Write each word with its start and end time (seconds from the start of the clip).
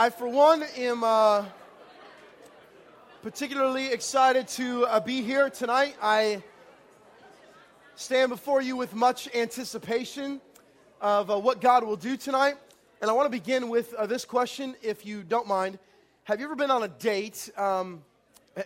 I, 0.00 0.08
for 0.08 0.28
one, 0.28 0.62
am 0.78 1.04
uh, 1.04 1.44
particularly 3.22 3.92
excited 3.92 4.48
to 4.48 4.86
uh, 4.86 4.98
be 4.98 5.20
here 5.20 5.50
tonight. 5.50 5.94
I 6.00 6.42
stand 7.96 8.30
before 8.30 8.62
you 8.62 8.76
with 8.76 8.94
much 8.94 9.28
anticipation 9.34 10.40
of 11.02 11.30
uh, 11.30 11.38
what 11.38 11.60
God 11.60 11.84
will 11.84 11.96
do 11.96 12.16
tonight. 12.16 12.54
And 13.02 13.10
I 13.10 13.12
want 13.12 13.26
to 13.26 13.30
begin 13.30 13.68
with 13.68 13.92
uh, 13.92 14.06
this 14.06 14.24
question, 14.24 14.74
if 14.82 15.04
you 15.04 15.22
don't 15.22 15.46
mind. 15.46 15.78
Have 16.24 16.40
you 16.40 16.46
ever 16.46 16.56
been 16.56 16.70
on 16.70 16.82
a 16.82 16.88
date? 16.88 17.50
Um, 17.58 18.02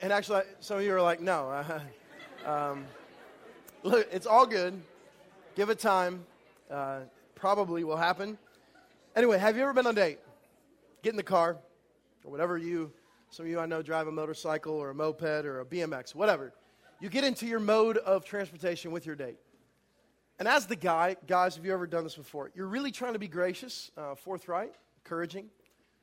and 0.03 0.13
actually, 0.13 0.43
some 0.61 0.79
of 0.79 0.85
you 0.85 0.95
are 0.95 1.03
like, 1.03 1.21
no. 1.21 1.65
um, 2.47 2.87
look, 3.83 4.07
it's 4.13 4.27
all 4.27 4.47
good. 4.47 4.81
Give 5.57 5.69
it 5.69 5.81
time. 5.81 6.25
Uh, 6.71 7.01
probably 7.35 7.83
will 7.83 7.97
happen. 7.97 8.39
Anyway, 9.17 9.37
have 9.37 9.57
you 9.57 9.65
ever 9.65 9.73
been 9.73 9.89
on 9.89 9.95
a 9.95 10.01
date? 10.01 10.21
Get 11.05 11.13
in 11.13 11.19
the 11.19 11.23
car, 11.23 11.59
or 12.25 12.31
whatever 12.31 12.57
you, 12.57 12.91
some 13.29 13.45
of 13.45 13.51
you 13.51 13.61
I 13.61 13.67
know 13.67 13.83
drive 13.83 14.07
a 14.07 14.13
motorcycle 14.13 14.73
or 14.73 14.89
a 14.89 14.95
moped 14.95 15.45
or 15.45 15.61
a 15.61 15.65
BMX, 15.67 16.15
whatever. 16.15 16.55
You 16.99 17.11
get 17.11 17.25
into 17.25 17.47
your 17.47 17.61
mode 17.61 17.99
of 17.99 18.25
transportation 18.25 18.91
with 18.91 19.05
your 19.05 19.15
date. 19.15 19.37
And 20.39 20.49
as 20.49 20.67
the 20.67 20.77
guy, 20.77 21.17
guys, 21.27 21.57
have 21.57 21.65
you 21.67 21.75
ever 21.75 21.87
done 21.87 22.05
this 22.05 22.15
before? 22.15 22.51
You're 22.55 22.69
really 22.69 22.91
trying 22.91 23.13
to 23.13 23.19
be 23.19 23.29
gracious, 23.29 23.91
uh, 23.99 24.15
forthright, 24.15 24.73
encouraging. 25.05 25.51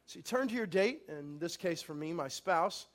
So 0.05 0.17
you 0.17 0.23
turn 0.23 0.48
to 0.49 0.53
your 0.53 0.67
date, 0.67 1.02
in 1.09 1.39
this 1.39 1.58
case 1.58 1.81
for 1.81 1.95
me, 1.95 2.13
my 2.13 2.27
spouse, 2.27 2.86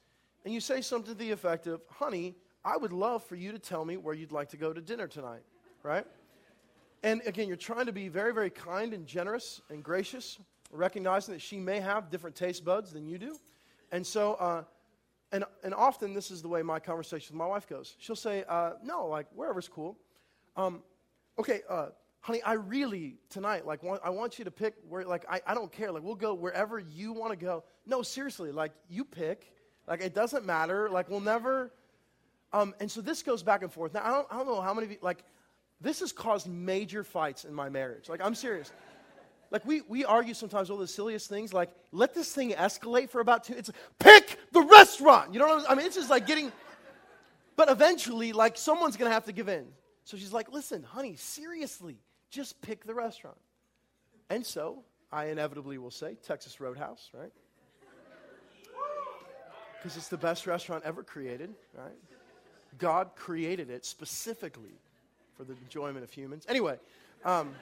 and 0.45 0.55
you 0.55 0.61
say 0.61 0.83
something 0.83 1.13
to 1.13 1.19
the 1.19 1.33
effect 1.33 1.67
of, 1.67 1.81
honey, 1.91 2.37
I 2.65 2.77
would 2.77 2.93
love 2.93 3.25
for 3.25 3.35
you 3.35 3.51
to 3.51 3.59
tell 3.59 3.85
me 3.85 3.97
where 3.97 4.15
you'd 4.15 4.31
like 4.31 4.51
to 4.51 4.57
go 4.57 4.73
to 4.73 4.81
dinner 4.81 5.09
tonight, 5.09 5.43
right? 5.83 6.07
And 7.03 7.21
again, 7.27 7.49
you're 7.49 7.57
trying 7.57 7.87
to 7.87 7.93
be 7.93 8.07
very, 8.07 8.33
very 8.33 8.51
kind 8.51 8.95
and 8.95 9.09
generous 9.09 9.61
and 9.71 9.83
gracious 9.83 10.39
recognizing 10.73 11.35
that 11.35 11.41
she 11.41 11.59
may 11.59 11.81
have 11.81 12.11
different 12.11 12.37
taste 12.37 12.65
buds 12.65 12.93
than 12.93 13.07
you 13.07 13.19
do. 13.19 13.37
And 13.93 14.07
so, 14.07 14.35
uh, 14.35 14.65
and, 15.33 15.45
and 15.63 15.75
often 15.75 16.15
this 16.15 16.31
is 16.31 16.43
the 16.43 16.49
way 16.49 16.63
my 16.63 16.79
conversation 16.79 17.35
with 17.35 17.39
my 17.39 17.47
wife 17.47 17.69
goes. 17.69 17.97
She'll 17.99 18.17
say, 18.17 18.45
uh, 18.49 18.73
no, 18.83 19.07
like, 19.07 19.27
wherever's 19.35 19.69
cool. 19.69 19.97
Um, 20.57 20.83
okay, 21.39 21.61
uh, 21.69 21.89
honey, 22.21 22.43
I 22.43 22.55
really, 22.55 23.19
tonight, 23.29 23.67
like, 23.67 23.83
want, 23.83 24.01
I 24.05 24.11
want 24.11 24.39
you 24.39 24.45
to 24.45 24.51
pick 24.51 24.75
where, 24.89 25.05
like, 25.05 25.25
I, 25.29 25.41
I 25.47 25.55
don't 25.55 25.71
care. 25.71 25.93
Like, 25.93 26.03
we'll 26.03 26.15
go 26.15 26.35
wherever 26.35 26.79
you 26.79 27.13
want 27.13 27.33
to 27.33 27.37
go. 27.37 27.65
No, 27.87 28.03
seriously, 28.03 28.53
like, 28.53 28.73
you 28.89 29.05
pick. 29.05 29.53
Like, 29.87 30.01
it 30.01 30.15
doesn't 30.15 30.45
matter. 30.45 30.91
Like, 30.91 31.09
we'll 31.09 31.21
never. 31.21 31.73
Um, 32.53 32.75
and 32.81 32.91
so 32.91 33.01
this 33.01 33.23
goes 33.23 33.43
back 33.43 33.63
and 33.63 33.73
forth. 33.73 33.95
Now, 33.95 34.03
I 34.05 34.11
don't, 34.11 34.27
I 34.31 34.37
don't 34.39 34.47
know 34.47 34.61
how 34.61 34.75
many 34.75 34.87
of 34.87 34.93
you, 34.93 34.99
like, 35.01 35.23
this 35.81 36.01
has 36.01 36.13
caused 36.13 36.49
major 36.49 37.05
fights 37.05 37.45
in 37.45 37.55
my 37.55 37.69
marriage. 37.69 38.09
Like, 38.09 38.21
I'm 38.21 38.35
serious. 38.35 38.73
Like 39.51 39.65
we, 39.65 39.83
we 39.83 40.05
argue 40.05 40.35
sometimes 40.35 40.71
all 40.71 40.77
the 40.77 40.89
silliest 40.89 41.29
things, 41.29 41.53
like 41.53 41.71
let 41.93 42.15
this 42.15 42.33
thing 42.33 42.51
escalate 42.53 43.11
for 43.11 43.21
about 43.21 43.45
two. 43.45 43.55
It's 43.55 43.71
pick 43.99 44.39
the 44.53 44.63
restaurant. 44.63 45.33
You 45.33 45.41
know 45.41 45.47
what 45.47 45.55
I 45.55 45.59
mean? 45.59 45.67
I 45.71 45.75
mean, 45.77 45.87
it's 45.87 45.97
just 45.97 46.11
like 46.11 46.27
getting. 46.27 46.53
But 47.55 47.71
eventually, 47.71 48.33
like 48.33 48.57
someone's 48.57 48.97
gonna 48.97 49.13
have 49.13 49.25
to 49.27 49.33
give 49.33 49.49
in. 49.49 49.67
So 50.05 50.17
she's 50.17 50.33
like, 50.33 50.53
"Listen, 50.53 50.83
honey, 50.83 51.17
seriously, 51.17 51.97
just 52.31 52.61
pick 52.61 52.85
the 52.85 52.95
restaurant." 52.95 53.39
And 54.29 54.45
so 54.45 54.83
I 55.13 55.27
inevitably 55.27 55.79
will 55.79 55.91
say 55.91 56.17
Texas 56.23 56.61
Roadhouse, 56.61 57.11
right? 57.15 57.33
Because 59.79 59.97
it's 59.97 60.09
the 60.09 60.17
best 60.19 60.47
restaurant 60.47 60.83
ever 60.85 61.03
created, 61.03 61.55
right? 61.77 61.95
God 62.79 63.11
created 63.15 63.71
it 63.71 63.87
specifically 63.87 64.75
for 65.37 65.45
the 65.45 65.55
enjoyment 65.63 66.03
of 66.03 66.11
humans. 66.11 66.45
Anyway. 66.49 66.79
Um, 67.25 67.55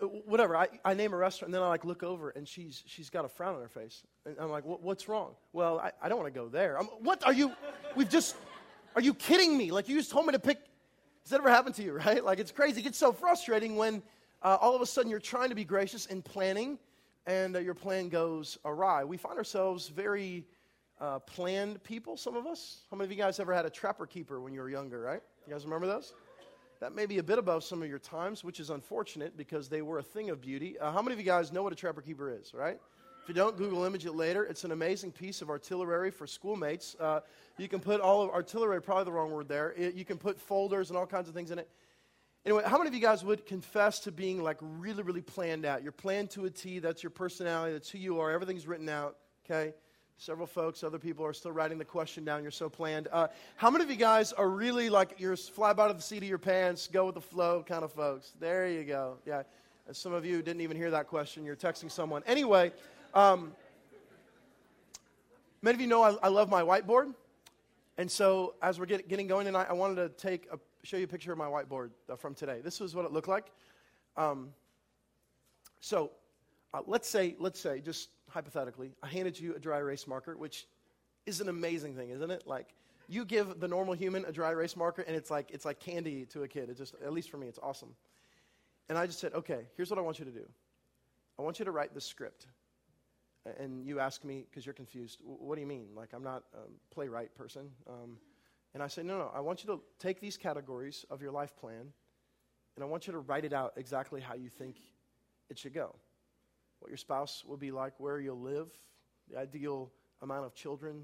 whatever. 0.00 0.56
I, 0.56 0.68
I 0.84 0.94
name 0.94 1.12
a 1.12 1.16
restaurant, 1.16 1.48
and 1.48 1.54
then 1.54 1.62
I 1.62 1.68
like 1.68 1.84
look 1.84 2.02
over, 2.02 2.30
and 2.30 2.46
she's 2.46 2.82
she's 2.86 3.10
got 3.10 3.24
a 3.24 3.28
frown 3.28 3.54
on 3.54 3.62
her 3.62 3.68
face, 3.68 4.02
and 4.24 4.36
I'm 4.38 4.50
like, 4.50 4.64
what's 4.64 5.08
wrong? 5.08 5.34
Well, 5.52 5.78
I, 5.78 5.92
I 6.02 6.08
don't 6.08 6.18
want 6.18 6.32
to 6.32 6.38
go 6.38 6.48
there. 6.48 6.78
I'm, 6.78 6.86
what 6.86 7.24
are 7.26 7.32
you? 7.32 7.52
We've 7.96 8.08
just. 8.08 8.36
Are 8.96 9.02
you 9.02 9.12
kidding 9.12 9.58
me? 9.58 9.72
Like 9.72 9.88
you 9.88 9.96
just 9.96 10.10
told 10.10 10.26
me 10.26 10.32
to 10.32 10.38
pick. 10.38 10.58
Has 11.22 11.30
that 11.30 11.40
ever 11.40 11.50
happened 11.50 11.74
to 11.76 11.82
you? 11.82 11.92
Right? 11.94 12.24
Like 12.24 12.38
it's 12.38 12.52
crazy. 12.52 12.80
It 12.80 12.84
gets 12.84 12.98
so 12.98 13.12
frustrating 13.12 13.76
when 13.76 14.02
uh, 14.42 14.58
all 14.60 14.74
of 14.74 14.82
a 14.82 14.86
sudden 14.86 15.10
you're 15.10 15.20
trying 15.20 15.48
to 15.48 15.54
be 15.54 15.64
gracious 15.64 16.06
in 16.06 16.22
planning, 16.22 16.78
and 17.26 17.56
uh, 17.56 17.58
your 17.58 17.74
plan 17.74 18.08
goes 18.08 18.58
awry. 18.64 19.04
We 19.04 19.16
find 19.16 19.36
ourselves 19.36 19.88
very 19.88 20.44
uh, 21.00 21.18
planned 21.20 21.82
people. 21.82 22.16
Some 22.16 22.36
of 22.36 22.46
us. 22.46 22.82
How 22.90 22.96
many 22.96 23.06
of 23.06 23.10
you 23.10 23.18
guys 23.18 23.40
ever 23.40 23.52
had 23.52 23.66
a 23.66 23.70
trapper 23.70 24.06
keeper 24.06 24.40
when 24.40 24.52
you 24.52 24.60
were 24.60 24.70
younger? 24.70 25.00
Right? 25.00 25.22
You 25.46 25.52
guys 25.52 25.64
remember 25.64 25.86
those? 25.86 26.14
That 26.84 26.94
may 26.94 27.06
be 27.06 27.16
a 27.16 27.22
bit 27.22 27.38
above 27.38 27.64
some 27.64 27.82
of 27.82 27.88
your 27.88 27.98
times, 27.98 28.44
which 28.44 28.60
is 28.60 28.68
unfortunate 28.68 29.38
because 29.38 29.70
they 29.70 29.80
were 29.80 30.00
a 30.00 30.02
thing 30.02 30.28
of 30.28 30.42
beauty. 30.42 30.78
Uh, 30.78 30.92
how 30.92 31.00
many 31.00 31.14
of 31.14 31.18
you 31.18 31.24
guys 31.24 31.50
know 31.50 31.62
what 31.62 31.72
a 31.72 31.76
trapper 31.76 32.02
keeper 32.02 32.30
is, 32.30 32.52
right? 32.52 32.78
If 33.22 33.28
you 33.28 33.32
don't, 33.32 33.56
Google 33.56 33.84
image 33.84 34.04
it 34.04 34.14
later. 34.14 34.44
It's 34.44 34.64
an 34.64 34.70
amazing 34.70 35.12
piece 35.12 35.40
of 35.40 35.48
artillery 35.48 36.10
for 36.10 36.26
schoolmates. 36.26 36.94
Uh, 37.00 37.20
you 37.56 37.68
can 37.68 37.80
put 37.80 38.02
all 38.02 38.20
of 38.20 38.28
artillery, 38.28 38.82
probably 38.82 39.04
the 39.04 39.12
wrong 39.12 39.30
word 39.30 39.48
there. 39.48 39.72
It, 39.74 39.94
you 39.94 40.04
can 40.04 40.18
put 40.18 40.38
folders 40.38 40.90
and 40.90 40.98
all 40.98 41.06
kinds 41.06 41.26
of 41.26 41.34
things 41.34 41.50
in 41.50 41.58
it. 41.58 41.70
Anyway, 42.44 42.62
how 42.66 42.76
many 42.76 42.88
of 42.88 42.94
you 42.94 43.00
guys 43.00 43.24
would 43.24 43.46
confess 43.46 44.00
to 44.00 44.12
being 44.12 44.42
like 44.42 44.58
really, 44.60 45.02
really 45.02 45.22
planned 45.22 45.64
out? 45.64 45.82
You're 45.82 45.90
planned 45.90 46.32
to 46.32 46.44
a 46.44 46.50
T. 46.50 46.80
That's 46.80 47.02
your 47.02 47.08
personality. 47.08 47.72
That's 47.72 47.88
who 47.88 47.96
you 47.96 48.20
are. 48.20 48.30
Everything's 48.30 48.66
written 48.66 48.90
out. 48.90 49.16
Okay. 49.46 49.72
Several 50.16 50.46
folks, 50.46 50.84
other 50.84 50.98
people 50.98 51.26
are 51.26 51.32
still 51.32 51.50
writing 51.50 51.76
the 51.76 51.84
question 51.84 52.24
down. 52.24 52.42
You're 52.42 52.52
so 52.52 52.68
planned. 52.68 53.08
Uh, 53.10 53.26
how 53.56 53.68
many 53.68 53.84
of 53.84 53.90
you 53.90 53.96
guys 53.96 54.32
are 54.32 54.48
really 54.48 54.88
like 54.88 55.16
you're 55.18 55.36
fly 55.36 55.72
by 55.72 55.92
the 55.92 56.00
seat 56.00 56.18
of 56.18 56.28
your 56.28 56.38
pants, 56.38 56.86
go 56.86 57.06
with 57.06 57.16
the 57.16 57.20
flow 57.20 57.64
kind 57.66 57.82
of 57.82 57.92
folks? 57.92 58.32
There 58.38 58.68
you 58.68 58.84
go. 58.84 59.18
Yeah. 59.26 59.42
Some 59.92 60.14
of 60.14 60.24
you 60.24 60.40
didn't 60.40 60.62
even 60.62 60.76
hear 60.76 60.90
that 60.92 61.08
question. 61.08 61.44
You're 61.44 61.56
texting 61.56 61.90
someone. 61.90 62.22
Anyway, 62.26 62.72
um, 63.12 63.52
many 65.60 65.74
of 65.74 65.80
you 65.80 65.88
know 65.88 66.02
I, 66.02 66.16
I, 66.22 66.28
love 66.28 66.48
my 66.48 66.62
whiteboard. 66.62 67.12
And 67.98 68.10
so 68.10 68.54
as 68.62 68.78
we're 68.78 68.86
get, 68.86 69.08
getting 69.08 69.26
going 69.26 69.44
tonight, 69.44 69.66
I 69.68 69.74
wanted 69.74 69.96
to 69.96 70.08
take 70.08 70.46
a, 70.50 70.58
show 70.84 70.96
you 70.96 71.04
a 71.04 71.08
picture 71.08 71.32
of 71.32 71.38
my 71.38 71.46
whiteboard 71.46 71.90
uh, 72.08 72.16
from 72.16 72.34
today. 72.34 72.60
This 72.62 72.80
was 72.80 72.94
what 72.94 73.04
it 73.04 73.12
looked 73.12 73.28
like. 73.28 73.50
Um, 74.16 74.50
so 75.80 76.12
uh, 76.72 76.80
let's 76.86 77.08
say, 77.08 77.36
let's 77.38 77.60
say, 77.60 77.80
just 77.80 78.08
hypothetically, 78.34 78.90
I 79.00 79.06
handed 79.06 79.38
you 79.38 79.54
a 79.54 79.60
dry 79.60 79.78
erase 79.78 80.08
marker, 80.08 80.36
which 80.36 80.66
is 81.24 81.40
an 81.40 81.48
amazing 81.48 81.94
thing, 81.94 82.10
isn't 82.10 82.30
it? 82.30 82.42
Like, 82.46 82.74
you 83.06 83.24
give 83.24 83.60
the 83.60 83.68
normal 83.68 83.94
human 83.94 84.24
a 84.24 84.32
dry 84.32 84.50
erase 84.50 84.76
marker, 84.76 85.02
and 85.02 85.14
it's 85.14 85.30
like 85.30 85.50
it's 85.52 85.64
like 85.64 85.78
candy 85.78 86.26
to 86.26 86.42
a 86.42 86.48
kid. 86.48 86.68
It 86.68 86.76
just, 86.76 86.94
at 87.02 87.12
least 87.12 87.30
for 87.30 87.36
me, 87.36 87.46
it's 87.46 87.60
awesome. 87.62 87.94
And 88.88 88.98
I 88.98 89.06
just 89.06 89.20
said, 89.20 89.32
okay, 89.34 89.60
here's 89.76 89.88
what 89.88 89.98
I 89.98 90.02
want 90.02 90.18
you 90.18 90.24
to 90.24 90.32
do. 90.32 90.46
I 91.38 91.42
want 91.42 91.58
you 91.58 91.64
to 91.64 91.70
write 91.70 91.94
the 91.94 92.00
script. 92.00 92.46
And 93.60 93.84
you 93.84 94.00
ask 94.00 94.24
me 94.24 94.44
because 94.50 94.66
you're 94.66 94.74
confused. 94.74 95.20
What 95.22 95.54
do 95.54 95.60
you 95.60 95.66
mean? 95.66 95.88
Like 95.94 96.14
I'm 96.14 96.24
not 96.24 96.44
a 96.54 96.94
playwright 96.94 97.34
person. 97.34 97.70
Um, 97.88 98.16
and 98.72 98.82
I 98.82 98.88
say, 98.88 99.02
no, 99.02 99.18
no. 99.18 99.30
I 99.34 99.40
want 99.40 99.62
you 99.62 99.68
to 99.74 99.80
take 99.98 100.20
these 100.20 100.36
categories 100.36 101.04
of 101.10 101.22
your 101.22 101.30
life 101.30 101.54
plan, 101.56 101.92
and 102.74 102.82
I 102.82 102.86
want 102.86 103.06
you 103.06 103.12
to 103.12 103.18
write 103.20 103.44
it 103.44 103.52
out 103.52 103.74
exactly 103.76 104.20
how 104.20 104.34
you 104.34 104.48
think 104.48 104.76
it 105.50 105.58
should 105.58 105.74
go 105.74 105.94
what 106.84 106.90
your 106.90 106.98
spouse 106.98 107.42
will 107.46 107.56
be 107.56 107.70
like, 107.70 107.94
where 107.96 108.20
you'll 108.20 108.38
live, 108.38 108.68
the 109.32 109.38
ideal 109.38 109.90
amount 110.20 110.44
of 110.44 110.54
children 110.54 111.02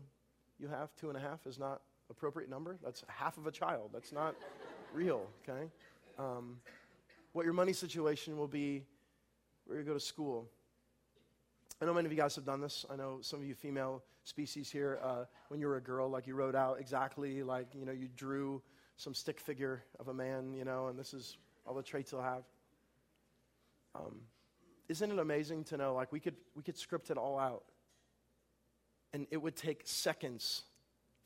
you 0.58 0.68
have. 0.68 0.94
Two 0.94 1.08
and 1.08 1.16
a 1.16 1.20
half 1.20 1.46
is 1.46 1.58
not 1.58 1.80
appropriate 2.10 2.50
number. 2.50 2.76
That's 2.84 3.02
half 3.08 3.38
of 3.38 3.46
a 3.46 3.50
child. 3.50 3.88
That's 3.90 4.12
not 4.12 4.34
real, 4.92 5.26
okay? 5.42 5.70
Um, 6.18 6.58
what 7.32 7.46
your 7.46 7.54
money 7.54 7.72
situation 7.72 8.36
will 8.36 8.46
be, 8.46 8.84
where 9.64 9.78
you 9.78 9.84
go 9.84 9.94
to 9.94 10.00
school. 10.00 10.50
I 11.80 11.86
know 11.86 11.94
many 11.94 12.04
of 12.04 12.12
you 12.12 12.18
guys 12.18 12.34
have 12.34 12.44
done 12.44 12.60
this. 12.60 12.84
I 12.90 12.96
know 12.96 13.20
some 13.22 13.40
of 13.40 13.46
you 13.46 13.54
female 13.54 14.02
species 14.24 14.70
here, 14.70 15.00
uh, 15.02 15.24
when 15.48 15.60
you 15.60 15.66
were 15.66 15.76
a 15.76 15.80
girl, 15.80 16.10
like 16.10 16.26
you 16.26 16.34
wrote 16.34 16.54
out 16.54 16.78
exactly, 16.78 17.42
like, 17.42 17.68
you 17.74 17.86
know, 17.86 17.92
you 17.92 18.08
drew 18.14 18.60
some 18.98 19.14
stick 19.14 19.40
figure 19.40 19.82
of 19.98 20.08
a 20.08 20.14
man, 20.14 20.52
you 20.52 20.66
know, 20.66 20.88
and 20.88 20.98
this 20.98 21.14
is 21.14 21.38
all 21.64 21.72
the 21.72 21.82
traits 21.82 22.10
he'll 22.10 22.20
have. 22.20 22.42
Um, 23.94 24.20
isn't 24.90 25.12
it 25.12 25.18
amazing 25.20 25.62
to 25.62 25.76
know 25.76 25.94
like 25.94 26.10
we 26.10 26.18
could 26.18 26.34
we 26.56 26.64
could 26.64 26.76
script 26.76 27.10
it 27.10 27.16
all 27.16 27.38
out 27.38 27.62
and 29.12 29.26
it 29.30 29.36
would 29.36 29.54
take 29.54 29.82
seconds 29.84 30.62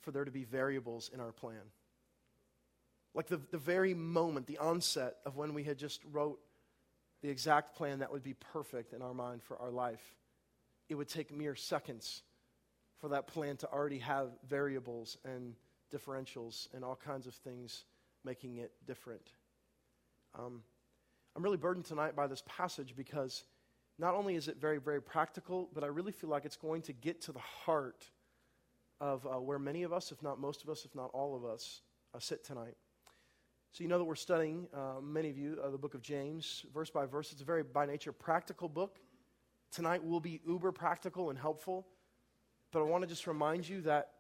for 0.01 0.11
there 0.11 0.25
to 0.25 0.31
be 0.31 0.45
variables 0.45 1.11
in 1.13 1.21
our 1.21 1.33
plan. 1.33 1.61
Like 3.15 3.27
the, 3.29 3.41
the 3.51 3.59
very 3.59 3.95
moment 3.95 4.47
the 4.47 4.59
onset 4.59 5.17
of 5.25 5.37
when 5.37 5.55
we 5.55 5.65
had 5.65 5.79
just 5.79 6.03
wrote 6.13 6.39
the 7.23 7.31
exact 7.31 7.75
plan 7.75 8.01
that 8.01 8.13
would 8.13 8.23
be 8.23 8.35
perfect 8.35 8.93
in 8.93 9.01
our 9.01 9.15
mind 9.15 9.43
for 9.43 9.57
our 9.59 9.71
life 9.71 10.15
it 10.91 10.95
would 10.95 11.09
take 11.09 11.35
mere 11.35 11.55
seconds 11.55 12.23
for 13.01 13.09
that 13.09 13.27
plan 13.27 13.57
to 13.57 13.71
already 13.73 13.99
have 13.99 14.29
variables 14.47 15.17
and 15.25 15.55
differentials 15.91 16.69
and 16.75 16.85
all 16.85 16.97
kinds 16.97 17.27
of 17.27 17.35
things 17.35 17.85
making 18.25 18.59
it 18.59 18.73
different. 18.87 19.27
Um, 20.39 20.63
i'm 21.35 21.43
really 21.43 21.57
burdened 21.57 21.87
tonight 21.87 22.15
by 22.15 22.27
this 22.27 22.43
passage 22.47 22.95
because 22.95 23.45
not 23.99 24.15
only 24.15 24.35
is 24.35 24.49
it 24.49 24.57
very, 24.61 24.79
very 24.79 25.01
practical, 25.01 25.69
but 25.73 25.85
I 25.85 25.87
really 25.87 26.13
feel 26.13 26.31
like 26.31 26.45
it's 26.45 26.57
going 26.57 26.83
to 26.83 26.93
get 26.93 27.21
to 27.23 27.33
the 27.33 27.39
heart 27.39 28.11
of 29.01 29.27
uh, 29.27 29.41
where 29.41 29.59
many 29.59 29.83
of 29.83 29.93
us, 29.93 30.11
if 30.11 30.23
not 30.23 30.41
most 30.41 30.63
of 30.63 30.69
us, 30.69 30.85
if 30.85 30.95
not 30.95 31.11
all 31.13 31.37
of 31.37 31.45
us, 31.45 31.83
uh, 32.15 32.19
sit 32.19 32.45
tonight. 32.45 32.77
So, 33.73 33.83
you 33.83 33.89
know 33.89 33.99
that 33.99 34.05
we're 34.05 34.15
studying, 34.15 34.69
uh, 34.73 35.01
many 35.03 35.31
of 35.31 35.39
you, 35.39 35.59
uh, 35.63 35.71
the 35.71 35.79
book 35.79 35.95
of 35.95 36.03
James, 36.03 36.65
verse 36.73 36.91
by 36.91 37.07
verse. 37.07 37.33
It's 37.33 37.43
a 37.43 37.45
very, 37.45 37.63
by 37.63 37.87
nature, 37.87 38.13
practical 38.13 38.69
book. 38.69 38.99
tonight 39.73 40.05
will 40.05 40.21
be 40.21 40.41
uber 40.47 40.71
practical 40.71 41.31
and 41.31 41.39
helpful. 41.39 41.87
But 42.71 42.81
I 42.81 42.83
want 42.85 43.03
to 43.03 43.09
just 43.09 43.27
remind 43.27 43.69
you 43.69 43.81
that 43.83 44.11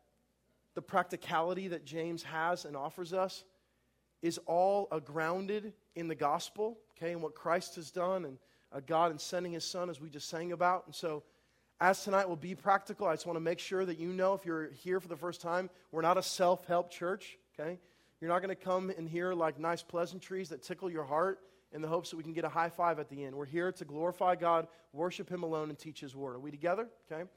the 0.75 0.83
practicality 0.83 1.69
that 1.69 1.85
James 1.85 2.25
has 2.25 2.65
and 2.65 2.77
offers 2.77 3.13
us 3.13 3.45
is 4.23 4.39
all 4.47 4.87
grounded 5.05 5.73
in 5.95 6.09
the 6.09 6.15
gospel, 6.15 6.79
okay, 6.97 7.13
and 7.13 7.23
what 7.23 7.35
Christ 7.35 7.77
has 7.77 7.91
done 7.91 8.25
and 8.25 8.39
God 8.81 9.13
in 9.13 9.19
sending 9.19 9.53
his 9.53 9.65
son, 9.65 9.91
as 9.91 10.01
we 10.01 10.09
just 10.09 10.29
sang 10.29 10.53
about. 10.53 10.87
And 10.87 10.95
so, 10.95 11.23
as 11.81 12.03
tonight 12.03 12.29
will 12.29 12.37
be 12.37 12.55
practical, 12.55 13.07
I 13.07 13.15
just 13.15 13.27
want 13.27 13.37
to 13.37 13.41
make 13.41 13.59
sure 13.59 13.85
that 13.85 13.99
you 13.99 14.09
know 14.09 14.35
if 14.35 14.45
you're 14.45 14.71
here 14.71 15.01
for 15.01 15.09
the 15.09 15.17
first 15.17 15.41
time, 15.41 15.69
we're 15.91 16.03
not 16.03 16.17
a 16.17 16.23
self 16.23 16.67
help 16.67 16.91
church, 16.91 17.37
okay? 17.59 17.79
You're 18.21 18.31
not 18.31 18.41
going 18.41 18.55
to 18.57 18.63
come 18.63 18.91
in 18.91 19.07
here 19.07 19.35
like 19.35 19.59
nice 19.59 19.83
pleasantries 19.83 20.49
that 20.51 20.63
tickle 20.63 20.91
your 20.91 21.05
heart 21.05 21.41
in 21.73 21.83
the 21.83 21.89
hopes 21.89 22.11
that 22.11 22.17
we 22.17 22.23
can 22.23 22.33
get 22.33 22.45
a 22.45 22.49
high 22.49 22.69
five 22.69 22.99
at 22.99 23.09
the 23.09 23.25
end. 23.25 23.35
We're 23.35 23.45
here 23.45 23.73
to 23.73 23.85
glorify 23.85 24.37
God, 24.37 24.69
worship 24.93 25.29
Him 25.29 25.43
alone, 25.43 25.69
and 25.69 25.79
teach 25.79 26.01
His 26.01 26.15
word. 26.15 26.37
Are 26.37 26.41
we 26.41 26.51
together? 26.51 26.89
Okay. 27.11 27.29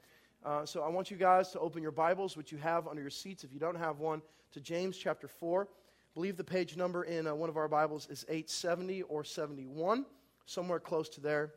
Uh, 0.44 0.64
so 0.64 0.82
I 0.82 0.88
want 0.88 1.10
you 1.10 1.16
guys 1.16 1.50
to 1.50 1.58
open 1.58 1.82
your 1.82 1.90
Bibles, 1.90 2.36
which 2.36 2.52
you 2.52 2.58
have 2.58 2.86
under 2.86 3.02
your 3.02 3.10
seats 3.10 3.42
if 3.42 3.52
you 3.52 3.58
don't 3.58 3.74
have 3.74 3.98
one, 3.98 4.22
to 4.52 4.60
James 4.60 4.96
chapter 4.96 5.26
4. 5.26 5.64
I 5.64 5.66
believe 6.14 6.36
the 6.36 6.44
page 6.44 6.76
number 6.76 7.02
in 7.02 7.26
uh, 7.26 7.34
one 7.34 7.48
of 7.48 7.56
our 7.56 7.68
Bibles 7.68 8.08
is 8.08 8.24
870 8.28 9.02
or 9.02 9.24
71, 9.24 10.06
somewhere 10.48 10.80
close 10.80 11.10
to 11.10 11.20
there. 11.20 11.52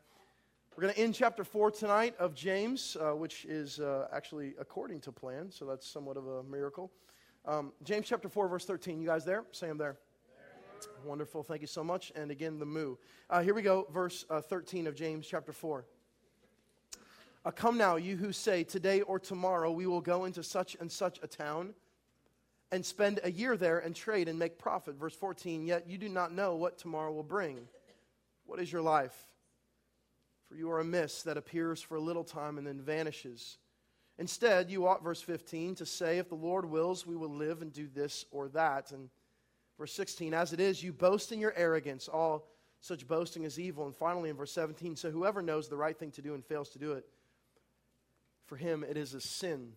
We're 0.76 0.82
going 0.82 0.94
to 0.94 1.00
end 1.00 1.16
chapter 1.16 1.46
4 1.46 1.72
tonight 1.72 2.14
of 2.20 2.36
James, 2.36 2.98
uh, 3.00 3.12
which 3.12 3.46
is 3.46 3.80
uh, 3.80 4.10
actually 4.12 4.54
according 4.60 5.00
to 5.02 5.14
plan, 5.14 5.50
so 5.50 5.64
that's 5.64 5.88
somewhat 5.88 6.18
of 6.18 6.28
a 6.28 6.44
miracle. 6.44 6.92
Um, 7.46 7.72
James 7.84 8.06
chapter 8.06 8.28
4, 8.28 8.50
verse 8.50 8.66
13. 8.66 9.00
You 9.00 9.08
guys 9.08 9.24
there? 9.24 9.46
Say 9.52 9.70
I'm 9.70 9.78
there. 9.78 9.96
Wonderful. 11.06 11.42
Thank 11.42 11.62
you 11.62 11.68
so 11.68 11.86
much. 11.86 12.12
And 12.16 12.32
again, 12.32 12.60
the 12.60 12.66
moo. 12.66 12.98
Uh, 13.30 13.42
here 13.42 13.54
we 13.54 13.62
go, 13.62 13.88
verse 13.94 14.26
uh, 14.30 14.42
13 14.42 14.88
of 14.88 14.96
James 14.96 15.26
chapter 15.26 15.54
4. 15.54 15.86
Uh, 17.46 17.52
Come 17.52 17.78
now, 17.78 17.96
you 17.96 18.18
who 18.18 18.34
say, 18.34 18.66
Today 18.66 19.02
or 19.02 19.20
tomorrow 19.20 19.72
we 19.72 19.88
will 19.88 20.02
go 20.02 20.26
into 20.26 20.44
such 20.44 20.76
and 20.82 20.92
such 20.92 21.18
a 21.24 21.28
town 21.28 21.76
and 22.74 22.86
spend 22.86 23.22
a 23.24 23.32
year 23.32 23.56
there 23.56 23.80
and 23.80 23.96
trade 23.96 24.28
and 24.28 24.38
make 24.38 24.58
profit. 24.58 24.96
Verse 24.96 25.16
14, 25.16 25.66
yet 25.66 25.88
you 25.88 25.98
do 25.98 26.10
not 26.10 26.34
know 26.34 26.56
what 26.56 26.78
tomorrow 26.78 27.14
will 27.14 27.24
bring. 27.24 27.68
What 28.52 28.60
is 28.60 28.70
your 28.70 28.82
life? 28.82 29.16
For 30.50 30.56
you 30.56 30.70
are 30.72 30.82
a 30.82 30.84
mist 30.84 31.24
that 31.24 31.38
appears 31.38 31.82
for 31.82 31.96
a 31.96 32.02
little 32.02 32.26
time 32.26 32.58
and 32.58 32.68
then 32.68 32.82
vanishes. 32.82 33.58
Instead, 34.18 34.70
you 34.70 34.86
ought, 34.86 35.02
verse 35.02 35.22
15, 35.22 35.76
to 35.76 35.86
say, 35.86 36.18
If 36.18 36.28
the 36.28 36.36
Lord 36.36 36.66
wills, 36.66 37.08
we 37.08 37.16
will 37.16 37.34
live 37.34 37.62
and 37.62 37.72
do 37.72 37.88
this 37.88 38.26
or 38.30 38.50
that. 38.50 38.92
And 38.92 39.10
Verse 39.82 39.94
16, 39.94 40.36
as 40.36 40.54
it 40.54 40.60
is, 40.60 40.84
you 40.84 40.94
boast 40.94 41.32
in 41.32 41.40
your 41.40 41.56
arrogance. 41.56 42.08
All 42.08 42.48
such 42.82 43.08
boasting 43.08 43.46
is 43.46 43.60
evil. 43.60 43.88
And 43.88 43.96
finally, 43.96 44.30
in 44.30 44.36
verse 44.36 44.52
17, 44.52 44.96
so 44.96 45.10
whoever 45.10 45.42
knows 45.42 45.70
the 45.70 45.76
right 45.76 45.98
thing 45.98 46.12
to 46.12 46.22
do 46.22 46.36
and 46.36 46.46
fails 46.46 46.70
to 46.70 46.78
do 46.78 46.92
it, 46.92 47.04
for 48.46 48.58
him 48.58 48.86
it 48.88 48.96
is 48.96 49.16
a 49.16 49.22
sin. 49.22 49.72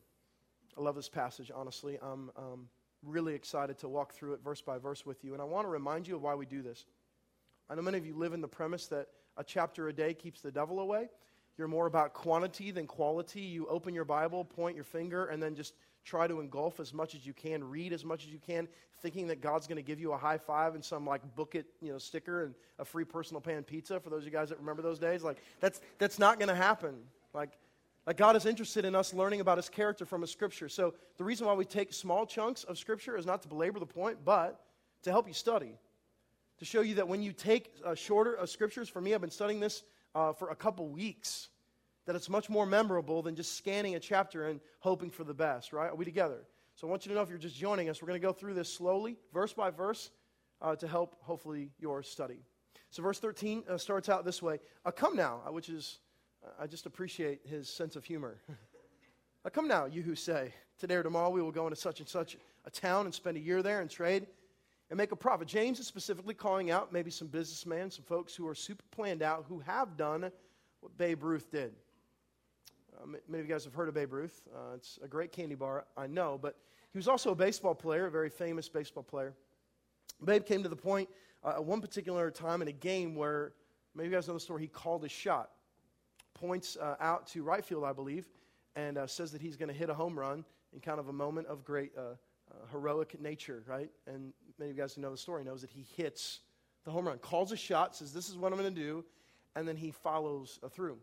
I 0.76 0.82
love 0.82 0.94
this 0.94 1.08
passage, 1.08 1.50
honestly. 1.54 1.98
I'm 2.02 2.30
um, 2.36 2.68
really 3.02 3.34
excited 3.34 3.78
to 3.78 3.88
walk 3.88 4.12
through 4.12 4.34
it 4.34 4.40
verse 4.44 4.60
by 4.60 4.76
verse 4.76 5.06
with 5.06 5.24
you. 5.24 5.32
And 5.32 5.40
I 5.40 5.46
want 5.46 5.64
to 5.64 5.70
remind 5.70 6.06
you 6.06 6.16
of 6.16 6.20
why 6.22 6.34
we 6.34 6.44
do 6.44 6.60
this. 6.60 6.84
I 7.68 7.74
know 7.74 7.82
many 7.82 7.98
of 7.98 8.06
you 8.06 8.14
live 8.14 8.32
in 8.32 8.40
the 8.40 8.48
premise 8.48 8.86
that 8.88 9.08
a 9.36 9.44
chapter 9.44 9.88
a 9.88 9.92
day 9.92 10.14
keeps 10.14 10.40
the 10.40 10.52
devil 10.52 10.80
away. 10.80 11.08
You're 11.56 11.68
more 11.68 11.86
about 11.86 12.14
quantity 12.14 12.70
than 12.70 12.86
quality. 12.86 13.40
You 13.40 13.66
open 13.68 13.94
your 13.94 14.04
Bible, 14.04 14.44
point 14.44 14.74
your 14.74 14.84
finger, 14.84 15.26
and 15.26 15.42
then 15.42 15.54
just 15.54 15.74
try 16.04 16.26
to 16.26 16.40
engulf 16.40 16.80
as 16.80 16.92
much 16.92 17.14
as 17.14 17.24
you 17.24 17.32
can, 17.32 17.64
read 17.64 17.92
as 17.92 18.04
much 18.04 18.24
as 18.24 18.30
you 18.30 18.38
can, 18.38 18.68
thinking 19.00 19.28
that 19.28 19.40
God's 19.40 19.66
going 19.66 19.76
to 19.76 19.82
give 19.82 20.00
you 20.00 20.12
a 20.12 20.16
high 20.16 20.38
five 20.38 20.74
and 20.74 20.84
some 20.84 21.06
like 21.06 21.22
book 21.34 21.54
it, 21.54 21.66
you 21.80 21.92
know, 21.92 21.98
sticker 21.98 22.44
and 22.44 22.54
a 22.78 22.84
free 22.84 23.04
personal 23.04 23.40
pan 23.40 23.62
pizza 23.62 24.00
for 24.00 24.10
those 24.10 24.20
of 24.20 24.26
you 24.26 24.32
guys 24.32 24.48
that 24.50 24.58
remember 24.58 24.82
those 24.82 24.98
days. 24.98 25.22
Like 25.22 25.38
that's 25.60 25.80
that's 25.98 26.18
not 26.18 26.38
going 26.38 26.48
to 26.48 26.54
happen. 26.54 26.96
Like 27.32 27.58
like 28.06 28.16
God 28.16 28.36
is 28.36 28.44
interested 28.44 28.84
in 28.84 28.94
us 28.94 29.14
learning 29.14 29.40
about 29.40 29.56
his 29.56 29.68
character 29.68 30.04
from 30.04 30.20
his 30.20 30.30
scripture. 30.30 30.68
So 30.68 30.94
the 31.16 31.24
reason 31.24 31.46
why 31.46 31.54
we 31.54 31.64
take 31.64 31.92
small 31.92 32.26
chunks 32.26 32.64
of 32.64 32.78
scripture 32.78 33.16
is 33.16 33.24
not 33.24 33.42
to 33.42 33.48
belabor 33.48 33.78
the 33.78 33.86
point, 33.86 34.18
but 34.24 34.60
to 35.04 35.10
help 35.10 35.26
you 35.26 35.34
study. 35.34 35.78
To 36.58 36.64
show 36.64 36.82
you 36.82 36.94
that 36.96 37.08
when 37.08 37.22
you 37.22 37.32
take 37.32 37.72
uh, 37.84 37.94
shorter 37.94 38.38
uh, 38.38 38.46
scriptures, 38.46 38.88
for 38.88 39.00
me, 39.00 39.12
I've 39.12 39.20
been 39.20 39.30
studying 39.30 39.58
this 39.58 39.82
uh, 40.14 40.32
for 40.32 40.50
a 40.50 40.56
couple 40.56 40.88
weeks 40.88 41.48
that 42.06 42.14
it's 42.14 42.28
much 42.28 42.48
more 42.48 42.64
memorable 42.64 43.22
than 43.22 43.34
just 43.34 43.56
scanning 43.56 43.96
a 43.96 44.00
chapter 44.00 44.48
and 44.48 44.60
hoping 44.78 45.10
for 45.10 45.24
the 45.24 45.34
best, 45.34 45.72
right? 45.72 45.90
Are 45.90 45.96
we 45.96 46.04
together? 46.04 46.44
So 46.76 46.86
I 46.86 46.90
want 46.90 47.06
you 47.06 47.10
to 47.10 47.16
know 47.16 47.22
if 47.22 47.28
you're 47.28 47.38
just 47.38 47.56
joining 47.56 47.88
us, 47.88 48.00
we're 48.00 48.08
going 48.08 48.20
to 48.20 48.26
go 48.26 48.32
through 48.32 48.54
this 48.54 48.72
slowly, 48.72 49.16
verse 49.32 49.52
by 49.52 49.70
verse, 49.70 50.10
uh, 50.60 50.76
to 50.76 50.86
help, 50.86 51.16
hopefully, 51.22 51.70
your 51.78 52.02
study. 52.02 52.44
So 52.90 53.02
verse 53.02 53.18
13 53.18 53.64
uh, 53.68 53.76
starts 53.76 54.08
out 54.08 54.24
this 54.24 54.40
way 54.40 54.60
Come 54.94 55.16
now, 55.16 55.40
which 55.50 55.68
is, 55.68 55.98
I 56.60 56.68
just 56.68 56.86
appreciate 56.86 57.40
his 57.44 57.68
sense 57.68 57.96
of 57.96 58.04
humor. 58.04 58.38
Come 59.52 59.66
now, 59.66 59.86
you 59.86 60.02
who 60.02 60.14
say, 60.14 60.54
Today 60.78 60.94
or 60.96 61.02
tomorrow 61.02 61.30
we 61.30 61.42
will 61.42 61.52
go 61.52 61.66
into 61.66 61.76
such 61.76 62.00
and 62.00 62.08
such 62.08 62.36
a 62.64 62.70
town 62.70 63.06
and 63.06 63.14
spend 63.14 63.36
a 63.36 63.40
year 63.40 63.62
there 63.62 63.80
and 63.80 63.90
trade 63.90 64.26
and 64.94 64.98
make 65.00 65.10
a 65.10 65.16
profit. 65.16 65.48
James 65.48 65.80
is 65.80 65.88
specifically 65.88 66.34
calling 66.34 66.70
out 66.70 66.92
maybe 66.92 67.10
some 67.10 67.26
businessmen, 67.26 67.90
some 67.90 68.04
folks 68.04 68.32
who 68.32 68.46
are 68.46 68.54
super 68.54 68.84
planned 68.92 69.22
out, 69.22 69.44
who 69.48 69.58
have 69.58 69.96
done 69.96 70.30
what 70.78 70.96
Babe 70.96 71.24
Ruth 71.24 71.50
did. 71.50 71.72
Uh, 72.96 73.06
many 73.28 73.40
of 73.40 73.48
you 73.48 73.52
guys 73.52 73.64
have 73.64 73.74
heard 73.74 73.88
of 73.88 73.94
Babe 73.94 74.12
Ruth. 74.12 74.42
Uh, 74.54 74.76
it's 74.76 75.00
a 75.02 75.08
great 75.08 75.32
candy 75.32 75.56
bar, 75.56 75.84
I 75.96 76.06
know, 76.06 76.38
but 76.40 76.54
he 76.92 76.98
was 76.98 77.08
also 77.08 77.32
a 77.32 77.34
baseball 77.34 77.74
player, 77.74 78.06
a 78.06 78.10
very 78.12 78.30
famous 78.30 78.68
baseball 78.68 79.02
player. 79.02 79.34
Babe 80.24 80.46
came 80.46 80.62
to 80.62 80.68
the 80.68 80.76
point 80.76 81.08
uh, 81.42 81.54
at 81.56 81.64
one 81.64 81.80
particular 81.80 82.30
time 82.30 82.62
in 82.62 82.68
a 82.68 82.72
game 82.72 83.16
where, 83.16 83.50
maybe 83.96 84.10
you 84.10 84.14
guys 84.14 84.28
know 84.28 84.34
the 84.34 84.38
story, 84.38 84.62
he 84.62 84.68
called 84.68 85.04
a 85.04 85.08
shot, 85.08 85.50
points 86.34 86.76
uh, 86.80 86.94
out 87.00 87.26
to 87.26 87.42
right 87.42 87.64
field, 87.64 87.82
I 87.82 87.92
believe, 87.92 88.28
and 88.76 88.96
uh, 88.96 89.08
says 89.08 89.32
that 89.32 89.42
he's 89.42 89.56
going 89.56 89.70
to 89.70 89.74
hit 89.74 89.90
a 89.90 89.94
home 89.94 90.16
run 90.16 90.44
in 90.72 90.78
kind 90.78 91.00
of 91.00 91.08
a 91.08 91.12
moment 91.12 91.48
of 91.48 91.64
great 91.64 91.90
uh, 91.98 92.14
heroic 92.70 93.20
nature, 93.20 93.64
right? 93.66 93.90
And 94.06 94.32
many 94.58 94.70
of 94.70 94.76
you 94.76 94.82
guys 94.82 94.94
who 94.94 95.00
know 95.00 95.10
the 95.10 95.16
story 95.16 95.44
knows 95.44 95.60
that 95.60 95.70
he 95.70 95.86
hits 95.96 96.40
the 96.84 96.90
home 96.90 97.06
run, 97.06 97.18
calls 97.18 97.52
a 97.52 97.56
shot, 97.56 97.96
says, 97.96 98.12
This 98.12 98.28
is 98.28 98.36
what 98.36 98.52
I'm 98.52 98.58
going 98.58 98.74
to 98.74 98.80
do, 98.80 99.04
and 99.56 99.66
then 99.66 99.76
he 99.76 99.90
follows 99.90 100.58
through. 100.72 100.98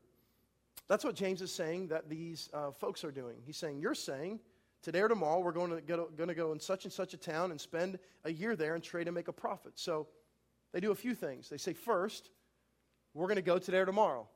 That's 0.88 1.04
what 1.04 1.16
James 1.16 1.42
is 1.42 1.52
saying 1.52 1.88
that 1.88 2.10
these 2.10 2.50
uh, 2.54 2.72
folks 2.72 3.04
are 3.04 3.12
doing. 3.12 3.38
He's 3.46 3.58
saying, 3.58 3.80
You're 3.80 3.96
saying, 3.96 4.40
today 4.82 5.02
or 5.02 5.08
tomorrow, 5.08 5.40
we're 5.40 5.52
going 5.52 5.72
to, 5.72 5.82
go, 5.82 6.10
going 6.16 6.30
to 6.30 6.36
go 6.36 6.52
in 6.52 6.60
such 6.60 6.86
and 6.86 6.94
such 6.94 7.14
a 7.14 7.18
town 7.18 7.52
and 7.52 7.60
spend 7.60 8.00
a 8.26 8.32
year 8.32 8.56
there 8.56 8.76
and 8.76 8.84
trade 8.84 9.08
and 9.08 9.16
make 9.16 9.28
a 9.28 9.34
profit. 9.34 9.74
So 9.76 10.08
they 10.74 10.80
do 10.80 10.92
a 10.92 10.96
few 10.96 11.16
things. 11.16 11.50
They 11.50 11.58
say, 11.58 11.74
First, 11.74 12.30
we're 13.14 13.28
going 13.28 13.36
to 13.36 13.42
go 13.42 13.58
today 13.58 13.80
or 13.80 13.86
tomorrow. 13.86 14.28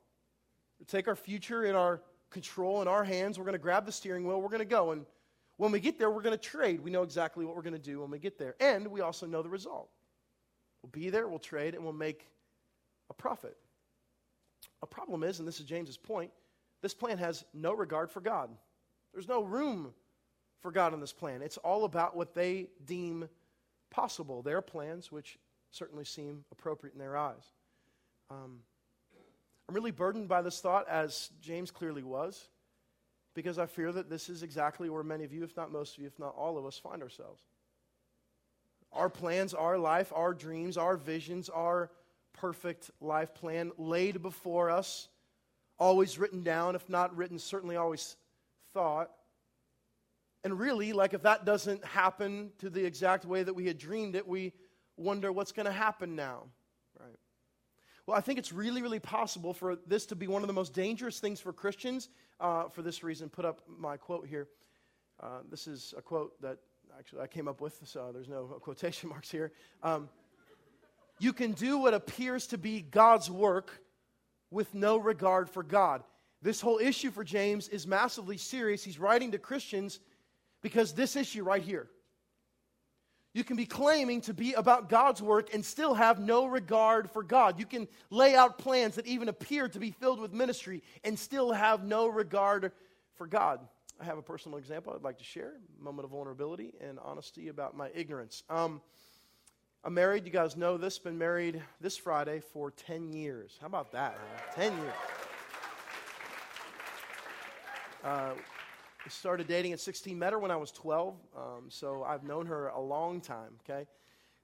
We 0.80 0.86
take 0.86 1.08
our 1.08 1.16
future 1.16 1.64
in 1.64 1.76
our 1.76 2.02
control 2.32 2.82
in 2.82 2.88
our 2.88 3.04
hands. 3.04 3.38
We're 3.38 3.46
going 3.46 3.54
to 3.54 3.60
grab 3.60 3.86
the 3.86 3.92
steering 3.92 4.26
wheel. 4.26 4.42
We're 4.42 4.50
going 4.50 4.60
to 4.60 4.66
go. 4.66 4.92
And 4.92 5.06
when 5.58 5.72
we 5.72 5.80
get 5.80 5.98
there, 5.98 6.10
we're 6.10 6.22
going 6.22 6.38
to 6.38 6.50
trade. 6.50 6.82
We 6.82 6.92
know 6.92 7.04
exactly 7.04 7.46
what 7.46 7.56
we're 7.56 7.62
going 7.62 7.74
to 7.74 7.80
do 7.80 8.02
when 8.02 8.12
we 8.12 8.20
get 8.20 8.38
there. 8.38 8.56
And 8.60 8.88
we 8.88 9.02
also 9.02 9.26
know 9.26 9.42
the 9.42 9.50
result. 9.50 9.90
We'll 10.82 10.92
be 10.92 11.10
there, 11.10 11.28
we'll 11.28 11.40
trade, 11.40 11.76
and 11.76 11.84
we'll 11.84 11.94
make 11.94 12.28
a 13.10 13.14
profit. 13.14 13.58
A 14.82 14.88
problem 14.88 15.24
is, 15.24 15.40
and 15.40 15.48
this 15.48 15.60
is 15.60 15.66
James's 15.66 15.98
point, 15.98 16.32
this 16.82 16.94
plan 16.94 17.18
has 17.18 17.46
no 17.54 17.74
regard 17.74 18.12
for 18.12 18.22
God. 18.22 18.50
There's 19.14 19.28
no 19.28 19.42
room 19.42 19.94
for 20.62 20.72
God 20.72 20.94
in 20.94 21.00
this 21.00 21.14
plan. 21.14 21.42
It's 21.42 21.58
all 21.58 21.86
about 21.86 22.16
what 22.16 22.34
they 22.34 22.68
deem 22.86 23.30
possible, 23.90 24.42
their 24.42 24.62
plans, 24.62 25.12
which 25.12 25.40
certainly 25.72 26.06
seem 26.06 26.44
appropriate 26.52 26.94
in 26.94 27.00
their 27.00 27.18
eyes. 27.18 27.44
Um, 28.30 28.60
I'm 29.68 29.76
really 29.76 29.92
burdened 29.92 30.28
by 30.28 30.42
this 30.42 30.60
thought, 30.60 30.88
as 30.88 31.30
James 31.42 31.72
clearly 31.72 32.04
was, 32.04 32.48
because 33.36 33.60
I 33.60 33.68
fear 33.68 33.92
that 33.92 34.10
this 34.10 34.30
is 34.30 34.42
exactly 34.42 34.90
where 34.90 35.04
many 35.04 35.26
of 35.26 35.34
you, 35.34 35.44
if 35.44 35.56
not 35.56 35.72
most 35.72 35.96
of 35.96 36.02
you, 36.02 36.08
if 36.08 36.18
not 36.18 36.34
all 36.36 36.58
of 36.58 36.66
us, 36.66 36.78
find 36.78 37.04
ourselves. 37.04 37.44
Our 38.92 39.10
plans, 39.10 39.54
our 39.54 39.78
life, 39.78 40.12
our 40.16 40.34
dreams, 40.34 40.78
our 40.78 40.96
visions, 40.96 41.50
our 41.50 41.92
perfect 42.34 42.90
life 43.02 43.36
plan 43.36 43.72
laid 43.78 44.22
before 44.22 44.72
us, 44.72 45.10
always 45.78 46.18
written 46.18 46.44
down, 46.44 46.76
if 46.76 46.90
not 46.90 47.16
written, 47.16 47.38
certainly 47.38 47.76
always 47.76 48.16
thought. 48.74 49.12
And 50.46 50.58
really, 50.58 50.94
like 50.94 51.14
if 51.14 51.24
that 51.24 51.44
doesn't 51.44 51.84
happen 51.84 52.52
to 52.60 52.70
the 52.70 52.86
exact 52.86 53.26
way 53.26 53.44
that 53.44 53.54
we 53.54 53.66
had 53.66 53.78
dreamed 53.78 54.16
it, 54.16 54.26
we 54.26 54.54
wonder 54.96 55.32
what's 55.32 55.52
going 55.52 55.66
to 55.66 55.72
happen 55.72 56.16
now, 56.16 56.44
right? 56.98 57.18
Well, 58.08 58.16
I 58.16 58.22
think 58.22 58.38
it's 58.38 58.54
really, 58.54 58.84
really 58.84 59.00
possible 59.00 59.52
for 59.52 59.78
this 59.88 60.06
to 60.08 60.16
be 60.16 60.28
one 60.28 60.44
of 60.44 60.48
the 60.48 60.54
most 60.54 60.74
dangerous 60.74 61.20
things 61.20 61.40
for 61.40 61.52
Christians. 61.52 62.10
Uh, 62.40 62.70
for 62.70 62.84
this 62.84 63.04
reason, 63.04 63.30
put 63.30 63.46
up 63.46 63.62
my 63.68 63.98
quote 63.98 64.28
here. 64.28 64.48
Uh, 65.20 65.40
this 65.50 65.66
is 65.66 65.94
a 65.98 66.04
quote 66.04 66.40
that 66.42 66.60
actually 67.00 67.22
I 67.22 67.28
came 67.28 67.48
up 67.48 67.62
with, 67.62 67.80
so 67.84 68.12
there's 68.14 68.30
no 68.30 68.44
quotation 68.62 69.10
marks 69.16 69.32
here. 69.32 69.52
Um, 69.82 70.08
you 71.18 71.34
can 71.34 71.54
do 71.54 71.80
what 71.80 71.96
appears 71.96 72.46
to 72.48 72.60
be 72.60 72.82
God's 72.82 73.32
work 73.32 73.82
with 74.52 74.76
no 74.76 74.98
regard 74.98 75.50
for 75.50 75.64
God. 75.64 76.04
This 76.44 76.62
whole 76.62 76.78
issue 76.78 77.10
for 77.10 77.24
James 77.24 77.70
is 77.70 77.88
massively 77.88 78.38
serious. 78.38 78.84
He's 78.84 79.00
writing 79.00 79.32
to 79.32 79.40
Christians 79.40 80.00
because 80.62 80.94
this 80.94 81.16
issue 81.16 81.44
right 81.44 81.64
here. 81.64 81.90
You 83.36 83.44
can 83.44 83.58
be 83.58 83.66
claiming 83.66 84.22
to 84.22 84.34
be 84.34 84.54
about 84.54 84.88
God's 84.88 85.22
work 85.22 85.54
and 85.54 85.64
still 85.64 85.94
have 85.94 86.20
no 86.22 86.46
regard 86.46 87.12
for 87.12 87.22
God. 87.22 87.60
You 87.60 87.66
can 87.66 87.86
lay 88.10 88.34
out 88.34 88.58
plans 88.58 88.96
that 88.96 89.06
even 89.08 89.28
appear 89.28 89.68
to 89.68 89.78
be 89.78 89.92
filled 89.92 90.22
with 90.22 90.32
ministry 90.32 90.82
and 91.04 91.20
still 91.20 91.52
have 91.52 91.84
no 91.84 92.08
regard 92.08 92.72
for 93.18 93.28
God. 93.28 93.60
I 94.00 94.06
have 94.06 94.18
a 94.18 94.22
personal 94.22 94.58
example 94.58 94.94
I'd 94.96 95.04
like 95.04 95.18
to 95.18 95.26
share, 95.26 95.52
a 95.78 95.84
moment 95.84 96.06
of 96.06 96.12
vulnerability 96.12 96.76
and 96.80 96.98
honesty 96.98 97.50
about 97.50 97.76
my 97.76 97.90
ignorance. 97.94 98.44
Um, 98.50 98.82
I'm 99.84 99.94
married, 99.94 100.26
you 100.26 100.32
guys 100.32 100.56
know 100.56 100.78
this, 100.78 100.98
been 100.98 101.18
married 101.18 101.62
this 101.82 101.98
Friday 101.98 102.40
for 102.54 102.72
10 102.72 103.12
years. 103.12 103.58
How 103.60 103.68
about 103.68 103.92
that? 103.92 104.18
10 104.56 104.72
years. 104.78 104.94
Uh, 108.02 108.32
started 109.10 109.48
dating 109.48 109.74
at 109.74 109.80
16, 109.80 110.18
met 110.18 110.34
her 110.34 110.40
when 110.40 110.52
I 110.52 110.56
was 110.56 110.72
12, 110.72 111.16
um, 111.36 111.44
so 111.70 112.04
I've 112.04 112.24
known 112.24 112.46
her 112.48 112.68
a 112.70 112.80
long 112.80 113.22
time, 113.22 113.60
okay? 113.64 113.88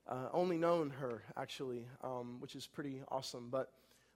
Uh, 0.07 0.27
only 0.33 0.57
known 0.57 0.89
her, 0.89 1.23
actually, 1.37 1.85
um, 2.03 2.37
which 2.39 2.55
is 2.55 2.67
pretty 2.67 3.01
awesome. 3.09 3.49
But 3.49 3.71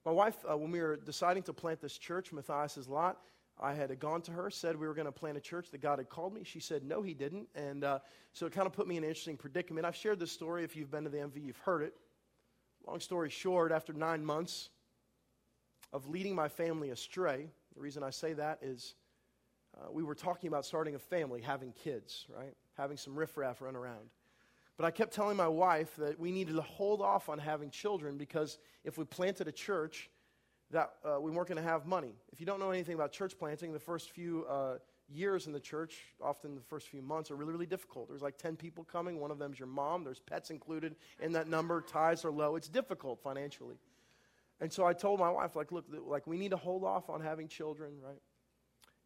my 0.05 0.11
wife, 0.11 0.35
uh, 0.49 0.57
when 0.57 0.71
we 0.71 0.81
were 0.81 0.97
deciding 0.97 1.43
to 1.43 1.53
plant 1.53 1.81
this 1.81 1.97
church, 1.97 2.31
Matthias's 2.31 2.87
Lot, 2.87 3.17
I 3.59 3.73
had 3.73 3.97
gone 3.99 4.21
to 4.23 4.31
her, 4.31 4.49
said 4.49 4.75
we 4.75 4.87
were 4.87 4.93
going 4.93 5.05
to 5.05 5.11
plant 5.11 5.37
a 5.37 5.41
church 5.41 5.71
that 5.71 5.81
God 5.81 5.99
had 5.99 6.09
called 6.09 6.33
me. 6.33 6.43
She 6.43 6.59
said, 6.59 6.83
no, 6.83 7.01
he 7.01 7.13
didn't. 7.13 7.47
And 7.55 7.83
uh, 7.83 7.99
so 8.33 8.45
it 8.45 8.51
kind 8.51 8.67
of 8.67 8.73
put 8.73 8.87
me 8.87 8.97
in 8.97 9.03
an 9.03 9.09
interesting 9.09 9.37
predicament. 9.37 9.85
I've 9.85 9.95
shared 9.95 10.19
this 10.19 10.31
story. 10.31 10.63
If 10.63 10.75
you've 10.75 10.91
been 10.91 11.05
to 11.05 11.09
the 11.09 11.17
MV, 11.17 11.41
you've 11.41 11.57
heard 11.57 11.81
it. 11.81 11.93
Long 12.85 12.99
story 12.99 13.29
short, 13.29 13.71
after 13.71 13.93
nine 13.93 14.23
months 14.23 14.69
of 15.93 16.07
leading 16.09 16.35
my 16.35 16.49
family 16.49 16.89
astray, 16.89 17.49
the 17.73 17.81
reason 17.81 18.03
I 18.03 18.09
say 18.09 18.33
that 18.33 18.59
is 18.61 18.95
uh, 19.77 19.91
we 19.91 20.03
were 20.03 20.15
talking 20.15 20.47
about 20.47 20.65
starting 20.65 20.95
a 20.95 20.99
family, 20.99 21.41
having 21.41 21.71
kids, 21.71 22.25
right? 22.35 22.53
Having 22.77 22.97
some 22.97 23.15
riffraff 23.15 23.61
run 23.61 23.75
around. 23.75 24.09
But 24.77 24.85
I 24.85 24.91
kept 24.91 25.13
telling 25.13 25.37
my 25.37 25.47
wife 25.47 25.95
that 25.97 26.19
we 26.19 26.31
needed 26.31 26.55
to 26.55 26.61
hold 26.61 27.01
off 27.01 27.29
on 27.29 27.39
having 27.39 27.69
children 27.69 28.17
because 28.17 28.57
if 28.83 28.97
we 28.97 29.05
planted 29.05 29.47
a 29.47 29.51
church, 29.51 30.09
that 30.71 30.93
uh, 31.05 31.19
we 31.21 31.31
weren't 31.31 31.47
going 31.47 31.61
to 31.61 31.69
have 31.69 31.85
money. 31.85 32.13
If 32.33 32.39
you 32.39 32.45
don't 32.45 32.59
know 32.59 32.71
anything 32.71 32.95
about 32.95 33.11
church 33.11 33.37
planting, 33.37 33.71
the 33.71 33.79
first 33.79 34.09
few 34.09 34.45
uh, 34.49 34.77
years 35.07 35.47
in 35.47 35.53
the 35.53 35.59
church, 35.59 35.95
often 36.21 36.55
the 36.55 36.61
first 36.61 36.87
few 36.87 37.01
months, 37.01 37.29
are 37.31 37.35
really, 37.35 37.53
really 37.53 37.65
difficult. 37.65 38.09
There's 38.09 38.21
like 38.21 38.37
10 38.37 38.55
people 38.55 38.83
coming. 38.83 39.19
One 39.19 39.31
of 39.31 39.37
them's 39.37 39.59
your 39.59 39.67
mom. 39.67 40.03
There's 40.03 40.19
pets 40.19 40.49
included 40.49 40.95
in 41.21 41.33
that 41.33 41.47
number. 41.47 41.81
Ties 41.81 42.25
are 42.25 42.31
low. 42.31 42.55
It's 42.55 42.67
difficult 42.67 43.21
financially. 43.21 43.75
And 44.59 44.71
so 44.71 44.85
I 44.85 44.93
told 44.93 45.19
my 45.19 45.29
wife, 45.29 45.55
like, 45.55 45.71
look, 45.71 45.85
like 46.05 46.25
we 46.25 46.37
need 46.37 46.51
to 46.51 46.57
hold 46.57 46.83
off 46.83 47.09
on 47.09 47.21
having 47.21 47.47
children, 47.47 47.93
right? 48.03 48.21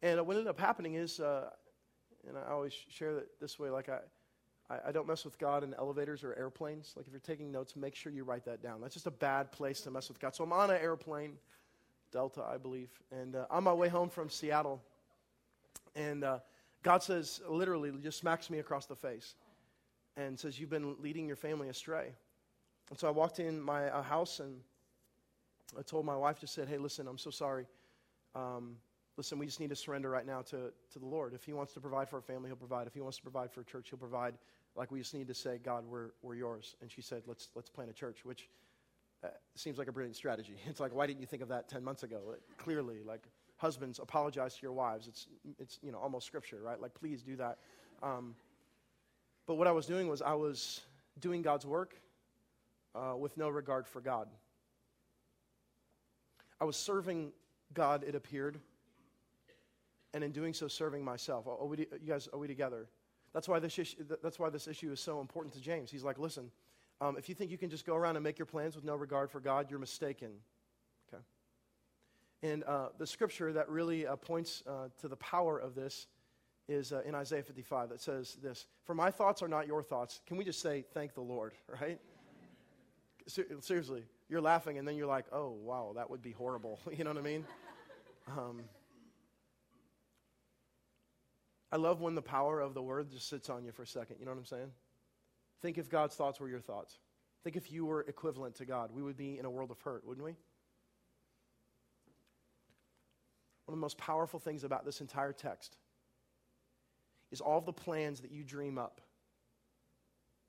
And 0.02 0.26
what 0.26 0.36
ended 0.36 0.48
up 0.48 0.58
happening 0.58 0.94
is, 0.94 1.20
uh, 1.20 1.50
and 2.26 2.36
I 2.36 2.50
always 2.50 2.72
share 2.72 3.18
it 3.18 3.28
this 3.40 3.58
way, 3.58 3.70
like 3.70 3.88
I, 3.88 3.98
I, 4.70 4.88
I, 4.88 4.92
don't 4.92 5.06
mess 5.06 5.24
with 5.24 5.38
God 5.38 5.62
in 5.62 5.74
elevators 5.74 6.24
or 6.24 6.34
airplanes. 6.38 6.94
Like 6.96 7.06
if 7.06 7.12
you're 7.12 7.20
taking 7.20 7.52
notes, 7.52 7.76
make 7.76 7.94
sure 7.94 8.12
you 8.12 8.24
write 8.24 8.44
that 8.46 8.62
down. 8.62 8.80
That's 8.80 8.94
just 8.94 9.06
a 9.06 9.10
bad 9.10 9.52
place 9.52 9.80
to 9.82 9.90
mess 9.90 10.08
with 10.08 10.18
God. 10.18 10.34
So 10.34 10.44
I'm 10.44 10.52
on 10.52 10.70
an 10.70 10.80
airplane, 10.80 11.34
Delta, 12.12 12.42
I 12.42 12.56
believe, 12.56 12.90
and 13.10 13.36
uh, 13.36 13.46
on 13.50 13.64
my 13.64 13.72
way 13.72 13.88
home 13.88 14.08
from 14.08 14.30
Seattle, 14.30 14.82
and 15.94 16.24
uh, 16.24 16.38
God 16.82 17.02
says, 17.02 17.40
literally, 17.48 17.92
just 18.02 18.18
smacks 18.18 18.48
me 18.48 18.58
across 18.58 18.86
the 18.86 18.96
face, 18.96 19.34
and 20.16 20.38
says, 20.38 20.58
"You've 20.58 20.70
been 20.70 20.96
leading 21.00 21.26
your 21.26 21.36
family 21.36 21.68
astray." 21.68 22.12
And 22.90 22.98
so 22.98 23.06
I 23.06 23.10
walked 23.10 23.38
in 23.38 23.60
my 23.60 23.88
uh, 23.88 24.02
house 24.02 24.40
and 24.40 24.60
I 25.78 25.82
told 25.82 26.04
my 26.04 26.16
wife, 26.16 26.40
just 26.40 26.54
said, 26.54 26.68
"Hey, 26.68 26.78
listen, 26.78 27.06
I'm 27.06 27.18
so 27.18 27.30
sorry." 27.30 27.66
Um, 28.34 28.76
listen, 29.20 29.38
we 29.38 29.44
just 29.44 29.60
need 29.60 29.68
to 29.68 29.76
surrender 29.76 30.08
right 30.08 30.24
now 30.24 30.40
to, 30.40 30.72
to 30.90 30.98
the 30.98 31.04
Lord. 31.04 31.34
If 31.34 31.44
He 31.44 31.52
wants 31.52 31.74
to 31.74 31.80
provide 31.80 32.08
for 32.08 32.16
our 32.16 32.22
family, 32.22 32.48
He'll 32.48 32.56
provide. 32.56 32.86
If 32.86 32.94
He 32.94 33.02
wants 33.02 33.18
to 33.18 33.22
provide 33.22 33.52
for 33.52 33.60
a 33.60 33.64
church, 33.64 33.90
He'll 33.90 33.98
provide. 33.98 34.32
Like, 34.74 34.90
we 34.90 34.98
just 34.98 35.12
need 35.12 35.28
to 35.28 35.34
say, 35.34 35.58
God, 35.62 35.84
we're, 35.86 36.12
we're 36.22 36.36
yours. 36.36 36.74
And 36.80 36.90
she 36.90 37.02
said, 37.02 37.24
let's, 37.26 37.50
let's 37.54 37.68
plant 37.68 37.90
a 37.90 37.92
church, 37.92 38.24
which 38.24 38.48
uh, 39.22 39.28
seems 39.56 39.76
like 39.76 39.88
a 39.88 39.92
brilliant 39.92 40.16
strategy. 40.16 40.56
It's 40.66 40.80
like, 40.80 40.94
why 40.94 41.06
didn't 41.06 41.20
you 41.20 41.26
think 41.26 41.42
of 41.42 41.48
that 41.48 41.68
10 41.68 41.84
months 41.84 42.02
ago? 42.02 42.34
Clearly, 42.56 43.02
like, 43.06 43.28
husbands, 43.58 43.98
apologize 43.98 44.54
to 44.54 44.62
your 44.62 44.72
wives. 44.72 45.06
It's, 45.06 45.26
it's, 45.58 45.78
you 45.82 45.92
know, 45.92 45.98
almost 45.98 46.26
scripture, 46.26 46.60
right? 46.62 46.80
Like, 46.80 46.94
please 46.94 47.22
do 47.22 47.36
that. 47.36 47.58
Um, 48.02 48.34
but 49.46 49.56
what 49.56 49.66
I 49.66 49.72
was 49.72 49.84
doing 49.84 50.08
was 50.08 50.22
I 50.22 50.32
was 50.32 50.80
doing 51.18 51.42
God's 51.42 51.66
work 51.66 51.94
uh, 52.94 53.18
with 53.18 53.36
no 53.36 53.50
regard 53.50 53.86
for 53.86 54.00
God. 54.00 54.28
I 56.58 56.64
was 56.64 56.76
serving 56.76 57.32
God, 57.74 58.02
it 58.02 58.14
appeared, 58.14 58.60
and 60.14 60.24
in 60.24 60.32
doing 60.32 60.54
so, 60.54 60.68
serving 60.68 61.04
myself. 61.04 61.46
Are 61.46 61.64
we, 61.66 61.78
you 61.78 62.08
guys, 62.08 62.28
are 62.32 62.38
we 62.38 62.46
together? 62.46 62.88
That's 63.32 63.48
why, 63.48 63.60
this 63.60 63.78
issue, 63.78 64.04
that's 64.22 64.38
why 64.38 64.50
this 64.50 64.66
issue 64.66 64.90
is 64.90 65.00
so 65.00 65.20
important 65.20 65.54
to 65.54 65.60
James. 65.60 65.90
He's 65.90 66.02
like, 66.02 66.18
listen, 66.18 66.50
um, 67.00 67.16
if 67.16 67.28
you 67.28 67.34
think 67.34 67.50
you 67.50 67.58
can 67.58 67.70
just 67.70 67.86
go 67.86 67.94
around 67.94 68.16
and 68.16 68.24
make 68.24 68.38
your 68.38 68.46
plans 68.46 68.74
with 68.74 68.84
no 68.84 68.96
regard 68.96 69.30
for 69.30 69.40
God, 69.40 69.70
you're 69.70 69.78
mistaken. 69.78 70.30
Okay? 71.08 71.22
And 72.42 72.64
uh, 72.64 72.88
the 72.98 73.06
scripture 73.06 73.52
that 73.52 73.68
really 73.68 74.06
uh, 74.06 74.16
points 74.16 74.62
uh, 74.66 74.88
to 75.00 75.08
the 75.08 75.16
power 75.16 75.58
of 75.58 75.74
this 75.74 76.08
is 76.68 76.92
uh, 76.92 77.02
in 77.04 77.14
Isaiah 77.14 77.42
55 77.42 77.88
that 77.90 78.00
says 78.00 78.36
this 78.42 78.66
For 78.84 78.94
my 78.94 79.10
thoughts 79.10 79.42
are 79.42 79.48
not 79.48 79.66
your 79.66 79.82
thoughts. 79.82 80.20
Can 80.26 80.36
we 80.36 80.44
just 80.44 80.60
say, 80.60 80.84
thank 80.92 81.14
the 81.14 81.20
Lord, 81.20 81.52
right? 81.80 82.00
Seriously, 83.26 84.02
you're 84.28 84.40
laughing 84.40 84.78
and 84.78 84.86
then 84.86 84.96
you're 84.96 85.06
like, 85.06 85.26
oh, 85.32 85.50
wow, 85.50 85.92
that 85.94 86.10
would 86.10 86.22
be 86.22 86.32
horrible. 86.32 86.80
you 86.96 87.04
know 87.04 87.10
what 87.10 87.18
I 87.18 87.22
mean? 87.22 87.44
Um, 88.28 88.62
I 91.72 91.76
love 91.76 92.00
when 92.00 92.14
the 92.14 92.22
power 92.22 92.60
of 92.60 92.74
the 92.74 92.82
word 92.82 93.10
just 93.10 93.28
sits 93.28 93.48
on 93.48 93.64
you 93.64 93.72
for 93.72 93.82
a 93.82 93.86
second. 93.86 94.16
You 94.18 94.24
know 94.24 94.32
what 94.32 94.38
I'm 94.38 94.44
saying? 94.44 94.70
Think 95.62 95.78
if 95.78 95.88
God's 95.88 96.16
thoughts 96.16 96.40
were 96.40 96.48
your 96.48 96.60
thoughts. 96.60 96.98
Think 97.44 97.56
if 97.56 97.70
you 97.70 97.86
were 97.86 98.02
equivalent 98.02 98.56
to 98.56 98.64
God. 98.64 98.90
We 98.92 99.02
would 99.02 99.16
be 99.16 99.38
in 99.38 99.44
a 99.44 99.50
world 99.50 99.70
of 99.70 99.80
hurt, 99.80 100.04
wouldn't 100.06 100.24
we? 100.24 100.32
One 103.66 103.74
of 103.74 103.78
the 103.78 103.80
most 103.80 103.98
powerful 103.98 104.40
things 104.40 104.64
about 104.64 104.84
this 104.84 105.00
entire 105.00 105.32
text 105.32 105.76
is 107.30 107.40
all 107.40 107.60
the 107.60 107.72
plans 107.72 108.20
that 108.22 108.32
you 108.32 108.42
dream 108.42 108.78
up. 108.78 109.00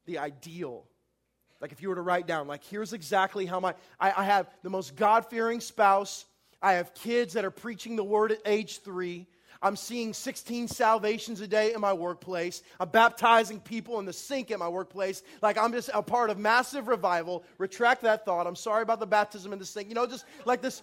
The 0.05 0.17
ideal. 0.17 0.85
Like 1.61 1.71
if 1.71 1.83
you 1.83 1.89
were 1.89 1.95
to 1.95 2.01
write 2.01 2.25
down, 2.25 2.47
like, 2.47 2.63
here's 2.63 2.93
exactly 2.93 3.45
how 3.45 3.59
my, 3.59 3.75
I, 3.99 4.11
I 4.17 4.23
have 4.25 4.49
the 4.63 4.71
most 4.71 4.95
God 4.95 5.27
fearing 5.27 5.59
spouse. 5.59 6.25
I 6.61 6.73
have 6.73 6.95
kids 6.95 7.33
that 7.33 7.45
are 7.45 7.51
preaching 7.51 7.95
the 7.95 8.03
word 8.03 8.31
at 8.31 8.39
age 8.45 8.79
three. 8.79 9.27
I'm 9.61 9.75
seeing 9.75 10.13
16 10.13 10.67
salvations 10.67 11.39
a 11.41 11.47
day 11.47 11.73
in 11.73 11.81
my 11.81 11.93
workplace. 11.93 12.63
I'm 12.79 12.89
baptizing 12.89 13.59
people 13.59 13.99
in 13.99 14.05
the 14.05 14.13
sink 14.13 14.49
at 14.51 14.59
my 14.59 14.67
workplace. 14.67 15.21
Like 15.41 15.57
I'm 15.57 15.71
just 15.71 15.89
a 15.93 16.01
part 16.01 16.29
of 16.29 16.39
massive 16.39 16.87
revival. 16.87 17.43
Retract 17.57 18.01
that 18.03 18.25
thought. 18.25 18.47
I'm 18.47 18.55
sorry 18.55 18.81
about 18.81 18.99
the 18.99 19.07
baptism 19.07 19.53
in 19.53 19.59
the 19.59 19.65
sink. 19.65 19.89
You 19.89 19.95
know, 19.95 20.07
just 20.07 20.25
like 20.45 20.61
this 20.61 20.81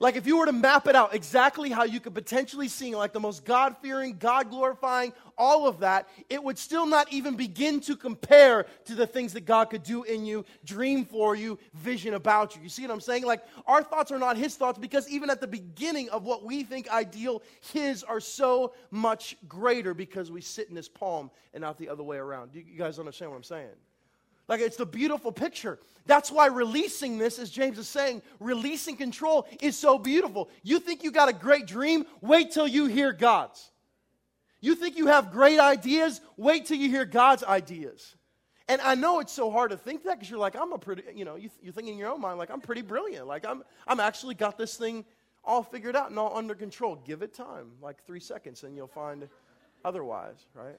like 0.00 0.16
if 0.16 0.26
you 0.26 0.38
were 0.38 0.46
to 0.46 0.52
map 0.52 0.88
it 0.88 0.96
out 0.96 1.14
exactly 1.14 1.70
how 1.70 1.84
you 1.84 2.00
could 2.00 2.14
potentially 2.14 2.68
sing 2.68 2.94
like 2.94 3.12
the 3.12 3.20
most 3.20 3.44
God 3.44 3.76
fearing, 3.82 4.16
God 4.18 4.48
glorifying, 4.48 5.12
all 5.36 5.68
of 5.68 5.80
that, 5.80 6.08
it 6.30 6.42
would 6.42 6.58
still 6.58 6.86
not 6.86 7.12
even 7.12 7.36
begin 7.36 7.80
to 7.80 7.94
compare 7.94 8.64
to 8.86 8.94
the 8.94 9.06
things 9.06 9.34
that 9.34 9.44
God 9.44 9.66
could 9.66 9.82
do 9.82 10.02
in 10.04 10.24
you, 10.24 10.46
dream 10.64 11.04
for 11.04 11.36
you, 11.36 11.58
vision 11.74 12.14
about 12.14 12.56
you. 12.56 12.62
You 12.62 12.70
see 12.70 12.82
what 12.82 12.90
I'm 12.90 13.00
saying? 13.00 13.26
Like 13.26 13.44
our 13.66 13.82
thoughts 13.82 14.10
are 14.10 14.18
not 14.18 14.38
His 14.38 14.56
thoughts 14.56 14.78
because 14.78 15.06
even 15.08 15.28
at 15.28 15.40
the 15.42 15.46
beginning 15.46 16.08
of 16.08 16.24
what 16.24 16.44
we 16.44 16.64
think 16.64 16.90
ideal, 16.90 17.42
His 17.72 18.02
are 18.02 18.20
so 18.20 18.72
much 18.90 19.36
greater 19.46 19.92
because 19.92 20.30
we 20.30 20.40
sit 20.40 20.70
in 20.70 20.76
His 20.76 20.88
palm 20.88 21.30
and 21.52 21.60
not 21.60 21.76
the 21.76 21.90
other 21.90 22.02
way 22.02 22.16
around. 22.16 22.52
Do 22.52 22.60
you 22.60 22.78
guys 22.78 22.98
understand 22.98 23.32
what 23.32 23.36
I'm 23.36 23.42
saying? 23.44 23.68
Like 24.50 24.60
it's 24.60 24.76
the 24.76 24.84
beautiful 24.84 25.30
picture. 25.30 25.78
That's 26.06 26.32
why 26.32 26.46
releasing 26.46 27.18
this, 27.18 27.38
as 27.38 27.50
James 27.50 27.78
is 27.78 27.86
saying, 27.88 28.20
releasing 28.40 28.96
control 28.96 29.46
is 29.60 29.78
so 29.78 29.96
beautiful. 29.96 30.50
You 30.64 30.80
think 30.80 31.04
you 31.04 31.12
got 31.12 31.28
a 31.28 31.32
great 31.32 31.68
dream? 31.68 32.04
Wait 32.20 32.50
till 32.50 32.66
you 32.66 32.86
hear 32.86 33.12
God's. 33.12 33.70
You 34.60 34.74
think 34.74 34.98
you 34.98 35.06
have 35.06 35.30
great 35.30 35.60
ideas? 35.60 36.20
Wait 36.36 36.66
till 36.66 36.78
you 36.78 36.90
hear 36.90 37.04
God's 37.04 37.44
ideas. 37.44 38.16
And 38.66 38.80
I 38.80 38.96
know 38.96 39.20
it's 39.20 39.32
so 39.32 39.52
hard 39.52 39.70
to 39.70 39.76
think 39.76 40.02
that 40.02 40.18
because 40.18 40.28
you're 40.28 40.40
like, 40.40 40.56
I'm 40.56 40.72
a 40.72 40.78
pretty, 40.78 41.04
you 41.14 41.24
know, 41.24 41.36
you 41.36 41.48
are 41.68 41.72
thinking 41.72 41.94
in 41.94 41.98
your 41.98 42.10
own 42.10 42.20
mind, 42.20 42.36
like, 42.36 42.50
I'm 42.50 42.60
pretty 42.60 42.82
brilliant. 42.82 43.28
Like, 43.28 43.46
I'm, 43.46 43.62
I'm 43.86 44.00
actually 44.00 44.34
got 44.34 44.58
this 44.58 44.76
thing 44.76 45.04
all 45.44 45.62
figured 45.62 45.94
out 45.94 46.10
and 46.10 46.18
all 46.18 46.36
under 46.36 46.56
control. 46.56 46.96
Give 46.96 47.22
it 47.22 47.34
time, 47.34 47.70
like 47.80 48.04
three 48.04 48.20
seconds, 48.20 48.64
and 48.64 48.76
you'll 48.76 48.88
find 48.88 49.28
otherwise, 49.84 50.44
right? 50.54 50.78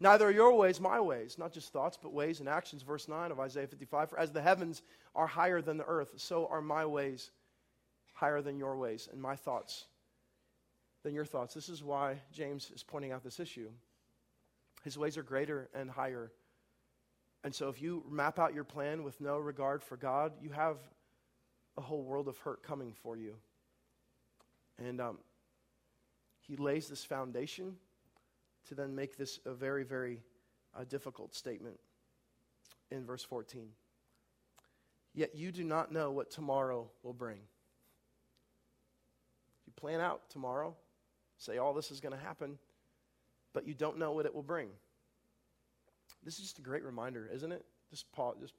Neither 0.00 0.28
are 0.28 0.32
your 0.32 0.54
ways 0.54 0.80
my 0.80 0.98
ways, 0.98 1.36
not 1.38 1.52
just 1.52 1.72
thoughts, 1.72 1.98
but 2.00 2.14
ways 2.14 2.40
and 2.40 2.48
actions. 2.48 2.82
Verse 2.82 3.06
9 3.06 3.30
of 3.30 3.38
Isaiah 3.38 3.66
55 3.66 4.08
For 4.08 4.18
as 4.18 4.32
the 4.32 4.40
heavens 4.40 4.82
are 5.14 5.26
higher 5.26 5.60
than 5.60 5.76
the 5.76 5.84
earth, 5.84 6.14
so 6.16 6.46
are 6.50 6.62
my 6.62 6.86
ways 6.86 7.30
higher 8.14 8.40
than 8.40 8.58
your 8.58 8.76
ways, 8.76 9.08
and 9.12 9.20
my 9.20 9.36
thoughts 9.36 9.84
than 11.02 11.14
your 11.14 11.26
thoughts. 11.26 11.54
This 11.54 11.68
is 11.68 11.84
why 11.84 12.20
James 12.32 12.70
is 12.74 12.82
pointing 12.82 13.12
out 13.12 13.22
this 13.22 13.40
issue. 13.40 13.68
His 14.84 14.96
ways 14.96 15.18
are 15.18 15.22
greater 15.22 15.68
and 15.74 15.90
higher. 15.90 16.32
And 17.44 17.54
so 17.54 17.68
if 17.68 17.80
you 17.80 18.04
map 18.10 18.38
out 18.38 18.54
your 18.54 18.64
plan 18.64 19.02
with 19.02 19.20
no 19.20 19.38
regard 19.38 19.82
for 19.82 19.96
God, 19.96 20.32
you 20.42 20.50
have 20.50 20.76
a 21.76 21.82
whole 21.82 22.02
world 22.02 22.28
of 22.28 22.38
hurt 22.38 22.62
coming 22.62 22.94
for 23.02 23.16
you. 23.16 23.34
And 24.78 25.00
um, 25.00 25.18
he 26.40 26.56
lays 26.56 26.88
this 26.88 27.04
foundation 27.04 27.76
to 28.68 28.74
then 28.74 28.94
make 28.94 29.16
this 29.16 29.40
a 29.44 29.52
very, 29.52 29.84
very 29.84 30.22
uh, 30.78 30.84
difficult 30.84 31.34
statement. 31.34 31.78
in 32.90 33.04
verse 33.04 33.22
14. 33.22 33.68
Yet 35.14 35.34
you 35.34 35.52
do 35.52 35.64
not 35.64 35.92
know 35.92 36.10
what 36.10 36.30
tomorrow 36.30 36.90
will 37.02 37.12
bring. 37.12 37.38
You 39.66 39.72
plan 39.76 40.00
out 40.00 40.28
tomorrow, 40.30 40.74
say 41.38 41.58
all 41.58 41.72
this 41.72 41.90
is 41.90 42.00
going 42.00 42.16
to 42.16 42.20
happen, 42.24 42.58
but 43.52 43.66
you 43.66 43.74
don't 43.74 43.98
know 43.98 44.12
what 44.12 44.26
it 44.26 44.34
will 44.34 44.42
bring. 44.42 44.68
This 46.24 46.34
is 46.34 46.42
just 46.42 46.58
a 46.58 46.62
great 46.62 46.84
reminder, 46.84 47.28
isn't 47.32 47.52
it? 47.52 47.64
Just 47.90 48.10
pause. 48.12 48.36
Just 48.40 48.54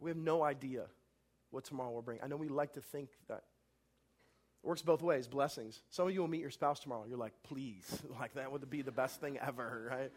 we 0.00 0.10
have 0.10 0.16
no 0.16 0.42
idea 0.42 0.86
what 1.50 1.64
tomorrow 1.64 1.90
will 1.90 2.02
bring. 2.02 2.18
I 2.22 2.26
know 2.26 2.36
we 2.36 2.48
like 2.48 2.72
to 2.74 2.80
think 2.80 3.10
that. 3.28 3.44
It 4.62 4.66
works 4.66 4.82
both 4.82 5.02
ways, 5.02 5.26
blessings. 5.26 5.80
Some 5.88 6.06
of 6.06 6.12
you 6.12 6.20
will 6.20 6.28
meet 6.28 6.40
your 6.40 6.50
spouse 6.50 6.80
tomorrow. 6.80 7.04
You're 7.08 7.18
like, 7.18 7.32
please, 7.42 8.02
like 8.20 8.34
that 8.34 8.52
would 8.52 8.68
be 8.68 8.82
the 8.82 8.92
best 8.92 9.20
thing 9.20 9.38
ever, 9.38 9.88
right? 9.90 10.12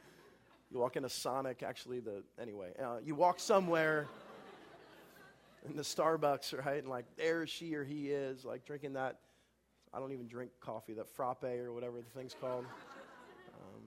You 0.70 0.80
walk 0.80 0.98
into 0.98 1.10
Sonic, 1.10 1.64
actually, 1.64 2.00
the 2.00 2.24
anyway. 2.42 2.74
Uh, 2.82 2.98
you 3.04 3.16
walk 3.16 3.40
somewhere 3.40 4.08
in 5.70 5.78
the 5.78 5.84
Starbucks, 5.84 6.66
right? 6.66 6.80
And 6.80 6.90
like 6.90 7.06
there 7.16 7.48
she 7.48 7.76
or 7.76 7.84
he 7.84 8.10
is, 8.10 8.44
like 8.44 8.66
drinking 8.66 8.94
that. 8.94 9.20
I 9.94 10.00
don't 10.00 10.12
even 10.12 10.28
drink 10.28 10.52
coffee, 10.60 10.94
that 10.94 11.08
frappe 11.08 11.44
or 11.44 11.72
whatever 11.72 12.02
the 12.02 12.10
thing's 12.20 12.36
called. 12.40 12.66
Um, 13.54 13.82